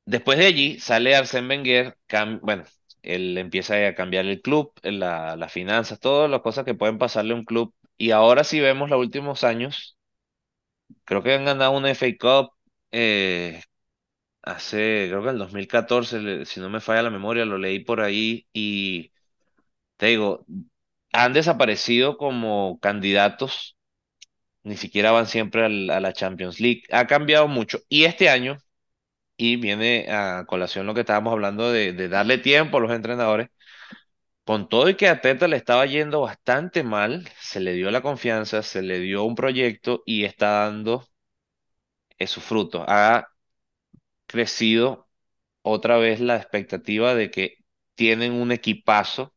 Después 0.07 0.39
de 0.39 0.47
allí 0.47 0.79
sale 0.81 1.15
Arsène 1.17 1.49
Wenger, 1.49 1.97
bueno, 2.43 2.65
él 3.03 3.39
empieza 3.39 3.75
a 3.89 3.95
cambiar 3.95 4.27
el 4.27 4.43
club, 4.43 4.73
la- 4.83 5.37
las 5.37 5.53
finanzas, 5.53 5.99
todas 6.01 6.31
las 6.31 6.41
cosas 6.43 6.65
que 6.65 6.75
pueden 6.75 6.99
pasarle 6.99 7.33
a 7.33 7.37
un 7.37 7.45
club. 7.45 7.75
Y 7.97 8.11
ahora 8.11 8.45
si 8.45 8.61
vemos 8.61 8.91
los 8.91 8.99
últimos 9.01 9.45
años, 9.45 9.97
creo 11.05 11.23
que 11.23 11.35
han 11.35 11.45
ganado 11.45 11.73
una 11.73 11.91
FA 11.91 12.17
Cup 12.19 12.53
eh, 12.93 13.63
hace, 14.43 15.07
creo 15.11 15.23
que 15.23 15.29
en 15.31 15.35
el 15.35 15.39
2014, 15.41 16.21
le- 16.21 16.47
si 16.47 16.61
no 16.61 16.71
me 16.71 16.81
falla 16.81 17.03
la 17.05 17.11
memoria, 17.11 17.45
lo 17.45 17.59
leí 17.59 17.81
por 17.85 18.01
ahí 18.01 18.47
y 18.55 19.13
te 19.97 20.07
digo, 20.09 20.47
han 21.13 21.33
desaparecido 21.35 22.19
como 22.19 22.79
candidatos, 22.81 23.77
ni 24.65 24.77
siquiera 24.77 25.13
van 25.13 25.27
siempre 25.27 25.65
a 25.67 25.69
la 26.01 26.13
Champions 26.13 26.61
League. 26.61 26.83
Ha 26.91 27.07
cambiado 27.07 27.49
mucho. 27.49 27.81
Y 27.89 28.05
este 28.05 28.29
año 28.29 28.59
Y 29.37 29.57
viene 29.57 30.07
a 30.11 30.45
colación 30.47 30.87
lo 30.87 30.95
que 30.95 31.01
estábamos 31.01 31.33
hablando 31.33 31.73
de, 31.73 31.93
darle 32.09 32.39
tiempo 32.39 32.79
a 32.79 32.81
los 32.81 32.93
entrenadores. 32.93 33.49
Con 34.45 34.69
todo 34.69 34.89
y 34.89 34.95
que 34.97 35.09
a 35.09 35.21
le 35.49 35.57
estaba 35.57 35.87
yendo 35.87 36.21
bastante 36.21 36.83
mal, 36.83 37.29
se 37.41 37.61
le 37.61 37.73
dio 37.75 37.91
la 37.91 38.03
confianza, 38.03 38.63
se 38.63 38.83
le 38.83 38.99
dio 39.01 39.25
un 39.25 39.35
proyecto 39.35 40.03
y 40.07 40.25
está 40.25 40.65
dando 40.65 41.07
sus 42.27 42.43
frutos. 42.45 42.85
Ha 42.89 43.29
crecido 44.27 45.09
otra 45.63 45.99
vez 45.99 46.21
la 46.21 46.37
expectativa 46.37 47.15
de 47.15 47.31
que 47.31 47.59
tienen 47.95 48.33
un 48.35 48.53
equipazo 48.53 49.35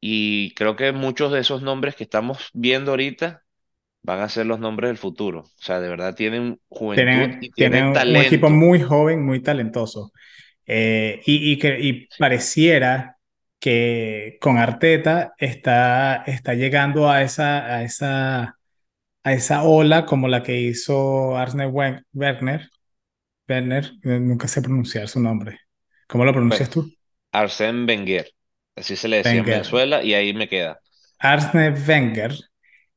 y 0.00 0.54
creo 0.54 0.76
que 0.76 0.92
muchos 0.92 1.32
de 1.32 1.40
esos 1.40 1.62
nombres 1.62 1.96
que 1.96 2.04
estamos 2.04 2.50
viendo 2.54 2.92
ahorita 2.92 3.44
van 4.08 4.20
a 4.20 4.28
ser 4.30 4.46
los 4.46 4.58
nombres 4.58 4.88
del 4.88 4.96
futuro. 4.96 5.40
O 5.40 5.62
sea, 5.62 5.80
de 5.80 5.88
verdad 5.90 6.14
tienen 6.14 6.58
juventud 6.68 7.36
y 7.42 7.50
Tienen, 7.50 7.88
un 7.88 8.16
equipo 8.16 8.48
muy 8.48 8.80
joven, 8.80 9.22
muy 9.22 9.40
talentoso. 9.42 10.12
Eh, 10.66 11.20
y, 11.26 11.52
y 11.52 11.58
que, 11.58 11.78
y 11.78 12.08
pareciera 12.18 13.18
que 13.60 14.38
con 14.40 14.56
Arteta 14.56 15.34
está, 15.36 16.24
está 16.26 16.54
llegando 16.54 17.10
a 17.10 17.22
esa, 17.22 17.66
a 17.66 17.82
esa, 17.82 18.56
a 19.24 19.32
esa 19.34 19.62
ola 19.64 20.06
como 20.06 20.26
la 20.28 20.42
que 20.42 20.58
hizo 20.58 21.36
Arsene 21.36 21.66
Werner, 21.66 22.70
Werner, 23.48 23.92
eh, 24.04 24.20
nunca 24.20 24.48
sé 24.48 24.62
pronunciar 24.62 25.06
su 25.08 25.20
nombre. 25.20 25.60
¿Cómo 26.06 26.24
lo 26.24 26.32
pronuncias 26.32 26.70
Pues 26.70 26.70
tú? 26.70 26.90
Arsène 27.32 27.86
Wenger, 27.86 28.32
así 28.74 28.96
se 28.96 29.08
le 29.08 29.18
decía 29.18 29.40
en. 29.40 29.44
Venezuela 29.44 30.02
y 30.02 30.14
ahí 30.14 30.32
me 30.32 30.48
queda. 30.48 30.80
Arsene 31.20 31.70
Wenger. 31.86 32.32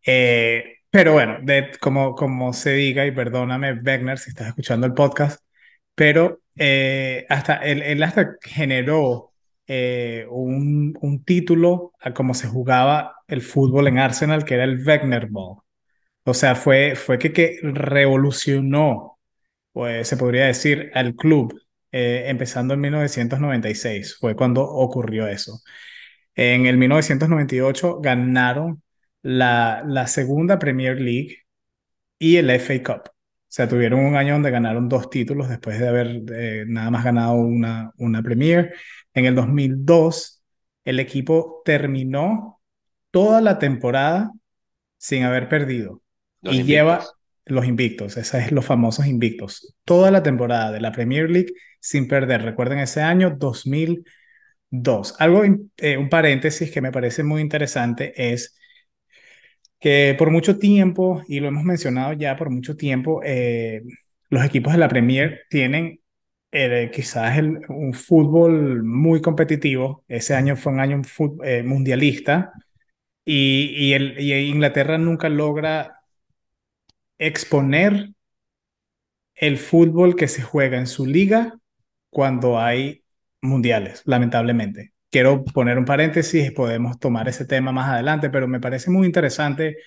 Eh, 0.05 0.77
pero 0.91 1.13
bueno, 1.13 1.37
de, 1.43 1.71
como, 1.81 2.15
como 2.15 2.53
se 2.53 2.73
diga, 2.73 3.05
y 3.05 3.11
perdóname, 3.11 3.73
Wenger, 3.73 4.19
si 4.19 4.29
estás 4.31 4.49
escuchando 4.49 4.87
el 4.87 4.93
podcast, 4.93 5.41
pero 5.95 6.41
eh, 6.55 7.25
hasta 7.29 7.57
él, 7.57 7.81
él 7.83 8.03
hasta 8.03 8.35
generó 8.41 9.33
eh, 9.67 10.25
un, 10.29 10.97
un 11.01 11.23
título 11.23 11.93
a 12.01 12.13
cómo 12.13 12.33
se 12.33 12.47
jugaba 12.47 13.15
el 13.27 13.41
fútbol 13.41 13.87
en 13.87 13.99
Arsenal, 13.99 14.45
que 14.45 14.55
era 14.55 14.65
el 14.65 14.85
Wenger 14.85 15.27
Ball. 15.29 15.59
O 16.25 16.33
sea, 16.33 16.55
fue, 16.55 16.95
fue 16.95 17.17
que, 17.19 17.33
que 17.33 17.59
revolucionó, 17.63 19.19
pues 19.73 20.07
se 20.07 20.17
podría 20.17 20.45
decir, 20.47 20.91
al 20.95 21.15
club, 21.15 21.59
eh, 21.91 22.25
empezando 22.27 22.73
en 22.75 22.81
1996, 22.81 24.17
fue 24.19 24.35
cuando 24.35 24.63
ocurrió 24.63 25.27
eso. 25.27 25.61
En 26.35 26.65
el 26.65 26.77
1998 26.77 27.99
ganaron 28.01 28.80
la, 29.21 29.83
la 29.85 30.07
segunda 30.07 30.59
Premier 30.59 30.99
League 30.99 31.37
y 32.19 32.37
el 32.37 32.49
FA 32.51 32.83
Cup. 32.83 33.09
O 33.09 33.53
sea, 33.53 33.67
tuvieron 33.67 33.99
un 33.99 34.15
año 34.15 34.33
donde 34.33 34.51
ganaron 34.51 34.87
dos 34.87 35.09
títulos 35.09 35.49
después 35.49 35.77
de 35.79 35.87
haber 35.87 36.21
eh, 36.33 36.63
nada 36.67 36.89
más 36.89 37.03
ganado 37.03 37.33
una, 37.33 37.91
una 37.97 38.23
Premier. 38.23 38.73
En 39.13 39.25
el 39.25 39.35
2002, 39.35 40.41
el 40.85 40.99
equipo 40.99 41.61
terminó 41.65 42.61
toda 43.11 43.41
la 43.41 43.59
temporada 43.59 44.31
sin 44.97 45.23
haber 45.23 45.49
perdido 45.49 46.01
Los 46.41 46.55
y 46.55 46.63
lleva 46.63 47.03
los 47.45 47.65
invictos, 47.65 48.17
esos 48.17 48.35
es 48.35 48.51
los 48.51 48.65
famosos 48.65 49.07
invictos, 49.07 49.75
toda 49.83 50.11
la 50.11 50.23
temporada 50.23 50.71
de 50.71 50.79
la 50.79 50.91
Premier 50.91 51.29
League 51.29 51.53
sin 51.79 52.07
perder. 52.07 52.43
Recuerden 52.43 52.79
ese 52.79 53.01
año 53.01 53.35
2002. 53.37 55.15
Algo, 55.19 55.43
eh, 55.77 55.97
un 55.97 56.09
paréntesis 56.09 56.71
que 56.71 56.81
me 56.81 56.91
parece 56.91 57.23
muy 57.23 57.41
interesante 57.41 58.13
es 58.31 58.55
que 59.81 60.15
por 60.17 60.31
mucho 60.31 60.59
tiempo, 60.59 61.23
y 61.27 61.39
lo 61.41 61.47
hemos 61.49 61.63
mencionado 61.63 62.13
ya 62.13 62.37
por 62.37 62.51
mucho 62.51 62.77
tiempo, 62.77 63.21
eh, 63.25 63.81
los 64.29 64.45
equipos 64.45 64.73
de 64.73 64.79
la 64.79 64.87
Premier 64.87 65.41
tienen 65.49 65.99
eh, 66.51 66.91
quizás 66.93 67.39
un 67.69 67.93
fútbol 67.93 68.83
muy 68.83 69.21
competitivo. 69.21 70.05
Ese 70.07 70.35
año 70.35 70.55
fue 70.55 70.73
un 70.73 70.79
año 70.81 71.01
eh, 71.43 71.63
mundialista 71.63 72.53
y 73.25 73.93
Inglaterra 74.49 74.97
nunca 74.97 75.29
logra 75.29 76.01
exponer 77.17 78.11
el 79.35 79.57
fútbol 79.57 80.15
que 80.15 80.27
se 80.27 80.41
juega 80.43 80.77
en 80.77 80.87
su 80.87 81.05
liga 81.05 81.57
cuando 82.09 82.59
hay 82.59 83.03
mundiales, 83.41 84.03
lamentablemente. 84.05 84.90
Quiero 85.11 85.43
poner 85.43 85.77
un 85.77 85.85
paréntesis, 85.85 86.51
podemos 86.53 86.97
tomar 86.99 87.27
ese 87.27 87.45
tema 87.45 87.71
más 87.73 87.89
adelante, 87.89 88.29
pero 88.29 88.47
me 88.47 88.61
parece 88.61 88.89
muy 88.91 89.05
interesante 89.07 89.77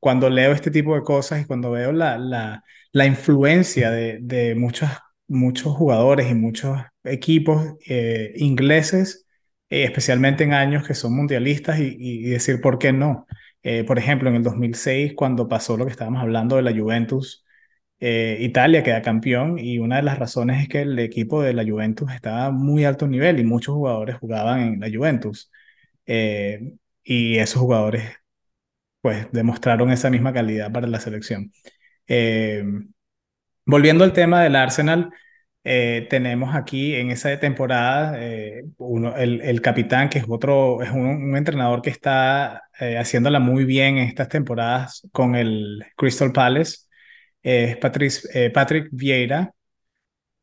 cuando 0.00 0.30
leo 0.30 0.52
este 0.52 0.70
tipo 0.70 0.94
de 0.94 1.02
cosas 1.02 1.42
y 1.42 1.46
cuando 1.46 1.70
veo 1.72 1.92
la, 1.92 2.18
la, 2.18 2.64
la 2.92 3.06
influencia 3.06 3.90
de, 3.90 4.18
de 4.22 4.54
muchos, 4.54 4.90
muchos 5.28 5.74
jugadores 5.76 6.30
y 6.30 6.34
muchos 6.34 6.80
equipos 7.04 7.74
eh, 7.86 8.32
ingleses, 8.36 9.26
eh, 9.70 9.84
especialmente 9.84 10.44
en 10.44 10.54
años 10.54 10.86
que 10.86 10.94
son 10.94 11.16
mundialistas, 11.16 11.78
y, 11.80 11.96
y 11.98 12.22
decir 12.30 12.60
por 12.60 12.78
qué 12.78 12.92
no. 12.92 13.26
Eh, 13.62 13.84
por 13.84 13.98
ejemplo, 13.98 14.28
en 14.30 14.36
el 14.36 14.42
2006, 14.42 15.14
cuando 15.16 15.48
pasó 15.48 15.76
lo 15.76 15.84
que 15.86 15.92
estábamos 15.92 16.22
hablando 16.22 16.56
de 16.56 16.62
la 16.62 16.72
Juventus, 16.76 17.43
eh, 18.00 18.38
Italia 18.40 18.82
queda 18.82 19.02
campeón 19.02 19.58
y 19.58 19.78
una 19.78 19.96
de 19.96 20.02
las 20.02 20.18
razones 20.18 20.62
es 20.62 20.68
que 20.68 20.82
el 20.82 20.98
equipo 20.98 21.42
de 21.42 21.54
la 21.54 21.64
Juventus 21.64 22.12
estaba 22.12 22.50
muy 22.50 22.84
alto 22.84 23.06
nivel 23.06 23.40
y 23.40 23.44
muchos 23.44 23.74
jugadores 23.74 24.16
jugaban 24.16 24.60
en 24.60 24.80
la 24.80 24.90
Juventus. 24.94 25.50
Eh, 26.06 26.74
y 27.02 27.38
esos 27.38 27.60
jugadores 27.62 28.04
pues 29.00 29.30
demostraron 29.32 29.90
esa 29.92 30.10
misma 30.10 30.32
calidad 30.32 30.72
para 30.72 30.86
la 30.86 31.00
selección. 31.00 31.52
Eh, 32.08 32.64
volviendo 33.66 34.04
al 34.04 34.12
tema 34.12 34.42
del 34.42 34.56
Arsenal, 34.56 35.10
tenemos 35.62 36.54
aquí 36.54 36.94
en 36.94 37.10
esa 37.10 37.38
temporada 37.40 38.18
uno, 38.78 39.16
el, 39.16 39.40
el, 39.40 39.62
capitán, 39.62 40.10
que 40.10 40.18
es 40.18 40.26
otro, 40.28 40.82
es 40.82 40.90
un, 40.90 41.36
entrenador 41.36 41.80
que 41.82 41.90
está 41.90 42.64
haciéndola 42.98 43.40
muy 43.40 43.64
bien 43.64 43.98
en 43.98 44.08
estas 44.08 44.28
temporadas 44.28 45.08
con 45.12 45.34
el 45.34 45.84
Crystal 45.96 46.32
Palace, 46.32 46.83
es 47.44 47.78
Patrick, 47.78 48.14
eh, 48.34 48.50
Patrick 48.50 48.88
Vieira, 48.92 49.52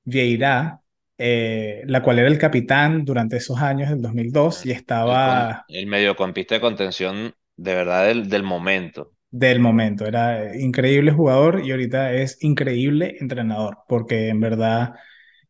Vieira 0.05 0.81
eh, 1.17 1.83
la 1.87 2.03
cual 2.03 2.19
era 2.19 2.27
el 2.29 2.37
capitán 2.39 3.05
durante 3.05 3.37
esos 3.37 3.59
años 3.61 3.89
del 3.89 4.01
2002 4.01 4.65
y 4.65 4.71
El, 5.03 5.19
estaba 5.19 5.67
el 5.67 5.85
mediocampista 5.85 6.55
de 6.55 6.61
contención 6.61 7.35
de 7.55 7.75
verdad 7.75 8.07
del, 8.07 8.29
del 8.29 8.41
momento. 8.43 9.13
del 9.29 9.59
momento. 9.59 10.05
Era 10.05 10.55
increíble 10.57 11.11
jugador 11.11 11.61
y 11.65 11.71
ahorita 11.71 12.13
es 12.13 12.37
increíble 12.43 13.17
entrenador, 13.19 13.79
porque 13.87 14.29
en 14.29 14.39
verdad 14.41 14.95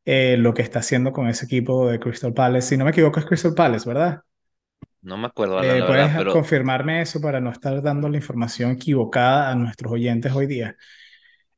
eh, 0.06 0.38
lo 0.38 0.54
que 0.54 0.62
está 0.62 0.80
haciendo 0.80 1.12
con 1.14 1.28
ese 1.30 1.46
equipo 1.46 1.90
de 1.90 2.00
Crystal 2.00 2.34
Palace, 2.34 2.70
si 2.70 2.78
no 2.78 2.86
me 2.86 2.92
equivoco, 2.92 3.20
es 3.20 3.26
Crystal 3.26 3.54
Palace, 3.56 3.88
¿verdad? 3.90 4.22
No 5.02 5.16
me 5.18 5.28
acuerdo, 5.28 5.60
Alan, 5.60 5.78
Eh, 5.78 5.80
la 5.80 5.86
verdad, 5.86 6.12
¿puedes 6.12 6.12
pero 6.16 6.42
confirmarme 6.42 7.02
eso 7.02 7.22
para 7.22 7.40
no 7.40 7.52
estar 7.52 7.82
dando 7.84 8.10
la 8.10 8.18
información 8.18 8.72
equivocada 8.72 9.52
a 9.52 9.56
nuestros 9.56 9.92
oyentes 9.94 10.32
hoy 10.34 10.48
día? 10.48 10.76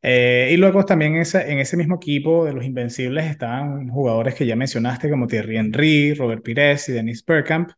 Eh, 0.03 0.49
y 0.53 0.57
luego 0.57 0.85
también 0.85 1.15
esa, 1.15 1.47
en 1.47 1.59
ese 1.59 1.77
mismo 1.77 1.95
equipo 1.95 2.45
de 2.45 2.53
los 2.53 2.65
Invencibles 2.65 3.25
estaban 3.25 3.89
jugadores 3.89 4.35
que 4.35 4.45
ya 4.45 4.55
mencionaste 4.57 5.09
como 5.09 5.27
Thierry 5.27 5.57
Henry, 5.57 6.13
Robert 6.13 6.43
Pires 6.43 6.89
y 6.89 6.93
Dennis 6.93 7.25
Bergkamp. 7.25 7.71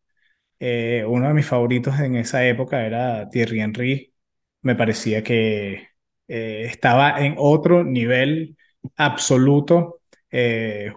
Eh, 0.59 1.05
uno 1.07 1.28
de 1.30 1.34
mis 1.36 1.45
favoritos 1.47 1.99
en 1.99 2.15
esa 2.15 2.45
época 2.47 2.86
era 2.86 3.30
Thierry 3.30 3.61
Henry. 3.61 4.13
Me 4.61 4.76
parecía 4.76 5.23
que 5.23 5.89
eh, 6.28 6.63
estaba 6.67 7.19
en 7.26 7.36
otro 7.38 7.84
nivel 7.84 8.57
absoluto. 8.97 10.01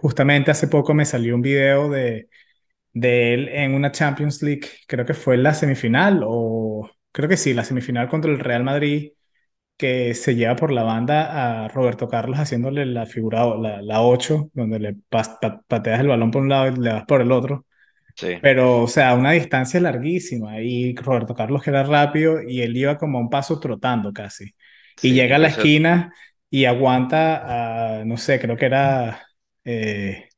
Justamente 0.01 0.51
hace 0.51 0.67
poco 0.67 0.93
me 0.93 1.05
salió 1.05 1.35
un 1.35 1.41
video 1.41 1.89
de, 1.89 2.29
de 2.93 3.33
él 3.33 3.49
en 3.49 3.73
una 3.75 3.91
Champions 3.91 4.41
League, 4.43 4.67
creo 4.87 5.05
que 5.05 5.13
fue 5.13 5.37
la 5.37 5.53
semifinal 5.53 6.21
o 6.25 6.89
creo 7.11 7.29
que 7.29 7.37
sí, 7.37 7.53
la 7.53 7.63
semifinal 7.65 8.09
contra 8.09 8.31
el 8.31 8.39
Real 8.39 8.63
Madrid, 8.63 9.13
que 9.79 10.15
se 10.15 10.35
lleva 10.35 10.57
por 10.57 10.71
la 10.73 10.83
banda 10.83 11.65
a 11.65 11.69
Roberto 11.69 12.09
Carlos 12.09 12.39
haciéndole 12.39 12.85
la 12.87 13.07
figura, 13.07 13.47
la, 13.57 13.81
la 13.83 14.03
8, 14.03 14.51
donde 14.53 14.79
le 14.79 14.97
pateas 15.69 16.01
el 16.01 16.09
balón 16.09 16.31
por 16.31 16.43
un 16.43 16.49
lado 16.49 16.67
y 16.69 16.77
le 16.81 16.91
das 16.91 17.05
por 17.07 17.21
el 17.21 17.31
otro. 17.33 17.65
sí, 18.15 18.41
Pero, 18.41 18.83
o 18.83 18.87
sea, 18.87 19.15
una 19.15 19.31
distancia 19.31 19.79
larguísima 19.81 20.61
y 20.61 20.95
Roberto 20.95 21.35
Carlos 21.35 21.63
que 21.63 21.71
era 21.71 21.83
rápido 21.83 22.41
y 22.41 22.61
él 22.61 22.77
iba 22.77 22.97
como 22.97 23.17
a 23.19 23.21
un 23.21 23.29
paso 23.29 23.59
trotando 23.59 24.13
casi. 24.13 24.55
Y 25.01 25.13
llega 25.13 25.37
a 25.37 25.39
la 25.39 25.49
esquina 25.49 26.13
y 26.49 26.65
aguanta, 26.65 27.99
a, 28.01 28.05
no 28.05 28.17
sé, 28.17 28.39
creo 28.39 28.57
que 28.57 28.65
era... 28.67 29.27
eh, 29.65 30.29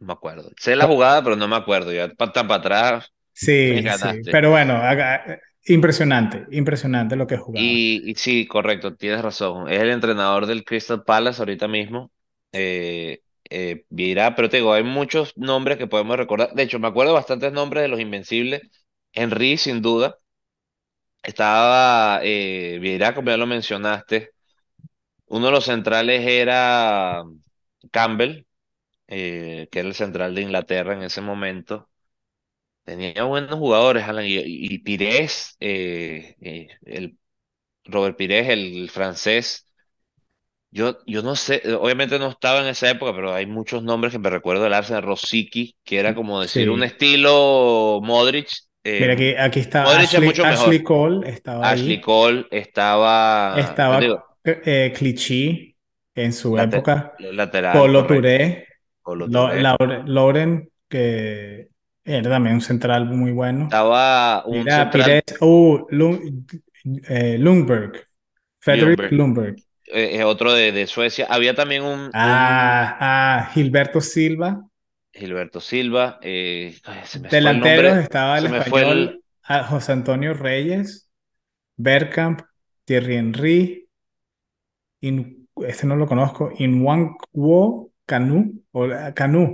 No 0.00 0.06
me 0.08 0.12
acuerdo. 0.12 0.50
Sé 0.56 0.74
la 0.76 0.86
jugada, 0.86 1.22
pero 1.22 1.36
no 1.36 1.48
me 1.48 1.56
acuerdo. 1.56 1.92
Ya 1.92 2.08
pa- 2.14 2.32
tan 2.32 2.46
para 2.48 2.60
atrás 2.60 3.12
sí, 3.32 3.90
sí, 3.90 4.24
pero 4.28 4.50
bueno, 4.50 4.74
haga- 4.76 5.38
impresionante, 5.68 6.46
impresionante 6.50 7.16
lo 7.16 7.26
que 7.26 7.36
jugaba. 7.36 7.64
Y, 7.64 8.14
sí, 8.16 8.46
correcto, 8.46 8.96
tienes 8.96 9.22
razón. 9.22 9.70
Es 9.70 9.80
el 9.80 9.90
entrenador 9.90 10.46
del 10.46 10.64
Crystal 10.64 11.04
Palace 11.04 11.40
ahorita 11.40 11.68
mismo. 11.68 12.10
Eh, 12.52 13.22
eh, 13.50 13.84
Vieira, 13.88 14.34
pero 14.34 14.48
te 14.48 14.58
digo, 14.58 14.72
hay 14.72 14.82
muchos 14.84 15.36
nombres 15.36 15.78
que 15.78 15.86
podemos 15.86 16.16
recordar. 16.16 16.52
De 16.54 16.62
hecho, 16.62 16.78
me 16.78 16.88
acuerdo 16.88 17.14
bastantes 17.14 17.52
nombres 17.52 17.82
de 17.82 17.88
los 17.88 18.00
Invencibles. 18.00 18.62
Henry, 19.12 19.56
sin 19.56 19.82
duda. 19.82 20.16
Estaba 21.22 22.20
eh, 22.22 22.78
Vieira, 22.80 23.14
como 23.14 23.30
ya 23.30 23.36
lo 23.36 23.46
mencionaste. 23.46 24.30
Uno 25.26 25.46
de 25.46 25.52
los 25.52 25.64
centrales 25.64 26.26
era 26.26 27.22
Campbell, 27.90 28.46
eh, 29.08 29.68
que 29.70 29.80
era 29.80 29.88
el 29.88 29.94
central 29.94 30.34
de 30.34 30.42
Inglaterra 30.42 30.94
en 30.94 31.02
ese 31.02 31.20
momento. 31.20 31.87
Tenía 32.88 33.24
buenos 33.24 33.58
jugadores, 33.58 34.04
Alan, 34.04 34.24
y, 34.24 34.38
y 34.38 34.78
Pires, 34.78 35.56
eh, 35.60 36.36
eh, 36.40 36.68
el 36.86 37.18
Robert 37.84 38.16
Pires, 38.16 38.48
el 38.48 38.90
francés. 38.90 39.66
Yo, 40.70 40.98
yo 41.06 41.22
no 41.22 41.36
sé, 41.36 41.62
obviamente 41.78 42.18
no 42.18 42.28
estaba 42.28 42.60
en 42.60 42.66
esa 42.68 42.90
época, 42.90 43.14
pero 43.14 43.34
hay 43.34 43.46
muchos 43.46 43.82
nombres 43.82 44.12
que 44.12 44.18
me 44.18 44.30
recuerdo 44.30 44.64
del 44.64 44.74
Arsenal, 44.74 45.02
Rosicky, 45.02 45.76
que 45.84 45.98
era 45.98 46.14
como 46.14 46.40
decir 46.40 46.70
un 46.70 46.82
estilo 46.82 48.00
Modric. 48.02 48.48
eh, 48.84 49.00
Mira, 49.02 49.12
aquí, 49.14 49.34
aquí 49.38 49.60
está 49.60 49.84
Modric 49.84 50.02
es 50.04 50.12
Ashley, 50.12 50.28
mucho 50.28 50.44
Ashley 50.44 50.78
mejor. 50.78 50.84
Cole, 50.84 51.30
estaba 51.30 51.70
Ashley 51.70 51.96
ahí. 51.96 52.00
Cole 52.00 52.46
estaba, 52.50 53.60
Estaba 53.60 54.00
eh, 54.44 54.92
Clichy 54.96 55.76
en 56.14 56.32
su 56.32 56.56
late- 56.56 56.76
época. 56.78 57.12
lateral, 57.18 57.78
Colo. 57.82 58.06
Touré, 58.06 58.66
Lauren, 60.06 60.70
que 60.88 61.68
era 62.08 62.30
también 62.30 62.56
un 62.56 62.60
central 62.62 63.06
muy 63.06 63.32
bueno. 63.32 63.64
Estaba 63.64 64.44
un 64.46 64.64
Mira, 64.64 64.90
central, 64.90 65.22
Pires, 65.22 65.40
uh, 65.40 65.86
Lund- 65.90 66.62
eh, 67.08 67.36
Lundberg. 67.38 68.06
Frederick 68.60 68.98
Ljungberg, 68.98 69.12
Lundberg. 69.12 69.56
eh, 69.86 70.16
es 70.16 70.24
otro 70.24 70.52
de, 70.52 70.72
de 70.72 70.86
Suecia. 70.86 71.26
Había 71.30 71.54
también 71.54 71.82
un, 71.82 72.00
un 72.00 72.10
Ah, 72.14 72.96
ah, 73.00 73.50
Gilberto 73.52 74.00
Silva. 74.00 74.62
Gilberto 75.12 75.60
Silva, 75.60 76.18
eh, 76.22 76.76
Delanteros 77.30 77.96
estaba 77.98 78.38
el 78.38 78.48
se 78.48 78.56
español 78.58 79.22
ah, 79.44 79.64
José 79.64 79.92
Antonio 79.92 80.34
Reyes, 80.34 81.10
Bergkamp, 81.76 82.42
Thierry 82.84 83.16
Henry, 83.16 83.88
In- 85.00 85.48
este 85.66 85.86
no 85.86 85.96
lo 85.96 86.06
conozco, 86.06 86.52
Inwankwo 86.58 87.87
Canu, 88.10 88.38
o. 88.72 88.86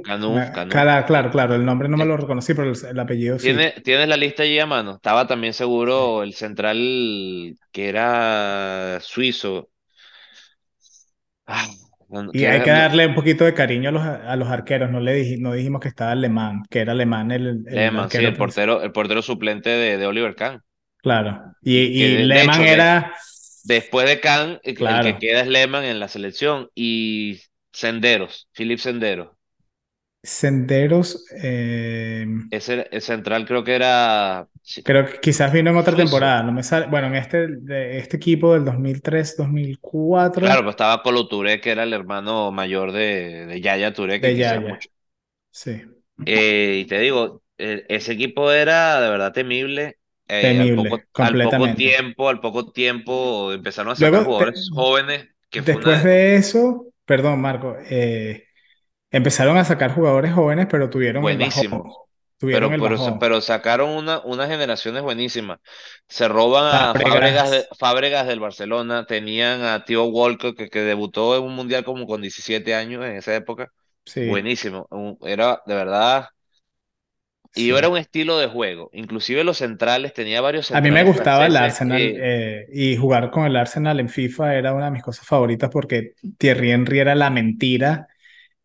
Canu, 0.06 0.34
Me- 0.34 0.52
Canu. 0.52 0.70
Claro, 0.70 1.06
claro, 1.06 1.30
claro, 1.30 1.54
el 1.56 1.64
nombre 1.64 1.88
no 1.88 1.96
me 1.96 2.04
lo 2.06 2.16
reconocí, 2.16 2.54
pero 2.54 2.70
el, 2.70 2.76
el 2.92 2.98
apellido 3.00 3.38
sí. 3.38 3.46
¿Tiene, 3.48 3.72
¿Tienes 3.82 4.08
la 4.08 4.16
lista 4.16 4.42
allí 4.44 4.58
a 4.58 4.66
mano? 4.66 4.94
Estaba 4.96 5.26
también 5.26 5.52
seguro 5.54 6.22
el 6.22 6.34
central 6.34 6.76
que 7.72 7.88
era 7.88 8.98
suizo. 9.00 9.70
Ah, 11.46 11.66
Y 12.32 12.44
hay 12.44 12.62
que 12.62 12.70
darle 12.70 13.06
un 13.06 13.14
poquito 13.14 13.44
de 13.44 13.54
cariño 13.54 13.88
a 13.90 13.92
los, 13.92 14.02
a 14.02 14.36
los 14.36 14.48
arqueros. 14.48 14.90
No 14.90 15.00
le 15.00 15.22
dij- 15.22 15.40
no 15.40 15.52
dijimos 15.52 15.80
que 15.80 15.88
estaba 15.88 16.12
alemán, 16.12 16.62
que 16.70 16.80
era 16.80 16.92
alemán 16.92 17.30
el, 17.30 17.64
el 17.66 17.74
Lehmann, 17.74 18.10
sí, 18.10 18.24
el 18.24 18.32
principal. 18.32 18.36
portero, 18.36 18.82
el 18.82 18.92
portero 18.92 19.22
suplente 19.22 19.70
de, 19.70 19.96
de 19.98 20.06
Oliver 20.06 20.34
Kahn. 20.34 20.62
Claro. 21.02 21.52
Y, 21.62 21.78
Y 21.98 22.08
Lehmann 22.18 22.60
hecho, 22.60 22.62
era, 22.62 23.14
después 23.64 24.06
de 24.08 24.20
Kahn, 24.20 24.60
el, 24.62 24.76
el 24.86 25.00
que 25.00 25.18
queda 25.18 25.40
es 25.40 25.46
Lehmann 25.48 25.84
en 25.84 26.00
la 26.00 26.08
selección. 26.08 26.70
Y 26.74 27.40
Senderos, 27.74 28.48
Philip 28.54 28.78
Senderos. 28.78 29.36
Senderos. 30.22 31.24
eh, 31.42 32.26
Ese 32.50 32.88
el 32.90 33.02
central 33.02 33.46
creo 33.46 33.64
que 33.64 33.74
era 33.74 34.48
creo 34.82 35.06
que 35.06 35.20
quizás 35.20 35.52
vino 35.52 35.70
en 35.70 35.76
otra 35.76 35.96
temporada. 35.96 36.42
No 36.42 36.52
me 36.52 36.62
sale. 36.62 36.86
Bueno, 36.86 37.08
en 37.08 37.14
este, 37.16 37.46
de 37.48 37.98
este 37.98 38.16
equipo 38.16 38.54
del 38.54 38.64
2003-2004 38.64 40.46
Claro, 40.46 40.62
pues 40.62 40.74
estaba 40.74 41.02
Colo 41.02 41.26
Touré, 41.28 41.60
que 41.60 41.70
era 41.70 41.82
el 41.84 41.92
hermano 41.94 42.52
mayor 42.52 42.92
de, 42.92 43.46
de 43.46 43.60
Yaya 43.60 43.92
Touré, 43.94 44.20
que 44.20 44.34
de 44.34 44.36
Yaya. 44.36 44.60
mucho. 44.60 44.90
Sí. 45.52 45.82
Eh, 46.24 46.78
y 46.82 46.86
te 46.86 46.98
digo, 47.00 47.42
eh, 47.58 47.84
ese 47.88 48.12
equipo 48.12 48.50
era 48.52 49.00
de 49.00 49.10
verdad 49.10 49.32
temible. 49.32 49.98
Eh, 50.28 50.58
al 50.58 50.72
poco, 50.72 51.06
Temible, 51.14 51.18
al 51.18 51.40
poco 51.40 51.74
tiempo, 51.74 52.28
al 52.30 52.40
poco 52.40 52.72
tiempo 52.72 53.52
empezaron 53.52 53.92
a 53.92 53.96
sacar 53.96 54.22
Luego, 54.22 54.34
de- 54.38 54.46
jugadores 54.46 54.70
jóvenes, 54.72 55.28
que 55.50 55.60
después 55.62 56.02
una 56.02 56.04
de 56.04 56.36
eso, 56.36 56.86
perdón, 57.04 57.40
Marco, 57.40 57.76
eh, 57.90 58.44
empezaron 59.10 59.56
a 59.58 59.64
sacar 59.64 59.94
jugadores 59.94 60.34
jóvenes, 60.34 60.68
pero 60.70 60.90
tuvieron 60.90 61.28
el 61.28 61.38
bajón. 61.38 61.66
buenísimos. 61.72 61.96
Tuvieron 62.38 62.72
Pero, 62.72 62.74
el 62.74 62.80
pero, 62.80 62.98
sa- 62.98 63.12
bajón. 63.12 63.18
pero 63.18 63.40
sacaron 63.40 63.90
una, 63.90 64.20
unas 64.24 64.48
generaciones 64.48 65.02
buenísimas. 65.02 65.60
Se 66.08 66.28
roban 66.28 66.64
a 66.66 66.94
Fábregas, 66.96 67.50
de, 67.50 67.66
Fábregas. 67.66 67.68
Fábregas 67.78 68.26
del 68.26 68.40
Barcelona, 68.40 69.06
tenían 69.06 69.62
a 69.64 69.84
Tío 69.84 70.04
Walker, 70.06 70.54
que, 70.54 70.68
que 70.70 70.80
debutó 70.80 71.36
en 71.36 71.44
un 71.44 71.54
mundial 71.54 71.84
como 71.84 72.06
con 72.06 72.20
17 72.22 72.74
años 72.74 73.04
en 73.04 73.16
esa 73.16 73.34
época. 73.34 73.72
Sí, 74.06 74.22
Buenísimo. 74.24 74.88
Era 75.22 75.62
de 75.66 75.74
verdad. 75.74 76.28
Y 77.54 77.70
era 77.70 77.88
un 77.88 77.96
estilo 77.96 78.38
de 78.38 78.48
juego. 78.48 78.90
Inclusive 78.92 79.44
los 79.44 79.58
centrales, 79.58 80.12
tenía 80.12 80.40
varios 80.40 80.70
A 80.70 80.80
mí 80.80 80.90
me 80.90 81.02
centrales 81.02 81.16
gustaba 81.16 81.46
el. 81.46 81.56
Arsenal 81.56 82.00
eh, 82.00 82.16
eh, 82.20 82.66
y 82.72 82.96
jugar 82.96 83.30
con 83.30 83.46
el 83.46 83.56
Arsenal 83.56 84.00
en 84.00 84.08
FIFA 84.08 84.54
era 84.56 84.74
una 84.74 84.86
de 84.86 84.90
mis 84.90 85.02
cosas 85.02 85.26
favoritas 85.26 85.70
porque 85.70 86.14
Thierry 86.38 86.72
Henry 86.72 86.98
era 86.98 87.14
la 87.14 87.30
mentira 87.30 88.08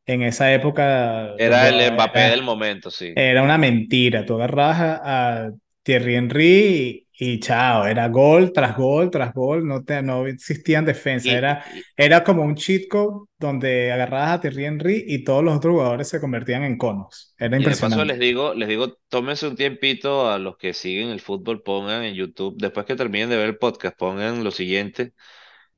en 0.05 0.23
esa 0.23 0.51
época 0.51 1.35
era 1.37 1.69
el 1.69 1.93
Mbappé 1.93 2.19
del 2.31 2.41
momento, 2.41 2.89
sí. 2.89 3.13
era 3.15 3.43
una 3.43 3.57
mentira. 3.59 4.25
Tú 4.25 4.35
agarrabas 4.35 4.79
a, 4.79 5.45
a 5.45 5.51
Thierry 5.83 6.15
Henry 6.15 7.07
y, 7.19 7.33
y 7.33 7.39
chao, 7.39 7.85
era 7.85 8.07
gol 8.09 8.51
tras 8.53 8.75
gol 8.77 9.09
tras 9.11 9.33
gol, 9.33 9.67
no, 9.67 9.83
te, 9.83 10.01
no 10.01 10.27
existían 10.27 10.85
defensa, 10.85 11.31
Y, 11.31 11.37
era, 11.37 11.63
era 11.97 12.23
como 12.23 12.43
un 12.43 12.55
cheat 12.55 12.87
code 12.89 13.27
donde 13.37 13.91
agarrabas 13.91 14.31
a 14.31 14.41
Thierry 14.41 14.65
Henry 14.65 15.03
y 15.07 15.23
todos 15.23 15.43
los 15.43 15.55
otros 15.57 15.73
jugadores 15.73 16.07
se 16.09 16.19
convertían 16.21 16.63
en 16.63 16.77
conos. 16.77 17.33
Era 17.37 17.57
y 17.57 17.65
de 17.65 17.75
paso 17.77 18.05
impresionante. 18.05 18.05
les 18.05 18.19
digo, 18.19 18.53
les 18.53 18.69
digo, 18.69 18.97
tómense 19.09 19.47
un 19.47 19.55
tiempito 19.55 20.29
a 20.31 20.39
los 20.39 20.57
que 20.57 20.73
siguen 20.73 21.09
el 21.09 21.19
fútbol, 21.19 21.61
pongan 21.63 22.03
en 22.03 22.15
YouTube, 22.15 22.55
después 22.57 22.85
que 22.85 22.95
terminen 22.95 23.29
de 23.29 23.37
ver 23.37 23.47
el 23.47 23.57
podcast, 23.57 23.97
pongan 23.97 24.43
lo 24.43 24.51
siguiente, 24.51 25.13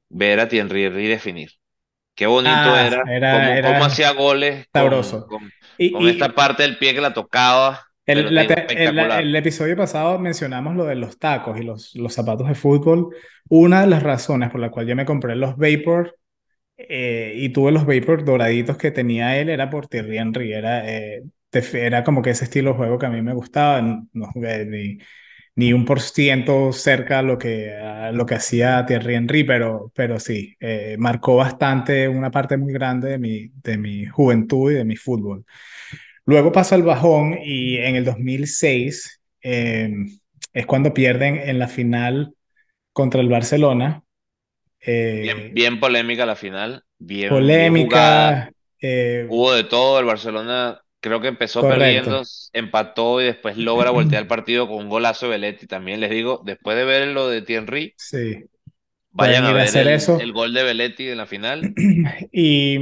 ver 0.10 0.40
a 0.42 0.50
Thierry 0.50 0.86
Henry 0.86 1.08
definir. 1.08 1.52
Qué 2.16 2.28
bonito 2.28 2.78
Ah, 2.78 2.86
era, 2.88 3.04
era, 3.08 3.30
cómo, 3.30 3.62
cómo 3.62 3.86
era 3.86 3.86
hacía 3.86 4.12
goles 4.14 4.68
sabroso. 4.74 5.28
con, 5.28 5.54
Y, 5.78 5.92
con 5.92 6.08
esta 6.08 6.36
parte 6.36 6.64
del 6.64 6.78
pie 6.80 6.94
que 6.96 7.02
la 7.02 7.14
tocaba, 7.14 7.86
el, 8.06 8.34
la 8.36 8.42
el- 8.44 9.12
el 9.12 9.36
episodio 9.36 9.76
pasado 9.78 10.20
mencionamos 10.20 10.76
lo 10.76 10.86
de 10.86 10.96
los 10.96 11.18
tacos 11.20 11.60
y 11.60 11.64
los, 11.64 11.96
los 11.96 12.14
zapatos 12.14 12.48
de 12.48 12.56
fútbol. 12.56 13.16
Una 13.50 13.82
de 13.82 13.88
las 13.88 14.04
razones 14.04 14.50
por 14.50 14.60
la 14.62 14.72
cual 14.72 14.88
yo 14.88 14.96
me 14.96 15.06
compré 15.06 15.36
los 15.36 15.56
Vapor 15.58 16.18
eh, 16.78 17.34
y 17.38 17.50
tuve 17.50 17.72
los 17.72 17.86
Vapor 17.86 18.26
doraditos 18.26 18.78
que 18.78 18.92
tenía 18.92 19.38
él 19.40 19.50
era 19.50 19.70
por 19.70 19.88
Thierry 19.88 20.18
Henry. 20.20 20.54
Era, 20.54 20.90
eh, 20.90 21.24
era 21.74 22.04
como 22.04 22.22
que 22.22 22.32
ese 22.32 22.46
estilo 22.46 22.72
de 22.72 22.78
juego 22.78 23.00
que 23.00 23.06
a 23.08 23.10
mí 23.10 23.22
me 23.22 23.34
gustaba. 23.34 23.82
No 24.14 24.28
jugué 24.34 24.66
ni, 24.66 25.00
ni 25.56 25.74
un 25.74 25.86
por 25.86 26.02
ciento 26.02 26.74
cerca 26.74 27.20
a 27.20 27.24
lo 27.24 27.38
que, 27.38 27.74
a 27.76 28.12
lo 28.14 28.26
que 28.26 28.36
hacía 28.36 28.86
Thierry 28.86 29.16
Henry, 29.16 29.44
pero, 29.46 29.92
pero 29.96 30.20
sí, 30.20 30.56
eh, 30.60 30.96
marcó 31.00 31.38
bastante 31.38 32.08
una 32.10 32.32
parte 32.32 32.58
muy 32.58 32.74
grande 32.74 33.10
de 33.12 33.20
mi, 33.20 33.50
de 33.64 33.78
mi 33.78 34.06
juventud 34.06 34.72
y 34.72 34.76
de 34.76 34.86
mi 34.86 34.96
fútbol. 34.98 35.46
Luego 36.26 36.52
pasó 36.52 36.76
el 36.76 36.84
bajón 36.84 37.38
y 37.44 37.78
en 37.78 37.96
el 37.96 38.06
2006 38.06 39.22
eh, 39.44 39.92
es 40.54 40.66
cuando 40.66 40.94
pierden 40.94 41.38
en 41.38 41.60
la 41.60 41.68
final 41.68 42.36
contra 42.94 43.22
el 43.22 43.30
Barcelona. 43.30 44.04
Bien, 45.14 45.38
Eh, 45.38 45.54
bien 45.54 45.80
polémica 45.80 46.26
la 46.26 46.36
final, 46.36 46.84
bien, 46.98 47.30
polémica, 47.30 48.52
eh, 48.82 49.26
Hubo 49.30 49.54
de 49.54 49.64
todo, 49.64 50.00
el 50.00 50.06
Barcelona 50.06 50.82
creo 51.00 51.22
que 51.22 51.28
empezó 51.30 51.62
perdiendo, 51.68 52.22
empató 52.54 53.22
y 53.22 53.26
después 53.26 53.58
logra 53.58 53.92
voltear 53.92 54.24
el 54.24 54.28
partido 54.28 54.68
con 54.68 54.78
un 54.78 54.90
golazo 54.90 55.28
de 55.28 55.32
Belletti. 55.38 55.68
También 55.68 56.00
les 56.00 56.10
digo, 56.12 56.42
después 56.46 56.78
de 56.78 56.86
ver 56.86 57.08
lo 57.10 57.28
de 57.28 57.42
Thierry, 57.42 57.96
sí, 57.96 58.50
vayan 59.12 59.46
a 59.46 59.54
ver 59.54 59.64
hacer 59.64 59.88
el, 59.88 59.88
eso. 59.88 60.18
el 60.18 60.34
gol 60.34 60.54
de 60.54 60.64
Belletti 60.64 61.10
en 61.10 61.18
la 61.18 61.26
final. 61.26 61.72
Y, 62.32 62.78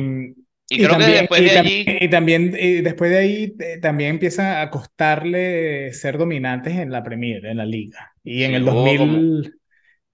Y 0.70 0.76
y 0.76 0.86
creo 0.86 0.98
que 0.98 1.04
también, 1.04 1.20
después 1.20 1.42
y 1.42 1.44
de 1.46 1.58
allí, 1.58 1.86
y 2.00 2.10
también 2.10 2.56
y 2.60 2.82
después 2.82 3.12
de 3.12 3.18
ahí 3.18 3.56
eh, 3.60 3.80
también 3.82 4.12
empiezan 4.12 4.58
a 4.62 4.70
costarle 4.70 5.92
ser 5.94 6.18
dominantes 6.18 6.76
en 6.76 6.92
la 6.92 7.04
Premier, 7.04 7.46
en 7.46 7.58
la 7.58 7.66
liga. 7.66 8.14
Y 8.24 8.44
en 8.44 8.52
sí, 8.52 8.56
el 8.56 8.64
hubo 8.64 8.86
como, 8.98 9.14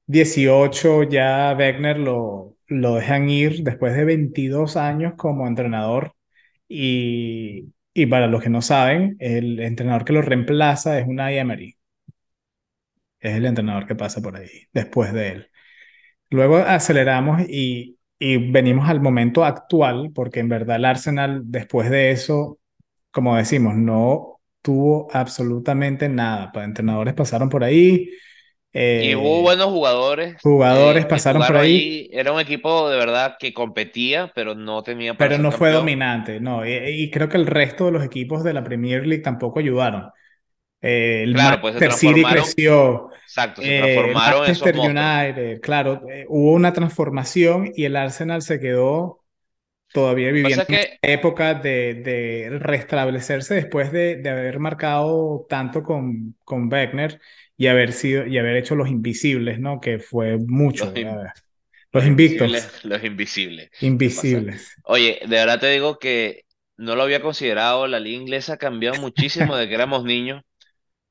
2018 0.07 1.03
ya 1.03 1.53
Wegner 1.57 1.99
lo, 1.99 2.55
lo 2.67 2.95
dejan 2.95 3.29
ir 3.29 3.63
después 3.63 3.95
de 3.95 4.05
22 4.05 4.77
años 4.77 5.13
como 5.17 5.47
entrenador 5.47 6.13
y, 6.67 7.73
y 7.93 8.05
para 8.07 8.27
los 8.27 8.41
que 8.41 8.49
no 8.49 8.61
saben, 8.61 9.17
el 9.19 9.59
entrenador 9.59 10.05
que 10.05 10.13
lo 10.13 10.21
reemplaza 10.21 10.97
es 10.99 11.07
Unai 11.07 11.37
Emery, 11.37 11.77
es 13.19 13.35
el 13.35 13.45
entrenador 13.45 13.87
que 13.87 13.95
pasa 13.95 14.21
por 14.21 14.37
ahí 14.37 14.67
después 14.73 15.13
de 15.13 15.29
él. 15.29 15.51
Luego 16.29 16.57
aceleramos 16.57 17.41
y, 17.49 17.94
y 18.19 18.37
venimos 18.51 18.89
al 18.89 19.01
momento 19.01 19.43
actual, 19.45 20.11
porque 20.13 20.39
en 20.39 20.49
verdad 20.49 20.77
el 20.77 20.85
Arsenal 20.85 21.41
después 21.45 21.89
de 21.89 22.11
eso, 22.11 22.59
como 23.11 23.35
decimos, 23.35 23.75
no 23.75 24.41
tuvo 24.61 25.07
absolutamente 25.11 26.09
nada. 26.09 26.51
Pues, 26.51 26.65
entrenadores 26.65 27.13
pasaron 27.13 27.49
por 27.49 27.63
ahí, 27.63 28.09
y 28.97 29.15
hubo 29.15 29.41
eh, 29.41 29.41
buenos 29.41 29.67
jugadores 29.67 30.37
jugadores 30.41 31.05
eh, 31.05 31.07
pasaron 31.07 31.45
por 31.45 31.57
ahí, 31.57 31.97
allí. 32.03 32.09
Era 32.11 32.31
un 32.31 32.39
equipo 32.39 32.89
de 32.89 32.97
verdad 32.97 33.35
que 33.39 33.53
competía, 33.53 34.31
pero 34.35 34.55
no 34.55 34.83
tenía 34.83 35.17
pero 35.17 35.37
no 35.37 35.51
fue 35.51 35.71
campeón. 35.71 35.81
dominante, 35.81 36.39
no. 36.39 36.65
Y, 36.65 36.73
y 36.73 37.11
creo 37.11 37.29
que 37.29 37.37
el 37.37 37.47
resto 37.47 37.85
de 37.85 37.91
los 37.91 38.03
equipos 38.03 38.43
de 38.43 38.53
la 38.53 38.63
Premier 38.63 39.05
League 39.07 39.23
tampoco 39.23 39.59
ayudaron. 39.59 40.11
Eh, 40.85 41.23
el 41.23 41.35
Claro, 41.35 41.59
pues 41.61 41.73
se 41.75 41.81
Manchester 41.81 41.93
City 41.93 42.25
creció, 42.27 43.09
exacto, 43.25 43.61
se 43.61 43.73
eh, 43.73 43.73
transformaron 43.73 44.47
esos 44.47 44.71
Manchester. 44.71 44.75
United, 44.75 45.61
claro, 45.61 46.07
eh, 46.09 46.25
hubo 46.29 46.51
una 46.53 46.73
transformación 46.73 47.71
y 47.75 47.85
el 47.85 47.95
Arsenal 47.95 48.41
se 48.43 48.59
quedó 48.59 49.23
todavía 49.91 50.31
viviendo 50.31 50.63
es 50.63 50.67
en 50.69 50.79
que 50.79 50.99
época 51.01 51.53
de, 51.55 51.95
de 51.95 52.59
restablecerse 52.59 53.55
después 53.55 53.91
de, 53.91 54.17
de 54.17 54.29
haber 54.29 54.59
marcado 54.59 55.45
tanto 55.49 55.83
con, 55.83 56.35
con 56.43 56.71
Wegner 56.71 57.21
y 57.57 57.67
haber 57.67 57.93
sido 57.93 58.25
y 58.27 58.37
haber 58.37 58.57
hecho 58.57 58.75
los 58.75 58.89
invisibles, 58.89 59.59
¿no? 59.59 59.79
Que 59.81 59.99
fue 59.99 60.37
los, 60.71 60.89
mucho. 60.89 60.91
in- 60.95 61.07
eh, 61.07 61.31
Los 61.93 62.05
los 62.05 62.07
invictos, 62.07 62.71
invisibles, 62.71 62.83
los 62.85 63.03
invisibles, 63.03 63.69
invisibles. 63.79 64.75
Oye, 64.83 65.19
de 65.21 65.27
verdad 65.27 65.59
te 65.59 65.67
digo 65.69 65.99
que 65.99 66.43
no 66.77 66.95
lo 66.95 67.03
había 67.03 67.21
considerado, 67.21 67.87
la 67.87 67.99
liga 67.99 68.17
inglesa 68.21 68.53
ha 68.53 68.57
cambiado 68.57 68.97
muchísimo 68.97 69.55
desde 69.55 69.69
que 69.69 69.75
éramos 69.75 70.03
niños. 70.03 70.43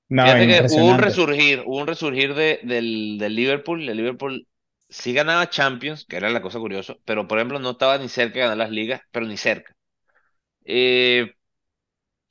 No, 0.09 0.37
que 0.37 0.65
hubo 0.69 0.91
un 0.91 0.99
resurgir, 0.99 1.63
hubo 1.67 1.79
un 1.81 1.87
resurgir 1.87 2.35
de, 2.35 2.61
del, 2.63 3.19
del 3.19 3.35
Liverpool. 3.35 3.89
El 3.89 3.97
Liverpool 3.97 4.47
sí 4.89 5.13
ganaba 5.13 5.51
Champions, 5.51 6.05
que 6.07 6.17
era 6.17 6.31
la 6.31 6.43
cosa 6.43 6.59
curiosa, 6.59 6.95
pero 7.05 7.27
por 7.27 7.39
ejemplo 7.39 7.59
no 7.59 7.71
estaba 7.73 7.99
ni 7.99 8.09
cerca 8.09 8.35
de 8.35 8.41
ganar 8.43 8.59
las 8.59 8.71
ligas, 8.71 9.01
pero 9.11 9.27
ni 9.27 9.37
cerca. 9.37 9.75
Eh, 10.65 11.33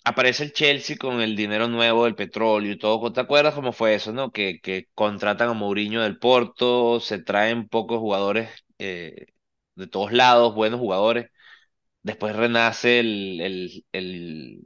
aparece 0.03 0.43
el 0.43 0.53
Chelsea 0.53 0.97
con 0.97 1.21
el 1.21 1.35
dinero 1.35 1.67
nuevo 1.67 2.05
del 2.05 2.15
petróleo 2.15 2.71
y 2.73 2.77
todo. 2.77 3.11
¿Te 3.13 3.21
acuerdas 3.21 3.53
cómo 3.55 3.71
fue 3.73 3.95
eso, 3.95 4.11
no? 4.13 4.31
Que, 4.31 4.59
que 4.61 4.87
contratan 4.93 5.49
a 5.49 5.53
Mourinho 5.53 6.01
del 6.01 6.17
Porto, 6.19 6.99
se 6.99 7.19
traen 7.23 7.67
pocos 7.67 7.99
jugadores 7.99 8.49
eh, 8.79 9.27
de 9.75 9.87
todos 9.87 10.11
lados, 10.11 10.55
buenos 10.55 10.79
jugadores. 10.79 11.29
Después 12.03 12.35
renace 12.35 12.99
el, 13.01 13.41
el, 13.41 13.85
el, 13.93 14.61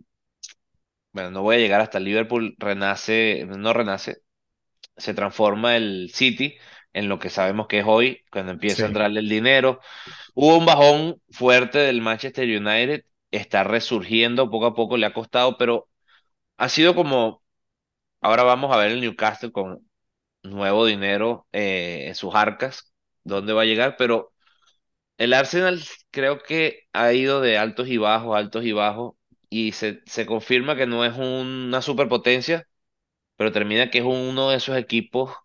bueno, 1.18 1.32
no 1.32 1.42
voy 1.42 1.56
a 1.56 1.60
llegar 1.60 1.82
hasta 1.82 2.00
Liverpool, 2.00 2.56
renace, 2.60 3.44
no 3.48 3.74
renace, 3.74 4.18
se 4.98 5.16
transforma 5.16 5.76
el 5.76 6.12
City 6.14 6.58
en 6.94 7.10
lo 7.10 7.18
que 7.18 7.32
sabemos 7.32 7.66
que 7.68 7.80
es 7.80 7.86
hoy, 7.88 8.24
cuando 8.32 8.52
empieza 8.52 8.84
a 8.84 8.88
entrarle 8.88 9.22
el 9.22 9.30
dinero. 9.30 9.80
Hubo 10.36 10.58
un 10.58 10.68
bajón 10.68 11.20
fuerte 11.32 11.80
del 11.80 12.02
Manchester 12.02 12.48
United, 12.48 13.04
está 13.32 13.64
resurgiendo 13.64 14.52
poco 14.52 14.68
a 14.68 14.76
poco, 14.76 14.96
le 14.98 15.08
ha 15.08 15.14
costado, 15.14 15.58
pero 15.58 15.90
ha 16.58 16.70
sido 16.70 16.96
como, 16.96 17.44
ahora 18.22 18.44
vamos 18.44 18.72
a 18.76 18.78
ver 18.78 18.92
el 18.92 19.02
Newcastle 19.02 19.52
con 19.52 19.90
nuevo 20.44 20.86
dinero 20.86 21.48
eh, 21.52 22.06
en 22.10 22.16
sus 22.16 22.36
arcas, 22.36 22.94
dónde 23.24 23.54
va 23.54 23.64
a 23.64 23.66
llegar, 23.66 23.96
pero 23.98 24.34
el 25.18 25.34
Arsenal 25.34 25.82
creo 26.12 26.44
que 26.44 26.88
ha 26.94 27.14
ido 27.14 27.42
de 27.42 27.58
altos 27.58 27.88
y 27.90 27.98
bajos, 27.98 28.38
altos 28.38 28.66
y 28.66 28.74
bajos, 28.74 29.17
y 29.50 29.72
se, 29.74 30.02
se 30.06 30.26
confirma 30.26 30.76
que 30.76 30.88
no 30.88 31.06
es 31.06 31.18
una 31.18 31.82
superpotencia, 31.82 32.68
pero 33.36 33.52
termina 33.52 33.90
que 33.92 34.00
es 34.00 34.04
uno 34.06 34.50
de 34.52 34.58
esos 34.58 34.78
equipos 34.78 35.36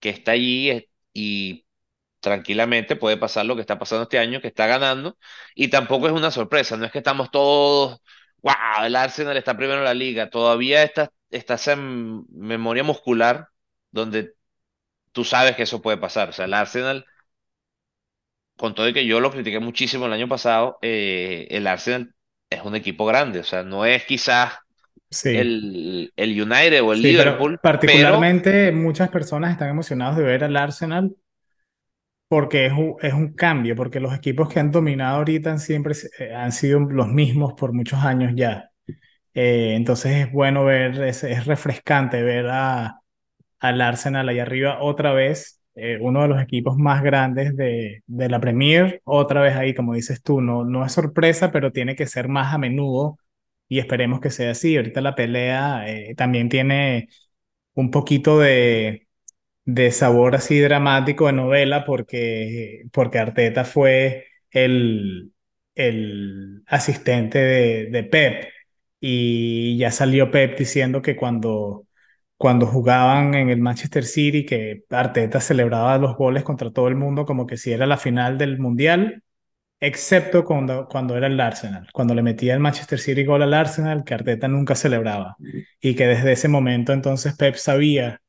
que 0.00 0.10
está 0.10 0.32
allí 0.32 0.70
eh, 0.70 0.90
y 1.14 1.66
tranquilamente 2.20 2.96
puede 2.96 3.16
pasar 3.18 3.46
lo 3.46 3.54
que 3.56 3.62
está 3.62 3.78
pasando 3.78 4.04
este 4.04 4.18
año, 4.18 4.40
que 4.40 4.48
está 4.48 4.66
ganando, 4.66 5.18
y 5.54 5.68
tampoco 5.68 6.06
es 6.08 6.12
una 6.14 6.30
sorpresa, 6.32 6.76
no 6.76 6.86
es 6.86 6.92
que 6.92 6.98
estamos 6.98 7.30
todos, 7.30 8.00
wow, 8.42 8.54
el 8.86 8.96
Arsenal 8.96 9.36
está 9.36 9.56
primero 9.56 9.78
en 9.80 9.84
la 9.84 9.94
liga, 9.94 10.30
todavía 10.30 10.82
está, 10.84 11.12
está 11.30 11.54
esa 11.54 11.76
memoria 11.76 12.84
muscular 12.84 13.48
donde 13.92 14.34
tú 15.12 15.24
sabes 15.24 15.56
que 15.56 15.64
eso 15.64 15.82
puede 15.82 15.98
pasar, 15.98 16.30
o 16.30 16.32
sea, 16.32 16.46
el 16.46 16.54
Arsenal, 16.54 17.06
con 18.56 18.74
todo 18.74 18.88
y 18.88 18.94
que 18.94 19.06
yo 19.06 19.20
lo 19.20 19.30
critiqué 19.30 19.60
muchísimo 19.60 20.06
el 20.06 20.12
año 20.12 20.28
pasado, 20.28 20.78
eh, 20.82 21.46
el 21.50 21.66
Arsenal 21.66 22.14
es 22.50 22.62
un 22.64 22.76
equipo 22.76 23.06
grande, 23.06 23.40
o 23.40 23.44
sea, 23.44 23.62
no 23.62 23.84
es 23.84 24.04
quizás 24.04 24.54
sí, 25.10 25.30
el, 25.32 26.12
el 26.16 26.42
United 26.42 26.82
o 26.84 26.92
el 26.92 27.02
sí, 27.02 27.02
Liverpool, 27.02 27.60
pero 27.84 28.22
particularmente 28.22 28.72
muchas 28.72 29.10
personas 29.10 29.52
están 29.52 29.70
emocionados 29.70 30.16
de 30.16 30.24
ver 30.24 30.44
al 30.44 30.56
Arsenal 30.56 31.16
porque 32.28 32.66
es 32.66 32.72
un, 32.72 32.96
es 33.00 33.12
un 33.14 33.34
cambio, 33.34 33.76
porque 33.76 34.00
los 34.00 34.14
equipos 34.14 34.48
que 34.48 34.60
han 34.60 34.72
dominado 34.72 35.18
ahorita 35.18 35.50
han 35.52 35.60
siempre 35.60 35.94
eh, 36.18 36.34
han 36.34 36.52
sido 36.52 36.80
los 36.80 37.08
mismos 37.08 37.54
por 37.54 37.72
muchos 37.72 38.00
años 38.04 38.32
ya. 38.34 38.70
Eh, 39.34 39.74
entonces 39.76 40.26
es 40.26 40.32
bueno 40.32 40.64
ver, 40.64 41.02
es, 41.04 41.24
es 41.24 41.46
refrescante 41.46 42.22
ver 42.22 42.48
a, 42.50 43.00
al 43.60 43.80
Arsenal 43.80 44.28
ahí 44.28 44.40
arriba 44.40 44.80
otra 44.82 45.12
vez, 45.12 45.55
eh, 45.76 45.98
uno 46.00 46.22
de 46.22 46.28
los 46.28 46.42
equipos 46.42 46.76
más 46.78 47.02
grandes 47.02 47.56
de, 47.56 48.02
de 48.06 48.28
la 48.28 48.40
Premier, 48.40 49.00
otra 49.04 49.40
vez 49.42 49.56
ahí, 49.56 49.74
como 49.74 49.94
dices 49.94 50.22
tú, 50.22 50.40
no, 50.40 50.64
no 50.64 50.84
es 50.84 50.92
sorpresa, 50.92 51.52
pero 51.52 51.72
tiene 51.72 51.96
que 51.96 52.06
ser 52.06 52.28
más 52.28 52.54
a 52.54 52.58
menudo 52.58 53.18
y 53.68 53.78
esperemos 53.80 54.20
que 54.20 54.30
sea 54.30 54.52
así. 54.52 54.76
Ahorita 54.76 55.00
la 55.00 55.14
pelea 55.14 55.88
eh, 55.88 56.14
también 56.16 56.48
tiene 56.48 57.08
un 57.74 57.90
poquito 57.90 58.38
de, 58.40 59.08
de 59.64 59.90
sabor 59.92 60.36
así 60.36 60.60
dramático 60.60 61.26
de 61.26 61.32
novela 61.34 61.84
porque, 61.84 62.84
porque 62.92 63.18
Arteta 63.18 63.64
fue 63.64 64.26
el, 64.50 65.32
el 65.74 66.62
asistente 66.66 67.38
de, 67.38 67.86
de 67.90 68.04
Pep 68.04 68.48
y 69.00 69.78
ya 69.78 69.90
salió 69.92 70.30
Pep 70.30 70.58
diciendo 70.58 71.02
que 71.02 71.16
cuando, 71.16 71.85
cuando 72.36 72.66
jugaban 72.66 73.34
en 73.34 73.48
el 73.50 73.60
Manchester 73.60 74.04
City, 74.04 74.44
que 74.44 74.84
Arteta 74.90 75.40
celebraba 75.40 75.98
los 75.98 76.16
goles 76.16 76.44
contra 76.44 76.70
todo 76.70 76.88
el 76.88 76.96
mundo 76.96 77.24
como 77.24 77.46
que 77.46 77.56
si 77.56 77.72
era 77.72 77.86
la 77.86 77.96
final 77.96 78.38
del 78.38 78.58
Mundial, 78.58 79.22
excepto 79.80 80.44
cuando, 80.44 80.88
cuando 80.88 81.16
era 81.16 81.26
el 81.26 81.40
Arsenal, 81.40 81.88
cuando 81.92 82.14
le 82.14 82.22
metía 82.22 82.54
el 82.54 82.60
Manchester 82.60 82.98
City 82.98 83.24
gol 83.24 83.42
al 83.42 83.54
Arsenal, 83.54 84.04
que 84.04 84.14
Arteta 84.14 84.48
nunca 84.48 84.74
celebraba. 84.74 85.36
Y 85.80 85.94
que 85.94 86.06
desde 86.06 86.32
ese 86.32 86.48
momento 86.48 86.92
entonces 86.92 87.36
Pep 87.36 87.56
sabía 87.56 88.20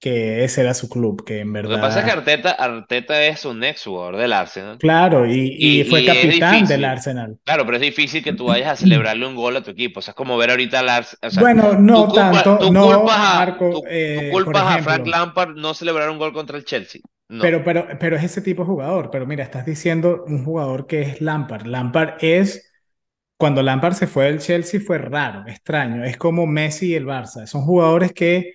que 0.00 0.44
ese 0.44 0.62
era 0.62 0.74
su 0.74 0.88
club, 0.88 1.24
que 1.24 1.40
en 1.40 1.52
lo 1.60 1.68
que 1.68 1.78
pasa 1.78 1.98
es 2.00 2.04
que 2.06 2.10
verdad, 2.10 2.18
Arteta, 2.18 2.52
Arteta 2.52 3.22
es 3.24 3.44
un 3.44 3.62
ex 3.64 3.84
jugador 3.84 4.16
del 4.16 4.32
Arsenal 4.32 4.78
claro, 4.78 5.26
y, 5.26 5.56
y 5.58 5.84
fue 5.84 6.02
Y, 6.02 6.10
y 6.12 6.16
es 6.16 6.24
capitán 6.28 6.66
del 6.66 6.84
Arsenal. 6.84 7.38
claro, 7.44 7.64
pero 7.64 7.76
es 7.76 7.82
difícil 7.82 8.22
que 8.24 8.32
tú 8.32 8.46
vayas 8.46 8.68
a 8.70 8.76
celebrarle 8.76 9.26
un 9.26 9.36
gol 9.36 9.56
a 9.56 9.62
tu 9.62 9.70
equipo. 9.72 10.00
O 10.00 10.02
sea, 10.02 10.12
es 10.12 10.16
como 10.16 10.36
ver 10.38 10.50
ahorita 10.50 10.80
al 10.80 10.88
Ars- 10.88 11.18
o 11.22 11.30
sea, 11.30 11.44
Bueno, 11.44 11.74
tú 11.92 12.06
no 12.06 12.06
culpas, 12.06 12.14
tanto, 12.14 12.58
tú 12.58 12.76
culpas 12.78 13.16
no, 13.16 13.18
a, 13.18 13.28
Marco, 13.28 13.70
tú, 13.70 13.84
tú 14.12 14.24
eh, 14.24 14.40
por 14.44 14.56
culpas 14.56 14.64
a 14.76 14.78
Frank 14.80 15.06
Lampard 15.06 15.56
no 15.56 15.74
celebrar 15.74 16.10
un 16.10 16.18
gol 16.18 16.32
contra 16.32 16.56
el 16.58 16.64
Chelsea. 16.64 17.02
No, 17.28 17.52
pero, 17.52 17.64
pero, 17.64 17.86
pero 17.98 18.16
es 18.16 18.24
ese 18.24 18.42
tipo 18.42 18.62
de 18.62 18.66
jugador, 18.68 19.10
pero 19.10 19.26
mira, 19.26 19.44
estás 19.44 19.64
diciendo 19.64 20.24
un 20.26 20.44
jugador 20.44 20.86
que 20.86 21.02
es 21.02 21.20
Lampard. 21.20 21.66
Lampard 21.66 22.14
es, 22.20 22.70
cuando 23.38 23.62
Lampard 23.62 23.94
se 23.94 24.06
fue 24.08 24.26
del 24.26 24.40
Chelsea 24.40 24.80
fue 24.80 24.98
raro, 24.98 25.44
extraño, 25.48 26.04
es 26.04 26.16
como 26.18 26.46
Messi 26.46 26.88
y 26.90 26.94
el 26.96 27.06
Barça, 27.06 27.46
son 27.46 27.62
jugadores 27.64 28.12
que 28.12 28.54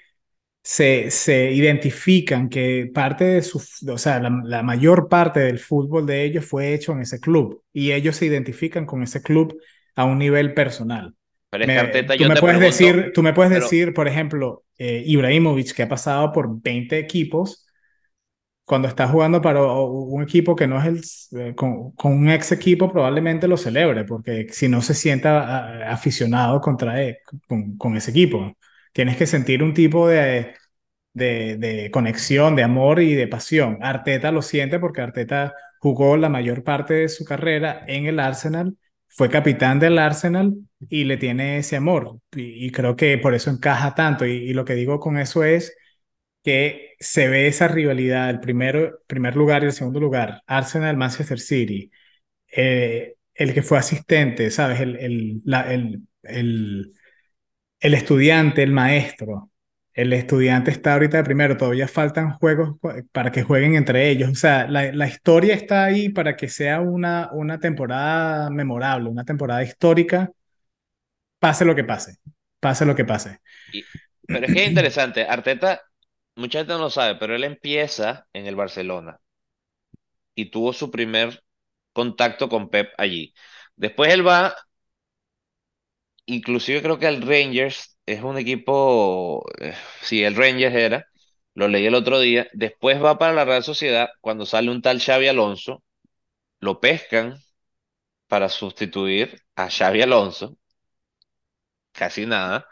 se, 0.67 1.11
se 1.11 1.51
identifican 1.51 2.49
que 2.49 2.89
parte 2.91 3.23
de 3.23 3.43
su, 3.43 3.61
o 3.87 3.97
sea, 3.99 4.19
la, 4.19 4.41
la 4.43 4.63
mayor 4.63 5.07
parte 5.07 5.39
del 5.39 5.59
fútbol 5.59 6.07
de 6.07 6.23
ellos 6.23 6.43
fue 6.43 6.73
hecho 6.73 6.91
en 6.93 7.01
ese 7.01 7.19
club 7.19 7.61
y 7.71 7.91
ellos 7.91 8.15
se 8.15 8.25
identifican 8.25 8.87
con 8.87 9.03
ese 9.03 9.21
club 9.21 9.55
a 9.95 10.05
un 10.05 10.17
nivel 10.17 10.55
personal. 10.55 11.13
pero 11.51 11.65
es 11.65 11.67
que 11.67 11.73
Me, 11.73 11.79
Arteta, 11.79 12.13
tú 12.15 12.23
yo 12.23 12.29
me 12.29 12.33
te 12.33 12.41
puedes 12.41 12.57
pregunto, 12.57 12.83
decir, 12.83 13.11
tú 13.13 13.21
me 13.21 13.33
puedes 13.33 13.51
pero, 13.51 13.63
decir, 13.63 13.93
por 13.93 14.07
ejemplo, 14.07 14.63
eh, 14.79 15.03
Ibrahimovic, 15.05 15.71
que 15.71 15.83
ha 15.83 15.87
pasado 15.87 16.31
por 16.31 16.59
20 16.59 16.97
equipos, 16.97 17.67
cuando 18.63 18.87
está 18.87 19.07
jugando 19.07 19.43
para 19.43 19.61
un 19.63 20.23
equipo 20.23 20.55
que 20.55 20.65
no 20.65 20.81
es 20.81 21.31
el, 21.31 21.39
eh, 21.39 21.53
con, 21.53 21.91
con, 21.91 22.13
un 22.13 22.31
ex 22.31 22.51
equipo, 22.53 22.91
probablemente 22.91 23.47
lo 23.47 23.57
celebre, 23.57 24.03
porque 24.03 24.47
si 24.49 24.67
no 24.67 24.81
se 24.81 24.95
sienta 24.95 25.41
a, 25.41 25.91
aficionado 25.93 26.59
contra 26.59 27.03
él, 27.03 27.17
con, 27.47 27.77
con, 27.77 27.95
ese 27.95 28.09
equipo, 28.09 28.57
tienes 28.95 29.17
que 29.17 29.27
sentir 29.27 29.61
un 29.61 29.73
tipo 29.73 30.07
de, 30.07 30.55
de, 31.13 31.57
de, 31.57 31.91
conexión, 31.91 32.55
de 32.55 32.63
amor 32.63 33.01
y 33.01 33.13
de 33.15 33.27
pasión. 33.27 33.79
Arteta 33.81 34.31
lo 34.31 34.41
siente 34.41 34.79
porque 34.79 35.01
Arteta 35.01 35.53
jugó 35.79 36.17
la 36.17 36.29
mayor 36.29 36.63
parte 36.63 36.93
de 36.95 37.09
su 37.09 37.25
carrera 37.25 37.83
en 37.87 38.05
el 38.05 38.19
Arsenal, 38.19 38.77
fue 39.09 39.29
capitán 39.29 39.79
del 39.79 39.99
Arsenal 39.99 40.55
y 40.89 41.03
le 41.05 41.17
tiene 41.17 41.57
ese 41.57 41.75
amor. 41.77 42.19
Y, 42.35 42.71
creo 42.71 42.95
que 42.95 43.17
por 43.17 43.33
eso 43.33 43.49
encaja 43.51 43.95
tanto. 43.95 44.25
Y, 44.25 44.53
lo 44.53 44.65
que 44.65 44.75
digo 44.75 44.99
con 44.99 45.17
eso 45.17 45.43
es 45.43 45.75
que 46.43 46.95
se 46.99 47.27
ve 47.29 47.47
esa 47.47 47.67
rivalidad, 47.67 48.29
el 48.29 48.39
primero, 48.39 49.01
primer 49.07 49.35
lugar 49.35 49.63
y 49.63 49.67
el 49.67 49.73
segundo 49.73 49.99
lugar, 49.99 50.41
Arsenal-Manchester 50.47 51.39
City. 51.39 51.91
Eh, 52.51 53.15
el 53.35 53.53
que 53.53 53.63
fue 53.63 53.77
asistente, 53.77 54.51
¿sabes? 54.51 54.81
El, 54.81 54.95
el, 54.97 55.41
el, 55.45 56.01
el, 56.23 56.93
el 57.85 57.93
estudiante, 57.93 58.63
el 58.63 58.71
maestro. 58.71 59.51
El 59.93 60.11
estudiante 60.11 60.71
está 60.71 60.93
ahorita 60.93 61.17
de 61.17 61.23
primero, 61.23 61.55
todavía 61.55 61.87
faltan 61.87 62.31
juegos 62.33 62.77
para 63.11 63.31
que 63.31 63.43
jueguen 63.43 63.75
entre 63.75 64.09
ellos. 64.09 64.31
O 64.31 64.35
sea, 64.35 64.67
la, 64.67 64.91
la 64.91 65.07
historia 65.07 65.53
está 65.53 65.85
ahí 65.85 66.09
para 66.09 66.35
que 66.35 66.49
sea 66.49 66.81
una, 66.81 67.29
una 67.31 67.59
temporada 67.59 68.49
memorable, 68.49 69.09
una 69.09 69.23
temporada 69.23 69.61
histórica, 69.61 70.31
pase 71.37 71.63
lo 71.63 71.75
que 71.75 71.83
pase, 71.83 72.17
pase 72.59 72.85
lo 72.85 72.95
que 72.95 73.05
pase. 73.05 73.39
pero 74.25 74.47
es 74.47 74.53
que 74.53 74.63
es 74.63 74.69
interesante, 74.69 75.23
Arteta, 75.23 75.81
mucha 76.35 76.59
gente 76.59 76.73
no 76.73 76.79
lo 76.79 76.89
sabe, 76.89 77.15
pero 77.19 77.35
él 77.35 77.43
empieza 77.43 78.27
en 78.33 78.47
el 78.47 78.55
Barcelona 78.55 79.19
y 80.33 80.49
tuvo 80.49 80.73
su 80.73 80.89
primer 80.89 81.43
contacto 81.93 82.49
con 82.49 82.69
Pep 82.69 82.89
allí. 82.97 83.33
Después 83.75 84.11
él 84.11 84.27
va 84.27 84.55
Inclusive 86.27 86.81
creo 86.81 86.97
que 86.99 87.07
el 87.07 87.21
Rangers 87.21 87.97
es 88.05 88.21
un 88.23 88.37
equipo, 88.37 89.45
eh, 89.59 89.75
sí, 90.01 90.23
el 90.23 90.35
Rangers 90.35 90.75
era, 90.75 91.07
lo 91.53 91.67
leí 91.67 91.85
el 91.85 91.95
otro 91.95 92.19
día, 92.19 92.47
después 92.53 93.03
va 93.03 93.17
para 93.19 93.33
la 93.33 93.45
Real 93.45 93.63
Sociedad, 93.63 94.09
cuando 94.21 94.45
sale 94.45 94.71
un 94.71 94.81
tal 94.81 94.99
Xavi 95.01 95.27
Alonso, 95.27 95.83
lo 96.61 96.79
pescan 96.81 97.39
para 98.27 98.49
sustituir 98.49 99.41
a 99.55 99.69
Xavi 99.69 100.01
Alonso, 100.03 100.57
casi 101.93 102.25
nada, 102.25 102.67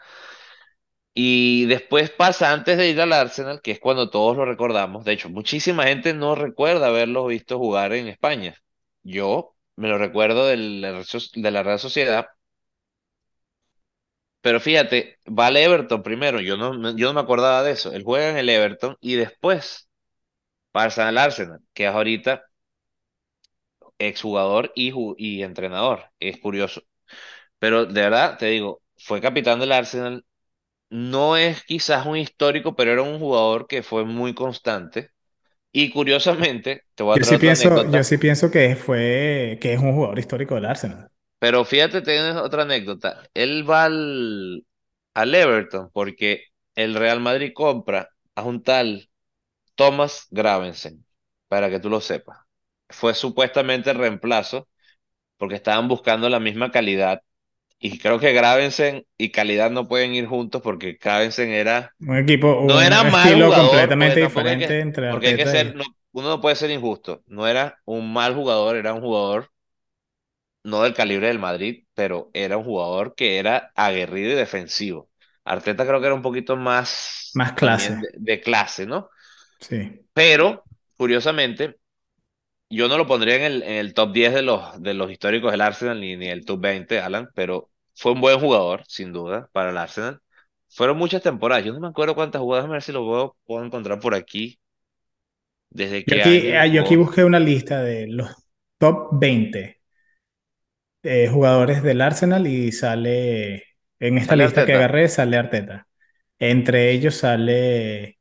y 1.14 1.66
después 1.66 2.10
pasa 2.10 2.52
antes 2.52 2.76
de 2.78 2.88
ir 2.90 3.00
al 3.00 3.12
Arsenal, 3.12 3.60
que 3.62 3.72
es 3.72 3.80
cuando 3.80 4.10
todos 4.10 4.36
lo 4.36 4.44
recordamos, 4.44 5.04
de 5.04 5.12
hecho, 5.12 5.28
muchísima 5.30 5.84
gente 5.84 6.12
no 6.14 6.34
recuerda 6.34 6.88
haberlo 6.88 7.26
visto 7.26 7.58
jugar 7.58 7.92
en 7.92 8.08
España, 8.08 8.56
yo 9.02 9.54
me 9.76 9.88
lo 9.88 9.98
recuerdo 9.98 10.46
de 10.46 10.56
la 10.56 11.62
Real 11.62 11.78
Sociedad 11.78 12.26
Pero 14.44 14.60
fíjate, 14.60 15.18
va 15.28 15.48
al 15.48 15.56
Everton 15.58 16.04
primero, 16.04 16.40
yo 16.40 16.56
no, 16.58 16.96
yo 16.96 17.08
no 17.08 17.14
me 17.14 17.20
acordaba 17.22 17.62
de 17.64 17.72
eso. 17.72 17.92
Él 17.92 18.04
juega 18.04 18.30
en 18.30 18.38
el 18.38 18.50
Everton 18.50 18.96
y 19.00 19.16
después 19.16 19.88
pasa 20.72 21.08
al 21.08 21.18
Arsenal, 21.18 21.60
que 21.74 21.86
es 21.86 21.90
ahorita 21.94 22.44
exjugador 23.98 24.72
y, 24.74 24.92
y 25.18 25.42
entrenador. 25.42 26.04
Es 26.20 26.38
curioso. 26.40 26.82
Pero 27.60 27.86
de 27.86 28.02
verdad, 28.02 28.38
te 28.38 28.46
digo, 28.48 28.82
fue 28.98 29.20
capitán 29.20 29.60
del 29.60 29.72
Arsenal. 29.72 30.24
No 30.90 31.36
es 31.36 31.64
quizás 31.64 32.06
un 32.06 32.16
histórico, 32.18 32.76
pero 32.76 32.92
era 32.92 33.02
un 33.02 33.18
jugador 33.20 33.66
que 33.68 33.82
fue 33.82 34.04
muy 34.06 34.34
constante. 34.34 35.10
Y 35.72 35.90
curiosamente, 35.92 36.84
te 36.94 37.02
voy 37.04 37.16
a 37.16 37.20
Yo 37.20 37.24
sí 37.24 37.38
pienso, 37.38 37.88
yo 37.90 38.02
sí 38.04 38.18
pienso 38.18 38.50
que 38.50 38.74
fue, 38.76 39.58
que 39.60 39.72
es 39.74 39.80
un 39.80 39.94
jugador 39.94 40.18
histórico 40.18 40.54
del 40.56 40.64
Arsenal. 40.66 41.10
Pero 41.44 41.62
fíjate, 41.66 42.00
tienes 42.00 42.36
otra 42.36 42.62
anécdota. 42.62 43.22
Él 43.34 43.68
va 43.68 43.84
al, 43.84 44.66
al 45.12 45.34
Everton 45.34 45.90
porque 45.92 46.44
el 46.74 46.94
Real 46.94 47.20
Madrid 47.20 47.52
compra 47.54 48.08
a 48.34 48.44
un 48.44 48.62
tal 48.62 49.10
Thomas 49.76 50.28
Gravensen, 50.30 51.06
para 51.48 51.70
que 51.70 51.80
tú 51.80 51.90
lo 51.90 52.00
sepas. 52.00 52.38
Fue 52.90 53.14
supuestamente 53.14 53.90
el 53.90 53.98
reemplazo 53.98 54.68
porque 55.38 55.56
estaban 55.56 55.88
buscando 55.88 56.28
la 56.30 56.40
misma 56.40 56.72
calidad. 56.72 57.22
Y 57.78 57.98
creo 57.98 58.18
que 58.20 58.32
Gravensen 58.32 59.06
y 59.18 59.32
calidad 59.32 59.70
no 59.70 59.88
pueden 59.88 60.14
ir 60.14 60.26
juntos 60.26 60.62
porque 60.62 60.98
Gravensen 61.00 61.50
era, 61.50 61.94
Un 62.00 62.16
equipo, 62.18 62.48
no 62.60 62.80
un 62.80 62.82
era 62.82 63.04
mal 63.04 63.34
estilo 63.34 63.36
jugador, 63.36 63.60
completamente 63.70 64.20
diferente 64.20 64.56
que, 64.58 64.80
entre 64.80 65.08
porque 65.08 65.28
hay 65.28 65.36
que 65.36 65.46
ser, 65.46 65.76
no, 65.76 65.84
uno 66.12 66.28
no 66.30 66.40
puede 66.40 66.56
ser 66.56 66.70
injusto. 66.70 67.22
No 67.26 67.46
era 67.48 67.80
un 67.86 68.12
mal 68.12 68.34
jugador, 68.34 68.76
era 68.76 68.94
un 68.94 69.02
jugador 69.02 69.50
no 70.64 70.82
del 70.82 70.94
calibre 70.94 71.28
del 71.28 71.38
Madrid, 71.38 71.84
pero 71.94 72.30
era 72.34 72.56
un 72.58 72.64
jugador 72.64 73.14
que 73.14 73.38
era 73.38 73.72
aguerrido 73.76 74.32
y 74.32 74.34
defensivo. 74.36 75.10
Arteta 75.44 75.86
creo 75.86 76.00
que 76.00 76.06
era 76.06 76.14
un 76.16 76.22
poquito 76.22 76.56
más 76.56 77.40
Más 77.40 77.52
clase, 77.52 77.94
de, 78.00 78.08
de 78.18 78.40
clase, 78.40 78.86
¿no? 78.86 79.10
sí. 79.60 80.04
Pero, 80.12 80.64
curiosamente, 80.96 81.78
yo 82.70 82.88
no 82.88 82.98
lo 82.98 83.06
pondría 83.06 83.36
en 83.36 83.42
el, 83.44 83.62
en 83.64 83.72
el 83.74 83.94
top 83.94 84.12
10 84.12 84.34
de 84.34 84.42
los, 84.42 84.82
de 84.82 84.94
los 84.94 85.10
históricos 85.10 85.52
del 85.52 85.60
Arsenal, 85.62 86.00
ni, 86.00 86.16
ni 86.16 86.28
el 86.28 86.44
top 86.44 86.60
20, 86.60 87.00
Alan, 87.00 87.30
pero 87.34 87.70
fue 87.94 88.12
un 88.12 88.20
buen 88.20 88.40
jugador, 88.40 88.84
sin 88.88 89.12
duda, 89.12 89.48
para 89.52 89.70
el 89.70 89.78
Arsenal. 89.78 90.20
Fueron 90.70 90.98
muchas 90.98 91.22
temporadas. 91.22 91.64
Yo 91.64 91.72
no 91.72 91.80
me 91.80 91.88
acuerdo 91.88 92.14
cuántas 92.14 92.42
jugadas, 92.42 92.66
a 92.66 92.68
ver 92.68 92.82
si 92.82 92.92
lo 92.92 93.04
puedo, 93.06 93.36
puedo 93.46 93.64
encontrar 93.64 94.00
por 94.00 94.14
aquí. 94.14 94.58
¿Desde 95.70 96.04
Yo 96.06 96.16
aquí, 96.16 96.52
año 96.52 96.52
ah, 96.52 96.66
yo 96.66 96.82
aquí 96.82 96.96
jugó? 96.96 96.96
busqué 96.96 97.24
una 97.24 97.40
lista 97.40 97.82
de 97.82 98.06
los 98.08 98.30
top 98.78 99.08
20 99.18 99.73
eh, 101.04 101.28
jugadores 101.28 101.82
del 101.82 102.00
Arsenal 102.00 102.46
y 102.46 102.72
sale, 102.72 103.64
en 104.00 104.18
esta 104.18 104.36
¿Sale 104.36 104.44
lista 104.44 104.64
que 104.66 104.74
agarré, 104.74 105.08
sale 105.08 105.36
Arteta. 105.36 105.86
Entre 106.38 106.90
ellos 106.92 107.16
sale, 107.16 108.18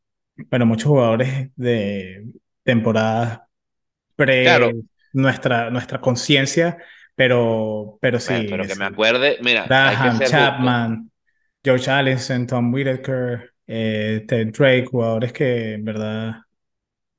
bueno, 0.49 0.65
muchos 0.65 0.87
jugadores 0.89 1.51
de 1.55 2.25
temporadas 2.63 3.41
pre 4.15 4.43
Claro, 4.43 4.71
nuestra, 5.13 5.69
nuestra 5.69 6.01
conciencia, 6.01 6.77
pero, 7.15 7.97
pero 8.01 8.19
bueno, 8.25 8.45
sí, 8.45 8.47
pero 8.49 8.65
que 8.67 8.75
me 8.75 8.85
acuerde, 8.85 9.37
mira, 9.41 9.75
hay 9.81 9.97
que 9.97 10.03
Graham, 10.03 10.19
justo. 10.19 10.29
Chapman, 10.31 11.11
George 11.63 11.89
Allison, 11.91 12.47
Tom 12.47 12.73
Whitaker, 12.73 13.53
eh, 13.67 14.25
Ted 14.27 14.51
Drake, 14.53 14.85
jugadores 14.89 15.33
que 15.33 15.73
en 15.75 15.85
verdad 15.85 16.35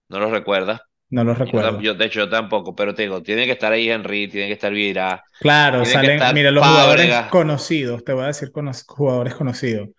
No 0.09 0.19
lo 0.19 0.31
recuerdas. 0.31 0.81
No 1.11 1.25
los 1.25 1.39
recuerdo. 1.39 1.81
yo, 1.81 1.95
de 1.95 2.07
hecho, 2.07 2.21
yo 2.21 2.29
tampoco, 2.29 2.75
pero 2.75 2.95
te 2.95 3.03
digo, 3.03 3.23
tiene 3.23 3.47
que 3.47 3.53
estar 3.53 3.73
ahí 3.73 3.91
Henry, 3.91 4.29
tiene 4.29 4.47
que 4.49 4.55
estar 4.55 4.73
Vieira, 4.73 5.23
Claro, 5.41 5.85
salen, 5.85 6.21
mira, 6.35 6.51
los 6.51 6.67
jugadores 6.67 7.15
conocidos, 7.31 8.05
te 8.05 8.13
voy 8.13 8.25
a 8.25 8.29
decir 8.29 8.51
jugadores 8.87 9.35
conocidos. 9.35 9.91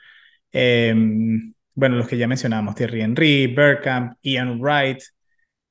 Eh, 0.52 0.94
bueno, 1.74 1.98
los 1.98 2.08
que 2.08 2.18
ya 2.18 2.28
mencionamos, 2.28 2.76
Thierry 2.76 3.02
Henry, 3.02 3.48
Bergkamp, 3.48 4.14
Ian 4.22 4.60
Wright, 4.62 5.02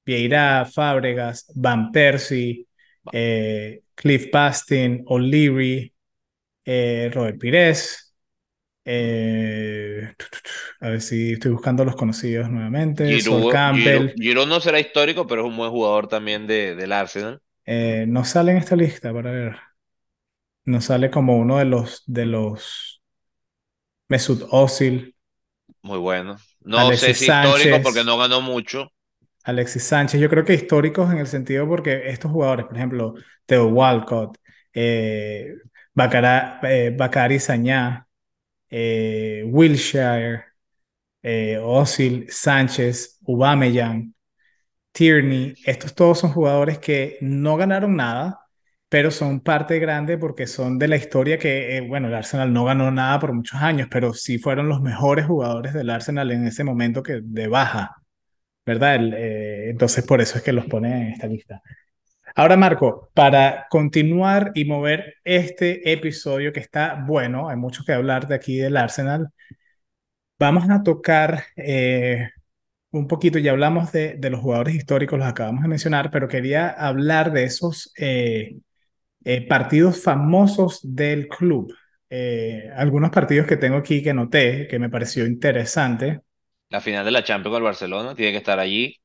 Vieira, 0.04 0.66
Fábregas, 0.66 1.50
Van 1.54 1.90
Persie, 1.90 2.66
eh, 3.10 3.80
Cliff 3.94 4.30
Bastin, 4.30 5.02
O'Leary, 5.06 5.92
eh, 6.64 7.10
Robert 7.12 7.38
Pires. 7.38 8.03
Eh, 8.84 10.14
a 10.80 10.88
ver 10.88 11.00
si 11.02 11.32
estoy 11.34 11.52
buscando 11.52 11.84
los 11.84 11.96
conocidos 11.96 12.50
nuevamente. 12.50 13.04
Giroud, 13.10 13.46
Campbell. 13.48 14.14
Giroud 14.16 14.46
no 14.48 14.60
será 14.60 14.80
histórico, 14.80 15.26
pero 15.26 15.42
es 15.42 15.48
un 15.48 15.56
buen 15.56 15.70
jugador 15.70 16.08
también 16.08 16.46
de, 16.46 16.74
del 16.74 16.92
Arsenal. 16.92 17.40
eh, 17.66 18.04
no 18.08 18.24
sale 18.24 18.52
en 18.52 18.58
esta 18.58 18.76
lista 18.76 19.12
para 19.12 19.30
ver. 19.30 19.56
No 20.66 20.80
sale 20.82 21.10
como 21.10 21.38
uno 21.38 21.56
de 21.58 21.64
los 21.64 22.02
de 22.06 22.26
los 22.26 23.02
Mesut 24.08 24.40
Özil, 24.50 25.14
Muy 25.82 25.98
bueno. 25.98 26.36
No 26.62 26.92
sé 26.94 27.14
si 27.14 27.26
histórico 27.26 27.80
porque 27.80 28.02
Sánchez. 28.02 28.04
no 28.04 28.18
ganó 28.18 28.40
mucho. 28.40 28.88
Alexis 29.44 29.84
Sánchez, 29.84 30.20
yo 30.20 30.30
creo 30.30 30.44
que 30.44 30.54
históricos 30.54 31.12
en 31.12 31.18
el 31.18 31.26
sentido 31.26 31.68
porque 31.68 32.08
estos 32.08 32.30
jugadores, 32.30 32.66
por 32.66 32.76
ejemplo, 32.76 33.14
Theo 33.46 33.66
Walcott, 33.68 34.38
eh, 34.72 35.54
Bacara, 35.92 36.60
eh, 36.62 36.94
Bakary 36.96 37.38
Sagna, 37.40 38.03
eh, 38.76 39.44
Wilshere, 39.46 40.44
eh, 41.22 41.58
Sánchez, 42.28 43.20
Aubameyang, 43.28 44.14
Tierney, 44.92 45.54
estos 45.66 45.94
todos 45.94 46.20
son 46.20 46.32
jugadores 46.32 46.78
que 46.78 47.18
no 47.20 47.56
ganaron 47.56 47.96
nada, 47.96 48.40
pero 48.88 49.10
son 49.10 49.40
parte 49.40 49.78
grande 49.78 50.18
porque 50.18 50.46
son 50.46 50.78
de 50.78 50.88
la 50.88 50.96
historia 50.96 51.38
que, 51.38 51.76
eh, 51.76 51.80
bueno, 51.82 52.08
el 52.08 52.14
Arsenal 52.14 52.52
no 52.52 52.64
ganó 52.64 52.90
nada 52.90 53.18
por 53.20 53.32
muchos 53.32 53.60
años, 53.62 53.88
pero 53.90 54.14
sí 54.14 54.38
fueron 54.38 54.68
los 54.68 54.80
mejores 54.82 55.26
jugadores 55.26 55.74
del 55.74 55.90
Arsenal 55.90 56.30
en 56.32 56.46
ese 56.46 56.64
momento 56.64 57.02
que 57.02 57.20
de 57.22 57.48
baja. 57.48 57.96
¿verdad? 58.66 58.96
El, 58.96 59.14
eh, 59.14 59.70
entonces, 59.70 60.04
por 60.06 60.20
eso 60.20 60.38
es 60.38 60.44
que 60.44 60.52
los 60.52 60.66
pone 60.66 61.08
en 61.08 61.12
esta 61.12 61.26
lista. 61.26 61.62
Ahora, 62.36 62.56
Marco, 62.56 63.10
para 63.14 63.66
continuar 63.70 64.50
y 64.56 64.64
mover 64.64 65.14
este 65.22 65.92
episodio 65.92 66.52
que 66.52 66.58
está 66.58 67.04
bueno, 67.06 67.48
hay 67.48 67.56
mucho 67.56 67.84
que 67.84 67.92
hablar 67.92 68.26
de 68.26 68.34
aquí 68.34 68.56
del 68.56 68.76
Arsenal, 68.76 69.28
vamos 70.36 70.68
a 70.68 70.82
tocar 70.82 71.44
eh, 71.56 72.28
un 72.90 73.06
poquito, 73.06 73.38
ya 73.38 73.52
hablamos 73.52 73.92
de, 73.92 74.18
los 74.20 74.40
jugadores 74.40 74.74
históricos, 74.74 75.16
los 75.16 75.28
acabamos 75.28 75.62
de 75.62 75.68
mencionar, 75.68 76.10
pero 76.10 76.26
quería 76.26 76.70
hablar 76.70 77.32
de 77.32 77.44
esos 77.44 77.92
eh, 77.98 78.56
eh, 79.24 79.46
partidos 79.46 80.02
famosos 80.02 80.80
del 80.82 81.28
club. 81.28 81.72
Algunos 82.76 83.10
partidos 83.10 83.46
que 83.46 83.56
tengo 83.56 83.76
aquí 83.76 84.02
que 84.02 84.14
noté, 84.14 84.68
que 84.68 84.78
me 84.78 84.88
pareció 84.88 85.26
interesante. 85.26 86.20
La 86.68 86.80
final 86.80 87.04
de 87.04 87.10
la 87.10 87.24
Champions 87.24 87.52
con 87.52 87.62
el 87.62 87.64
Barcelona 87.64 88.14
tiene 88.14 88.30
que 88.30 88.38
estar 88.38 88.60
allí, 88.60 89.00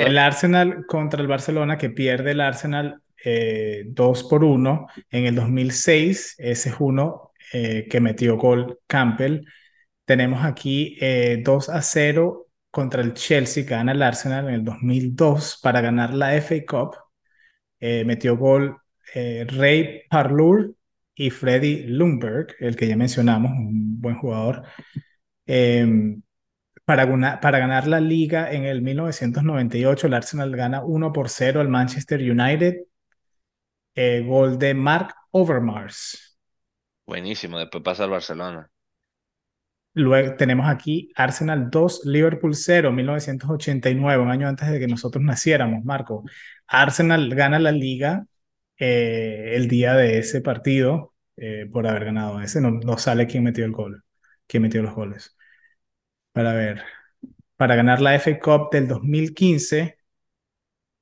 El. 0.00 0.18
Arsenal 0.18 0.84
contra 0.86 1.20
el 1.20 1.28
Barcelona, 1.28 1.78
que 1.78 1.90
pierde 1.90 2.32
el 2.32 2.40
Arsenal 2.40 3.00
eh, 3.24 3.84
2 3.86 4.24
por 4.24 4.44
1 4.44 4.86
en 5.10 5.26
el 5.26 5.34
2006. 5.34 6.34
Ese 6.38 6.68
es 6.68 6.76
uno 6.78 7.32
eh, 7.52 7.86
que 7.88 8.00
metió 8.00 8.36
gol 8.36 8.80
Campbell. 8.86 9.44
Tenemos 10.04 10.44
aquí 10.44 10.96
eh, 11.00 11.40
2 11.42 11.68
a 11.68 11.80
0 11.82 12.48
contra 12.70 13.02
el 13.02 13.14
Chelsea, 13.14 13.64
que 13.64 13.70
gana 13.70 13.92
el 13.92 14.02
Arsenal 14.02 14.48
en 14.48 14.54
el 14.54 14.64
2002 14.64 15.60
para 15.62 15.80
ganar 15.80 16.12
la 16.12 16.34
FA 16.34 16.56
Cup. 16.66 16.96
Eh, 17.78 18.04
metió 18.04 18.36
gol 18.36 18.76
eh, 19.14 19.46
Ray 19.48 20.02
Parlour 20.10 20.74
y 21.14 21.30
Freddy 21.30 21.84
Lundberg, 21.84 22.56
el 22.58 22.74
que 22.76 22.88
ya 22.88 22.96
mencionamos, 22.96 23.52
un 23.52 24.00
buen 24.00 24.16
jugador. 24.16 24.64
Eh, 25.46 26.16
para, 26.84 27.06
una, 27.06 27.40
para 27.40 27.58
ganar 27.58 27.86
la 27.86 28.00
liga 28.00 28.52
en 28.52 28.64
el 28.64 28.82
1998, 28.82 30.06
el 30.06 30.14
Arsenal 30.14 30.54
gana 30.54 30.82
1 30.84 31.12
por 31.12 31.28
0 31.28 31.60
al 31.60 31.68
Manchester 31.68 32.20
United. 32.20 32.76
Eh, 33.94 34.24
gol 34.26 34.58
de 34.58 34.74
Mark 34.74 35.14
Overmars. 35.30 36.38
Buenísimo, 37.06 37.58
después 37.58 37.82
pasa 37.82 38.04
al 38.04 38.10
Barcelona. 38.10 38.70
Luego 39.96 40.34
tenemos 40.36 40.66
aquí 40.68 41.12
Arsenal 41.14 41.70
2, 41.70 42.02
Liverpool 42.06 42.54
0, 42.56 42.90
1989, 42.90 44.22
un 44.22 44.30
año 44.30 44.48
antes 44.48 44.68
de 44.68 44.80
que 44.80 44.88
nosotros 44.88 45.22
naciéramos, 45.22 45.84
Marco. 45.84 46.24
Arsenal 46.66 47.32
gana 47.34 47.60
la 47.60 47.70
liga 47.70 48.26
eh, 48.76 49.52
el 49.54 49.68
día 49.68 49.94
de 49.94 50.18
ese 50.18 50.40
partido 50.40 51.14
eh, 51.36 51.68
por 51.72 51.86
haber 51.86 52.06
ganado 52.06 52.40
ese. 52.40 52.60
No, 52.60 52.72
no 52.72 52.98
sale 52.98 53.28
quién 53.28 53.44
metió 53.44 53.64
el 53.64 53.72
gol, 53.72 54.02
quién 54.48 54.64
metió 54.64 54.82
los 54.82 54.94
goles. 54.94 55.33
Para 56.34 56.52
ver, 56.52 56.82
para 57.56 57.76
ganar 57.76 58.00
la 58.00 58.14
FA 58.16 58.38
Cup 58.40 58.70
del 58.72 58.88
2015, 58.88 59.98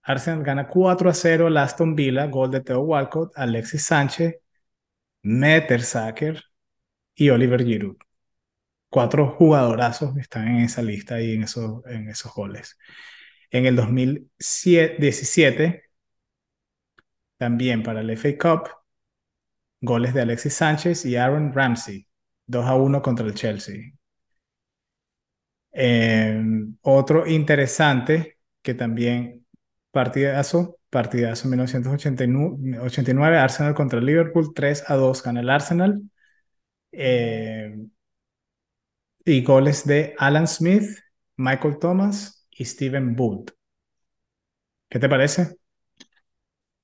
Arsenal 0.03 0.43
gana 0.45 0.69
4 0.69 1.11
a 1.11 1.15
0 1.15 1.47
al 1.47 1.57
Aston 1.57 1.95
Villa, 1.97 2.27
gol 2.27 2.51
de 2.51 2.61
Theo 2.61 2.81
Walcott, 2.83 3.33
Alexis 3.37 3.85
Sánchez, 3.85 4.37
Mertesacker 5.23 6.43
y 7.15 7.31
Oliver 7.31 7.65
Giroud. 7.65 7.97
Cuatro 8.91 9.31
jugadorazos 9.31 10.17
están 10.19 10.49
en 10.49 10.59
esa 10.65 10.83
lista 10.83 11.21
y 11.21 11.35
en 11.35 11.45
esos, 11.45 11.85
en 11.87 12.09
esos 12.11 12.33
goles. 12.35 12.79
En 13.51 13.67
el 13.67 13.77
2017, 13.77 15.85
también 17.39 17.83
para 17.83 18.01
el 18.01 18.11
FA 18.11 18.37
Cup, 18.39 18.69
goles 19.81 20.15
de 20.15 20.23
Alexis 20.23 20.55
Sánchez 20.55 21.05
y 21.07 21.17
Aaron 21.17 21.53
Ramsey, 21.55 22.07
2 22.47 22.67
a 22.67 22.75
1 22.75 23.03
contra 23.03 23.27
el 23.27 23.35
Chelsea. 23.35 23.93
Eh, 25.73 26.43
otro 26.83 27.27
interesante 27.27 28.39
que 28.63 28.75
también 28.75 29.47
partidazo, 29.91 30.79
partidazo 30.91 31.49
1989, 31.49 33.39
Arsenal 33.39 33.75
contra 33.75 34.01
Liverpool, 34.01 34.53
3 34.55 34.85
a 34.89 34.95
2 34.97 35.23
gana 35.23 35.41
el 35.41 35.51
Arsenal. 35.51 36.03
eh, 36.93 37.77
y 39.25 39.43
goles 39.43 39.85
de 39.85 40.15
Alan 40.19 40.47
Smith, 40.47 40.85
Michael 41.37 41.79
Thomas 41.81 42.47
y 42.51 42.65
Steven 42.65 43.17
Wood. 43.19 43.51
¿Qué 44.89 44.99
te 44.99 45.09
parece? 45.09 45.57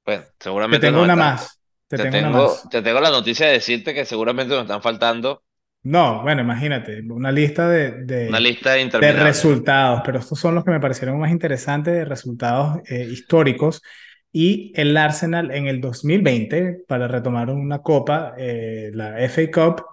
Bueno, 0.04 0.24
Te 0.68 0.78
seguramente 0.78 0.80
tengo 0.80 1.00
nos 1.00 1.02
una 1.02 1.16
más. 1.16 1.60
Te 1.88 1.98
te 1.98 2.06
tengo 2.06 2.18
una 2.18 2.30
tengo, 2.30 2.30
más. 2.30 2.70
te 2.70 2.82
tengo 2.82 3.00
la 3.00 3.10
noticia 3.10 3.46
de 3.48 3.54
decirte 3.54 3.94
que 3.94 4.04
seguramente 4.06 4.54
nos 4.54 4.62
están 4.64 4.82
faltando 4.82 5.44
No, 5.88 6.22
bueno, 6.22 6.42
imagínate, 6.42 7.00
una 7.10 7.32
lista 7.32 7.68
de, 7.68 7.92
una 8.28 8.38
de, 8.38 8.44
lista 8.44 8.78
de 8.98 9.12
interminable. 9.18 9.50
resultados, 9.52 10.02
pero 10.04 10.18
estos 10.18 10.38
son 10.38 10.54
los 10.54 10.64
que 10.64 10.70
me 10.70 10.80
parecieron 10.80 11.18
más 11.18 11.30
interesantes 11.30 11.94
de 11.94 12.04
resultados 12.04 12.78
eh, 12.88 13.04
históricos. 13.10 13.82
Y 14.30 14.72
el 14.76 14.96
Arsenal 14.98 15.50
en 15.52 15.66
el 15.66 15.80
2020, 15.80 16.84
para 16.86 17.08
retomar 17.08 17.48
una 17.50 17.78
copa, 17.82 18.34
eh, 18.36 18.90
la 18.92 19.18
FA 19.20 19.50
Cup, 19.76 19.84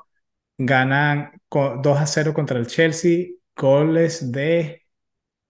ganan 0.57 1.31
co- 1.49 1.79
2 1.83 1.97
a 1.99 2.07
cero 2.07 2.33
contra 2.33 2.59
el 2.59 2.67
Chelsea, 2.67 3.27
goles 3.55 4.31
de 4.31 4.83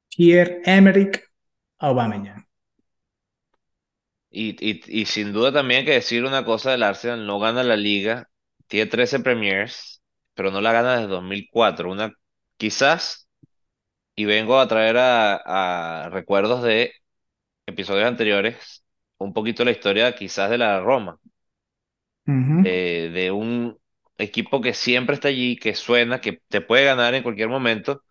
Pierre-Emerick 0.10 1.32
Aubameyang. 1.80 2.46
Y, 4.30 4.56
y, 4.60 5.02
y 5.02 5.06
sin 5.06 5.32
duda 5.34 5.52
también 5.54 5.80
hay 5.82 5.86
que 5.86 5.92
decir 5.94 6.24
una 6.26 6.44
cosa 6.46 6.72
del 6.72 6.84
Arsenal, 6.84 7.26
no 7.26 7.40
gana 7.40 7.64
la 7.64 7.78
liga, 7.78 8.30
tiene 8.68 8.90
13 8.90 9.20
Premiers, 9.22 10.04
pero 10.36 10.52
no 10.52 10.62
la 10.62 10.74
gana 10.74 10.96
desde 10.98 11.08
2004. 11.10 11.92
Una, 11.92 12.14
quizás, 12.58 13.30
y 14.16 14.26
vengo 14.26 14.60
a 14.60 14.68
traer 14.68 14.98
a, 14.98 16.06
a 16.06 16.10
recuerdos 16.10 16.64
de 16.64 16.94
episodios 17.68 18.08
anteriores, 18.08 18.86
un 19.20 19.34
poquito 19.34 19.66
la 19.66 19.72
historia 19.72 20.16
quizás 20.16 20.50
de 20.52 20.58
la 20.60 20.82
Roma, 20.82 21.20
de, 22.62 23.10
de 23.14 23.32
un 23.32 23.78
equipo 24.18 24.62
que 24.62 24.74
siempre 24.74 25.16
está 25.16 25.28
allí, 25.30 25.58
que 25.58 25.76
suena, 25.76 26.22
que 26.22 26.42
te 26.50 26.62
puede 26.62 26.86
ganar 26.86 27.14
en 27.16 27.24
cualquier 27.24 27.50
momento, 27.50 28.04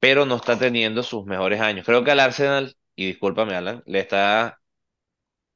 pero 0.00 0.26
no 0.26 0.36
está 0.36 0.58
teniendo 0.58 1.02
sus 1.02 1.26
mejores 1.26 1.60
años. 1.62 1.86
Creo 1.86 2.04
que 2.04 2.12
al 2.12 2.20
Arsenal, 2.20 2.76
y 2.96 3.06
discúlpame 3.08 3.54
Alan, 3.56 3.82
le 3.86 4.00
está 4.00 4.60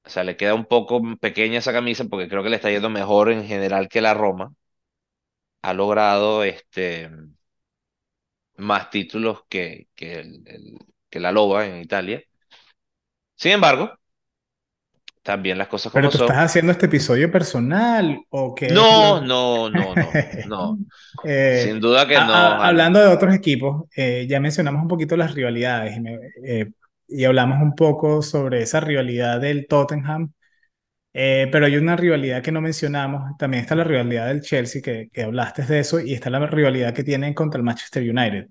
O 0.04 0.10
sea, 0.10 0.24
le 0.24 0.36
queda 0.36 0.54
un 0.54 0.66
poco 0.66 1.00
pequeña 1.20 1.58
esa 1.58 1.72
camisa 1.72 2.04
porque 2.06 2.28
creo 2.28 2.42
que 2.42 2.48
le 2.50 2.56
está 2.56 2.70
yendo 2.70 2.90
mejor 2.90 3.30
en 3.30 3.44
general 3.46 3.88
que 3.88 4.00
la 4.00 4.14
Roma. 4.14 4.52
Ha 5.62 5.72
logrado 5.74 6.44
este, 6.44 7.10
más 8.56 8.90
títulos 8.90 9.44
que, 9.48 9.88
que, 9.94 10.14
el- 10.20 10.42
el- 10.46 10.78
que 11.10 11.20
la 11.20 11.32
Loba 11.32 11.66
en 11.66 11.80
Italia. 11.82 12.22
Sin 13.36 13.52
embargo, 13.52 13.92
también 15.22 15.58
las 15.58 15.68
cosas 15.68 15.92
Pero 15.92 16.08
como 16.08 16.10
tú 16.10 16.18
estás 16.18 16.38
haciendo 16.38 16.72
este 16.72 16.86
episodio 16.86 17.30
personal 17.30 18.18
o 18.30 18.54
qué 18.54 18.66
No, 18.66 19.20
no, 19.20 19.68
no, 19.68 19.94
no, 19.96 20.22
no. 20.42 20.80
Sin 21.50 21.80
Eh, 21.80 21.80
duda 21.80 22.06
que 22.08 22.20
a- 22.20 22.22
no, 22.22 22.60
a- 22.62 22.68
hablando 22.68 23.00
de 23.00 23.08
otros 23.08 23.34
equipos, 23.34 23.84
eh, 23.96 24.26
ya 24.28 24.40
mencionamos 24.40 24.82
un 24.82 24.88
poquito 24.88 25.16
las 25.16 25.34
rivalidades 25.34 25.96
y, 25.96 26.00
me- 26.00 26.18
eh, 26.44 26.72
y 27.08 27.24
hablamos 27.24 27.60
un 27.62 27.74
poco 27.74 28.22
sobre 28.22 28.62
esa 28.62 28.80
rivalidad 28.80 29.40
del 29.40 29.66
Tottenham, 29.68 30.32
eh, 31.14 31.48
pero 31.52 31.66
hay 31.66 31.76
una 31.76 31.96
rivalidad 31.96 32.42
que 32.42 32.52
no 32.52 32.60
mencionamos, 32.60 33.36
también 33.38 33.62
está 33.62 33.74
la 33.74 33.84
rivalidad 33.84 34.28
del 34.28 34.40
Chelsea, 34.42 34.80
que, 34.82 35.10
hablaste 35.22 35.62
de 35.64 35.80
eso, 35.80 36.00
y 36.00 36.14
está 36.14 36.30
la 36.30 36.46
rivalidad 36.46 36.94
que 36.94 37.04
tienen 37.04 37.34
contra 37.34 37.58
el 37.58 37.64
Manchester 37.64 38.02
United. 38.08 38.48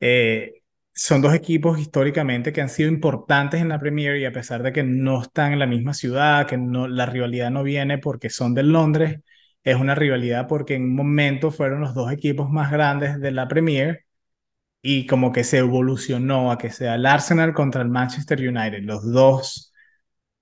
Eh, 0.00 0.62
son 0.94 1.22
dos 1.22 1.34
equipos 1.34 1.78
históricamente 1.78 2.52
que 2.52 2.60
han 2.60 2.68
sido 2.68 2.88
importantes 2.90 3.60
en 3.60 3.68
la 3.68 3.78
Premier 3.78 4.16
y 4.16 4.24
a 4.26 4.32
pesar 4.32 4.62
de 4.62 4.72
que 4.72 4.82
no 4.82 5.22
están 5.22 5.52
en 5.52 5.58
la 5.58 5.66
misma 5.66 5.94
ciudad, 5.94 6.46
que 6.46 6.58
no, 6.58 6.88
la 6.88 7.06
rivalidad 7.06 7.50
no 7.50 7.62
viene 7.62 7.98
porque 7.98 8.28
son 8.30 8.54
de 8.54 8.62
Londres, 8.64 9.20
es 9.64 9.76
una 9.76 9.94
rivalidad 9.94 10.46
porque 10.48 10.74
en 10.74 10.84
un 10.84 10.94
momento 10.96 11.50
fueron 11.50 11.80
los 11.80 11.94
dos 11.94 12.12
equipos 12.12 12.50
más 12.50 12.70
grandes 12.70 13.20
de 13.20 13.30
la 13.32 13.48
Premier 13.48 14.04
y 14.82 15.06
como 15.06 15.32
que 15.32 15.44
se 15.44 15.58
evolucionó 15.58 16.50
a 16.52 16.58
que 16.58 16.70
sea 16.70 16.96
el 16.96 17.06
Arsenal 17.06 17.54
contra 17.54 17.82
el 17.82 17.88
Manchester 17.88 18.40
United, 18.40 18.82
los 18.82 19.10
dos, 19.12 19.71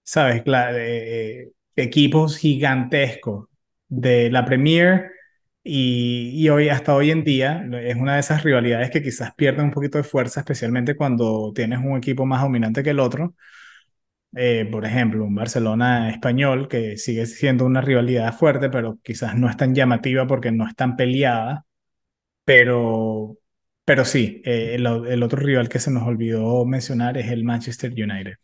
¿sabes? 0.03 0.42
Cla- 0.44 0.72
eh, 0.76 1.42
eh, 1.42 1.53
equipos 1.76 2.36
gigantescos 2.38 3.48
de 3.88 4.30
la 4.30 4.44
Premier 4.44 5.11
y, 5.62 6.30
y 6.34 6.48
hoy, 6.48 6.68
hasta 6.68 6.94
hoy 6.94 7.11
en 7.11 7.24
día, 7.24 7.64
es 7.82 7.96
una 7.96 8.14
de 8.14 8.20
esas 8.20 8.42
rivalidades 8.44 8.90
que 8.90 9.03
quizás 9.03 9.34
pierden 9.34 9.66
un 9.66 9.70
poquito 9.72 9.98
de 9.98 10.05
fuerza, 10.05 10.40
especialmente 10.40 10.96
cuando 10.96 11.53
tienes 11.55 11.80
un 11.80 11.96
equipo 11.98 12.26
más 12.26 12.42
dominante 12.42 12.82
que 12.82 12.90
el 12.90 13.01
otro. 13.01 13.34
Eh, 14.36 14.68
por 14.70 14.84
ejemplo, 14.84 15.24
un 15.24 15.34
Barcelona 15.34 16.09
español 16.11 16.68
que 16.68 16.96
sigue 16.96 17.26
siendo 17.26 17.64
una 17.66 17.80
rivalidad 17.80 18.32
fuerte, 18.36 18.70
pero 18.70 18.98
quizás 19.03 19.34
no 19.36 19.48
es 19.51 19.57
tan 19.57 19.74
llamativa 19.74 20.26
porque 20.26 20.53
no 20.53 20.66
es 20.68 20.76
tan 20.76 20.96
peleada. 20.96 21.66
Pero, 22.44 23.38
pero 23.84 24.05
sí, 24.07 24.42
el, 24.44 24.86
el 24.86 25.22
otro 25.24 25.40
rival 25.42 25.68
que 25.70 25.80
se 25.80 25.90
nos 25.92 26.05
olvidó 26.05 26.64
mencionar 26.66 27.18
es 27.18 27.30
el 27.30 27.44
Manchester 27.44 27.92
United. 27.92 28.34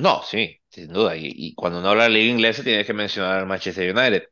No, 0.00 0.22
sí, 0.24 0.60
sin 0.68 0.88
duda. 0.92 1.16
Y, 1.16 1.30
y 1.34 1.54
cuando 1.54 1.78
uno 1.80 1.90
habla 1.90 2.04
de 2.04 2.10
liga 2.10 2.32
inglesa, 2.32 2.62
tienes 2.64 2.86
que 2.86 2.92
mencionar 2.94 3.38
al 3.38 3.46
Manchester 3.46 3.94
United. 3.96 4.24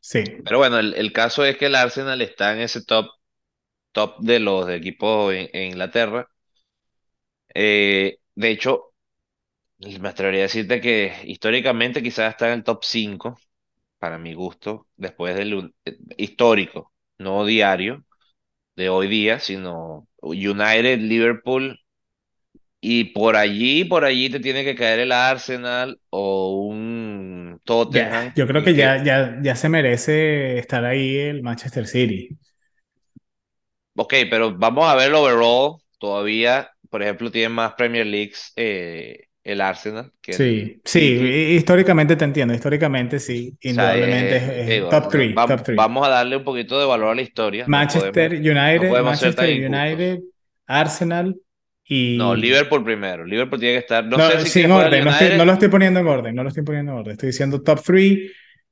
Sí, 0.00 0.24
Pero 0.42 0.58
bueno, 0.58 0.78
el, 0.78 0.94
el 0.94 1.12
caso 1.12 1.44
es 1.44 1.56
que 1.56 1.66
el 1.66 1.74
Arsenal 1.76 2.20
está 2.22 2.52
en 2.52 2.60
ese 2.60 2.84
top, 2.84 3.06
top 3.92 4.18
de 4.20 4.40
los 4.40 4.68
equipos 4.70 5.34
en 5.34 5.50
en 5.54 5.64
Inglaterra. 5.72 6.28
Eh, 7.54 8.18
de 8.34 8.50
hecho, 8.50 8.92
me 9.78 10.08
atrevería 10.08 10.40
a 10.42 10.44
decirte 10.44 10.80
que 10.80 11.14
históricamente 11.24 12.02
quizás 12.02 12.30
está 12.32 12.48
en 12.48 12.54
el 12.60 12.64
top 12.64 12.84
5 12.84 13.38
para 13.98 14.18
mi 14.18 14.34
gusto, 14.34 14.88
después 14.96 15.36
del 15.36 15.74
eh, 15.86 15.98
histórico, 16.18 16.92
no 17.18 17.44
diario 17.46 18.04
de 18.76 18.88
hoy 18.90 19.08
día, 19.08 19.40
sino 19.40 20.08
United, 20.22 21.00
Liverpool, 21.00 21.80
y 22.80 23.04
por 23.06 23.36
allí, 23.36 23.84
por 23.84 24.04
allí 24.04 24.30
te 24.30 24.40
tiene 24.40 24.64
que 24.64 24.74
caer 24.76 25.00
el 25.00 25.12
Arsenal 25.12 26.00
o 26.10 26.62
un 26.68 27.60
ya, 27.86 28.10
Tottenham, 28.10 28.34
yo 28.34 28.46
creo 28.46 28.62
que, 28.64 28.74
ya, 28.76 29.02
ya, 29.02 29.38
ya 29.42 29.56
se 29.56 29.68
merece 29.68 30.58
estar 30.58 30.84
ahí 30.84 31.16
el 31.16 31.42
Manchester 31.42 31.86
City. 31.86 32.38
ok, 33.96 34.14
pero 34.30 34.56
vamos 34.56 34.86
a 34.88 34.94
ver 34.94 35.08
el 35.08 35.14
overall, 35.14 35.76
todavía, 35.98 36.70
por 36.90 37.02
ejemplo, 37.02 37.30
tiene 37.30 37.48
más 37.50 37.74
Premier 37.74 38.06
Leagues 38.06 38.52
eh, 38.56 39.28
el 39.44 39.60
Arsenal 39.60 40.12
que 40.20 40.34
el 40.36 40.50
Sí, 40.50 40.80
sí, 40.84 41.00
históricamente 41.56 42.14
te 42.16 42.24
entiendo, 42.24 42.52
históricamente 42.54 43.18
sí, 43.18 43.56
O 43.70 43.72
sea, 43.72 43.94
indudablemente 43.94 44.36
es, 44.36 44.42
eh, 44.48 44.82
es 44.82 44.88
top 44.88 45.08
no, 45.08 45.10
3, 45.10 45.44
top 45.44 45.62
vam- 45.62 45.64
3. 45.64 45.90
vamos 45.90 46.06
a 46.06 46.10
darle 46.10 46.36
un 46.36 46.44
poquito 46.44 46.78
de 46.78 46.86
valor 46.86 47.10
a 47.10 47.14
la 47.14 47.22
historia, 47.22 47.74
Manchester 47.74 48.32
no 48.72 48.86
United, 48.86 48.86
podemos 48.86 49.12
Manchester. 49.12 49.50
United, 49.64 50.20
Arsenal 50.66 51.34
No. 51.88 52.34
Liverpool 52.34 52.84
primero, 52.84 53.24
Liverpool 53.24 53.58
tiene 53.58 53.74
que 53.74 53.80
estar, 53.80 54.04
no 54.04 54.20
sé 54.20 54.34
No, 54.34 54.40
si 54.40 54.48
sin 54.48 54.70
orden, 54.70 55.04
no 55.04 55.10
estoy, 55.10 55.32
no 55.34 55.44
United, 55.44 55.46
lo 55.46 55.52
estoy 55.52 55.68
poniendo 55.68 56.00
en 56.00 56.06
orden, 56.06 56.34
no 56.34 56.42
lo 56.42 56.48
estoy 56.50 56.64
poniendo 56.64 56.92
en 56.92 56.98
orden, 56.98 57.12
estoy 57.12 57.28
diciendo 57.28 57.62
top 57.62 57.82
3, 57.82 58.18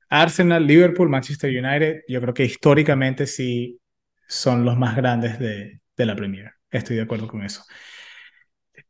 Arsenal, 0.09 0.65
Liverpool, 0.65 1.09
Manchester 1.09 1.49
United, 1.49 2.01
yo 2.07 2.21
creo 2.21 2.33
que 2.33 2.45
históricamente 2.45 3.25
sí 3.25 3.79
son 4.27 4.65
los 4.65 4.77
más 4.77 4.95
grandes 4.95 5.39
de, 5.39 5.81
de 5.95 6.05
la 6.05 6.15
Premier, 6.15 6.51
estoy 6.69 6.95
de 6.97 7.03
acuerdo 7.03 7.27
con 7.27 7.43
eso. 7.43 7.63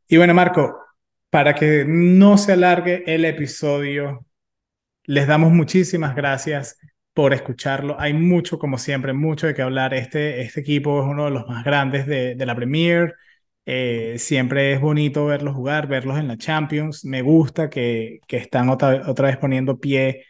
Y 0.06 0.16
bueno, 0.16 0.34
Marco, 0.34 0.78
para 1.30 1.54
que 1.54 1.84
no 1.86 2.38
se 2.38 2.52
alargue 2.52 3.04
el 3.06 3.24
episodio, 3.24 4.26
les 5.04 5.26
damos 5.26 5.52
muchísimas 5.52 6.14
gracias 6.14 6.78
por 7.14 7.34
escucharlo. 7.34 7.96
Hay 7.98 8.14
mucho, 8.14 8.58
como 8.58 8.78
siempre, 8.78 9.12
mucho 9.12 9.46
de 9.46 9.54
qué 9.54 9.62
hablar. 9.62 9.94
Este, 9.94 10.42
este 10.42 10.60
equipo 10.60 11.00
es 11.02 11.06
uno 11.08 11.26
de 11.26 11.30
los 11.32 11.46
más 11.48 11.64
grandes 11.64 12.06
de, 12.06 12.34
de 12.34 12.46
la 12.46 12.54
Premier. 12.54 13.14
Eh, 13.70 14.14
siempre 14.18 14.72
es 14.72 14.80
bonito 14.80 15.26
verlos 15.26 15.54
jugar, 15.54 15.88
verlos 15.88 16.18
en 16.18 16.28
la 16.28 16.38
Champions. 16.38 17.04
Me 17.04 17.20
gusta 17.20 17.68
que, 17.68 18.20
que 18.26 18.38
están 18.38 18.70
otra, 18.70 19.02
otra 19.06 19.28
vez 19.28 19.36
poniendo 19.36 19.78
pie 19.78 20.24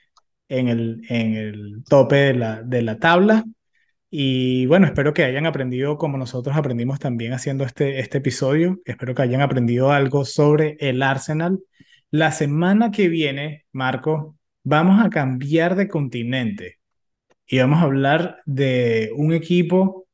en 0.49 0.67
el, 0.67 1.03
en 1.09 1.37
el 1.37 1.85
tope 1.89 2.17
de 2.17 2.35
la, 2.35 2.63
de 2.65 2.83
la 2.83 2.99
tabla. 2.99 3.45
Y 4.11 4.67
bueno, 4.67 4.87
espero 4.89 5.15
que 5.15 5.23
hayan 5.23 5.47
aprendido 5.47 5.99
como 5.99 6.19
nosotros 6.19 6.57
aprendimos 6.57 6.99
también 6.99 7.33
haciendo 7.33 7.63
este, 7.65 8.01
este 8.01 8.19
episodio. 8.19 8.81
Espero 8.85 9.15
que 9.15 9.23
hayan 9.23 9.41
aprendido 9.41 9.93
algo 9.93 10.25
sobre 10.25 10.77
el 10.81 11.01
Arsenal. 11.01 11.61
La 12.11 12.33
semana 12.33 12.91
que 12.91 13.09
viene, 13.09 13.67
Marco, 13.71 14.37
vamos 14.65 15.05
a 15.05 15.11
cambiar 15.11 15.77
de 15.77 15.87
continente 15.87 16.79
y 17.47 17.61
vamos 17.61 17.79
a 17.81 17.83
hablar 17.85 18.43
de 18.47 19.13
un 19.15 19.33
equipo 19.33 20.09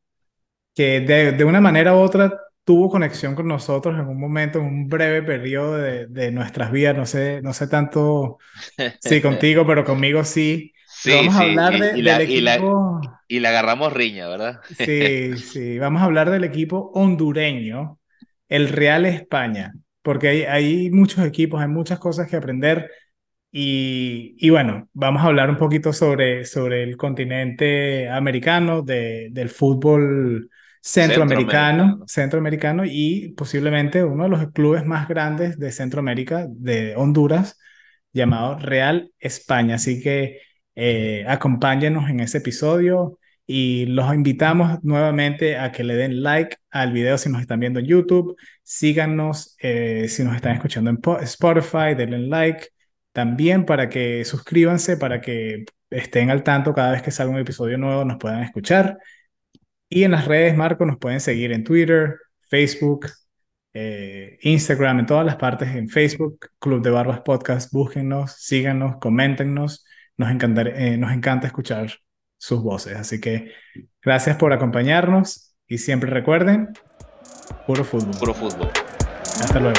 que 0.75 1.01
de, 1.01 1.33
de 1.33 1.45
una 1.45 1.63
manera 1.63 1.95
u 1.95 2.01
otra 2.01 2.44
tuvo 2.65 2.91
conexión 2.91 3.35
con 3.35 3.47
nosotros 3.49 3.95
en 3.99 4.07
un 4.09 4.19
momento, 4.21 4.59
en 4.61 4.67
un 4.67 4.89
breve 4.89 5.23
periodo 5.23 5.77
de, 5.79 6.07
de 6.07 6.33
nuestras 6.33 6.73
vidas. 6.73 6.97
No 6.97 7.07
sé, 7.07 7.41
no 7.43 7.53
sé 7.55 7.69
tanto 7.69 8.39
si 9.01 9.21
contigo, 9.23 9.67
pero 9.67 9.85
conmigo 9.85 10.25
sí. 10.25 10.73
Pero 11.03 11.17
sí, 11.17 11.19
vamos 11.19 11.37
a 11.37 11.41
sí, 11.41 11.43
hablar 11.43 11.79
y, 11.79 11.81
de, 11.81 11.99
y 11.99 12.03
del 12.03 12.21
la, 12.21 12.25
y 12.27 12.41
la, 12.41 12.61
equipo. 12.61 13.01
y 13.29 13.41
la 13.41 13.51
agarramos 13.51 13.93
riña, 13.93 14.29
¿verdad? 14.29 14.61
Sí, 14.69 15.37
sí, 15.39 15.79
vamos 15.79 16.03
a 16.03 16.05
hablar 16.07 16.31
del 16.31 16.45
equipo 16.45 16.91
hondureño, 16.95 18.01
el 18.49 18.69
Real 18.69 19.07
España, 19.07 19.75
porque 20.03 20.29
hay, 20.29 20.43
hay 20.45 20.91
muchos 20.91 21.25
equipos, 21.27 21.61
hay 21.61 21.69
muchas 21.69 21.99
cosas 21.99 22.29
que 22.29 22.37
aprender 22.37 22.91
Y, 23.53 24.37
y, 24.39 24.51
bueno, 24.51 24.89
vamos 24.95 25.23
a 25.23 25.27
hablar 25.27 25.51
un 25.51 25.59
poquito 25.59 25.93
sobre, 25.93 26.45
sobre 26.47 26.85
el 26.85 26.97
continente 26.99 28.09
americano, 28.11 28.83
de, 28.83 29.29
del 29.33 29.51
fútbol 29.51 30.51
centroamericano, 30.85 32.05
Centroamericano. 32.07 32.07
centroamericano 32.07 32.85
y 32.85 33.33
posiblemente 33.37 34.05
uno 34.05 34.25
de 34.25 34.29
los 34.29 34.53
clubes 34.53 34.85
más 34.85 35.09
grandes 35.09 35.59
de 35.59 35.73
Centroamérica, 35.73 36.47
de 36.51 36.95
Honduras, 36.97 37.59
llamado 38.13 38.59
Real 38.59 39.11
España. 39.19 39.77
Así 39.77 40.03
que 40.03 40.41
eh, 40.75 41.25
acompáñenos 41.27 42.11
en 42.11 42.21
ese 42.21 42.39
episodio 42.39 43.19
y 43.47 43.87
los 43.87 44.13
invitamos 44.15 44.83
nuevamente 44.85 45.57
a 45.57 45.73
que 45.73 45.85
le 45.85 45.95
den 45.95 46.23
like 46.23 46.57
al 46.71 46.93
video 46.93 47.17
si 47.17 47.31
nos 47.31 47.41
están 47.41 47.61
viendo 47.61 47.81
en 47.81 47.87
YouTube. 47.87 48.37
Síganos 48.63 49.57
eh, 49.61 50.07
si 50.09 50.23
nos 50.23 50.37
están 50.37 50.55
escuchando 50.55 50.91
en 50.91 51.01
Spotify, 51.23 51.95
denle 51.97 52.19
like 52.19 52.69
también 53.13 53.65
para 53.65 53.89
que 53.89 54.25
suscríbanse, 54.25 54.99
para 54.99 55.21
que 55.23 55.65
estén 55.89 56.31
al 56.31 56.43
tanto 56.43 56.75
cada 56.75 56.93
vez 56.93 57.03
que 57.03 57.11
salga 57.11 57.33
un 57.33 57.39
episodio 57.39 57.79
nuevo, 57.79 58.05
nos 58.05 58.19
puedan 58.19 58.43
escuchar. 58.43 58.99
Y 59.95 60.03
en 60.03 60.11
las 60.11 60.25
redes, 60.25 60.57
Marco, 60.57 60.85
nos 60.85 60.99
pueden 60.99 61.21
seguir 61.21 61.53
en 61.53 61.63
Twitter, 61.63 62.19
Facebook, 62.49 63.07
eh, 63.73 64.41
Instagram, 64.43 64.99
en 64.99 65.07
todas 65.07 65.25
las 65.25 65.37
partes, 65.37 65.69
en 65.69 65.89
Facebook, 65.89 66.51
Club 66.59 66.83
de 66.83 66.91
Barbas 66.91 67.21
Podcast, 67.21 67.73
búsquennos, 67.73 68.33
síganos, 68.33 68.97
coméntenos, 68.97 69.85
nos, 70.17 70.31
eh, 70.33 70.97
nos 70.99 71.13
encanta 71.13 71.47
escuchar 71.47 71.93
sus 72.37 72.61
voces. 72.61 72.97
Así 72.97 73.21
que 73.21 73.53
gracias 74.03 74.37
por 74.37 74.53
acompañarnos 74.53 75.55
y 75.69 75.79
siempre 75.79 76.11
recuerden, 76.11 76.71
puro 77.65 77.85
fútbol. 77.85 78.19
Puro 78.19 78.35
fútbol. 78.35 78.71
Hasta 79.41 79.61
luego. 79.61 79.79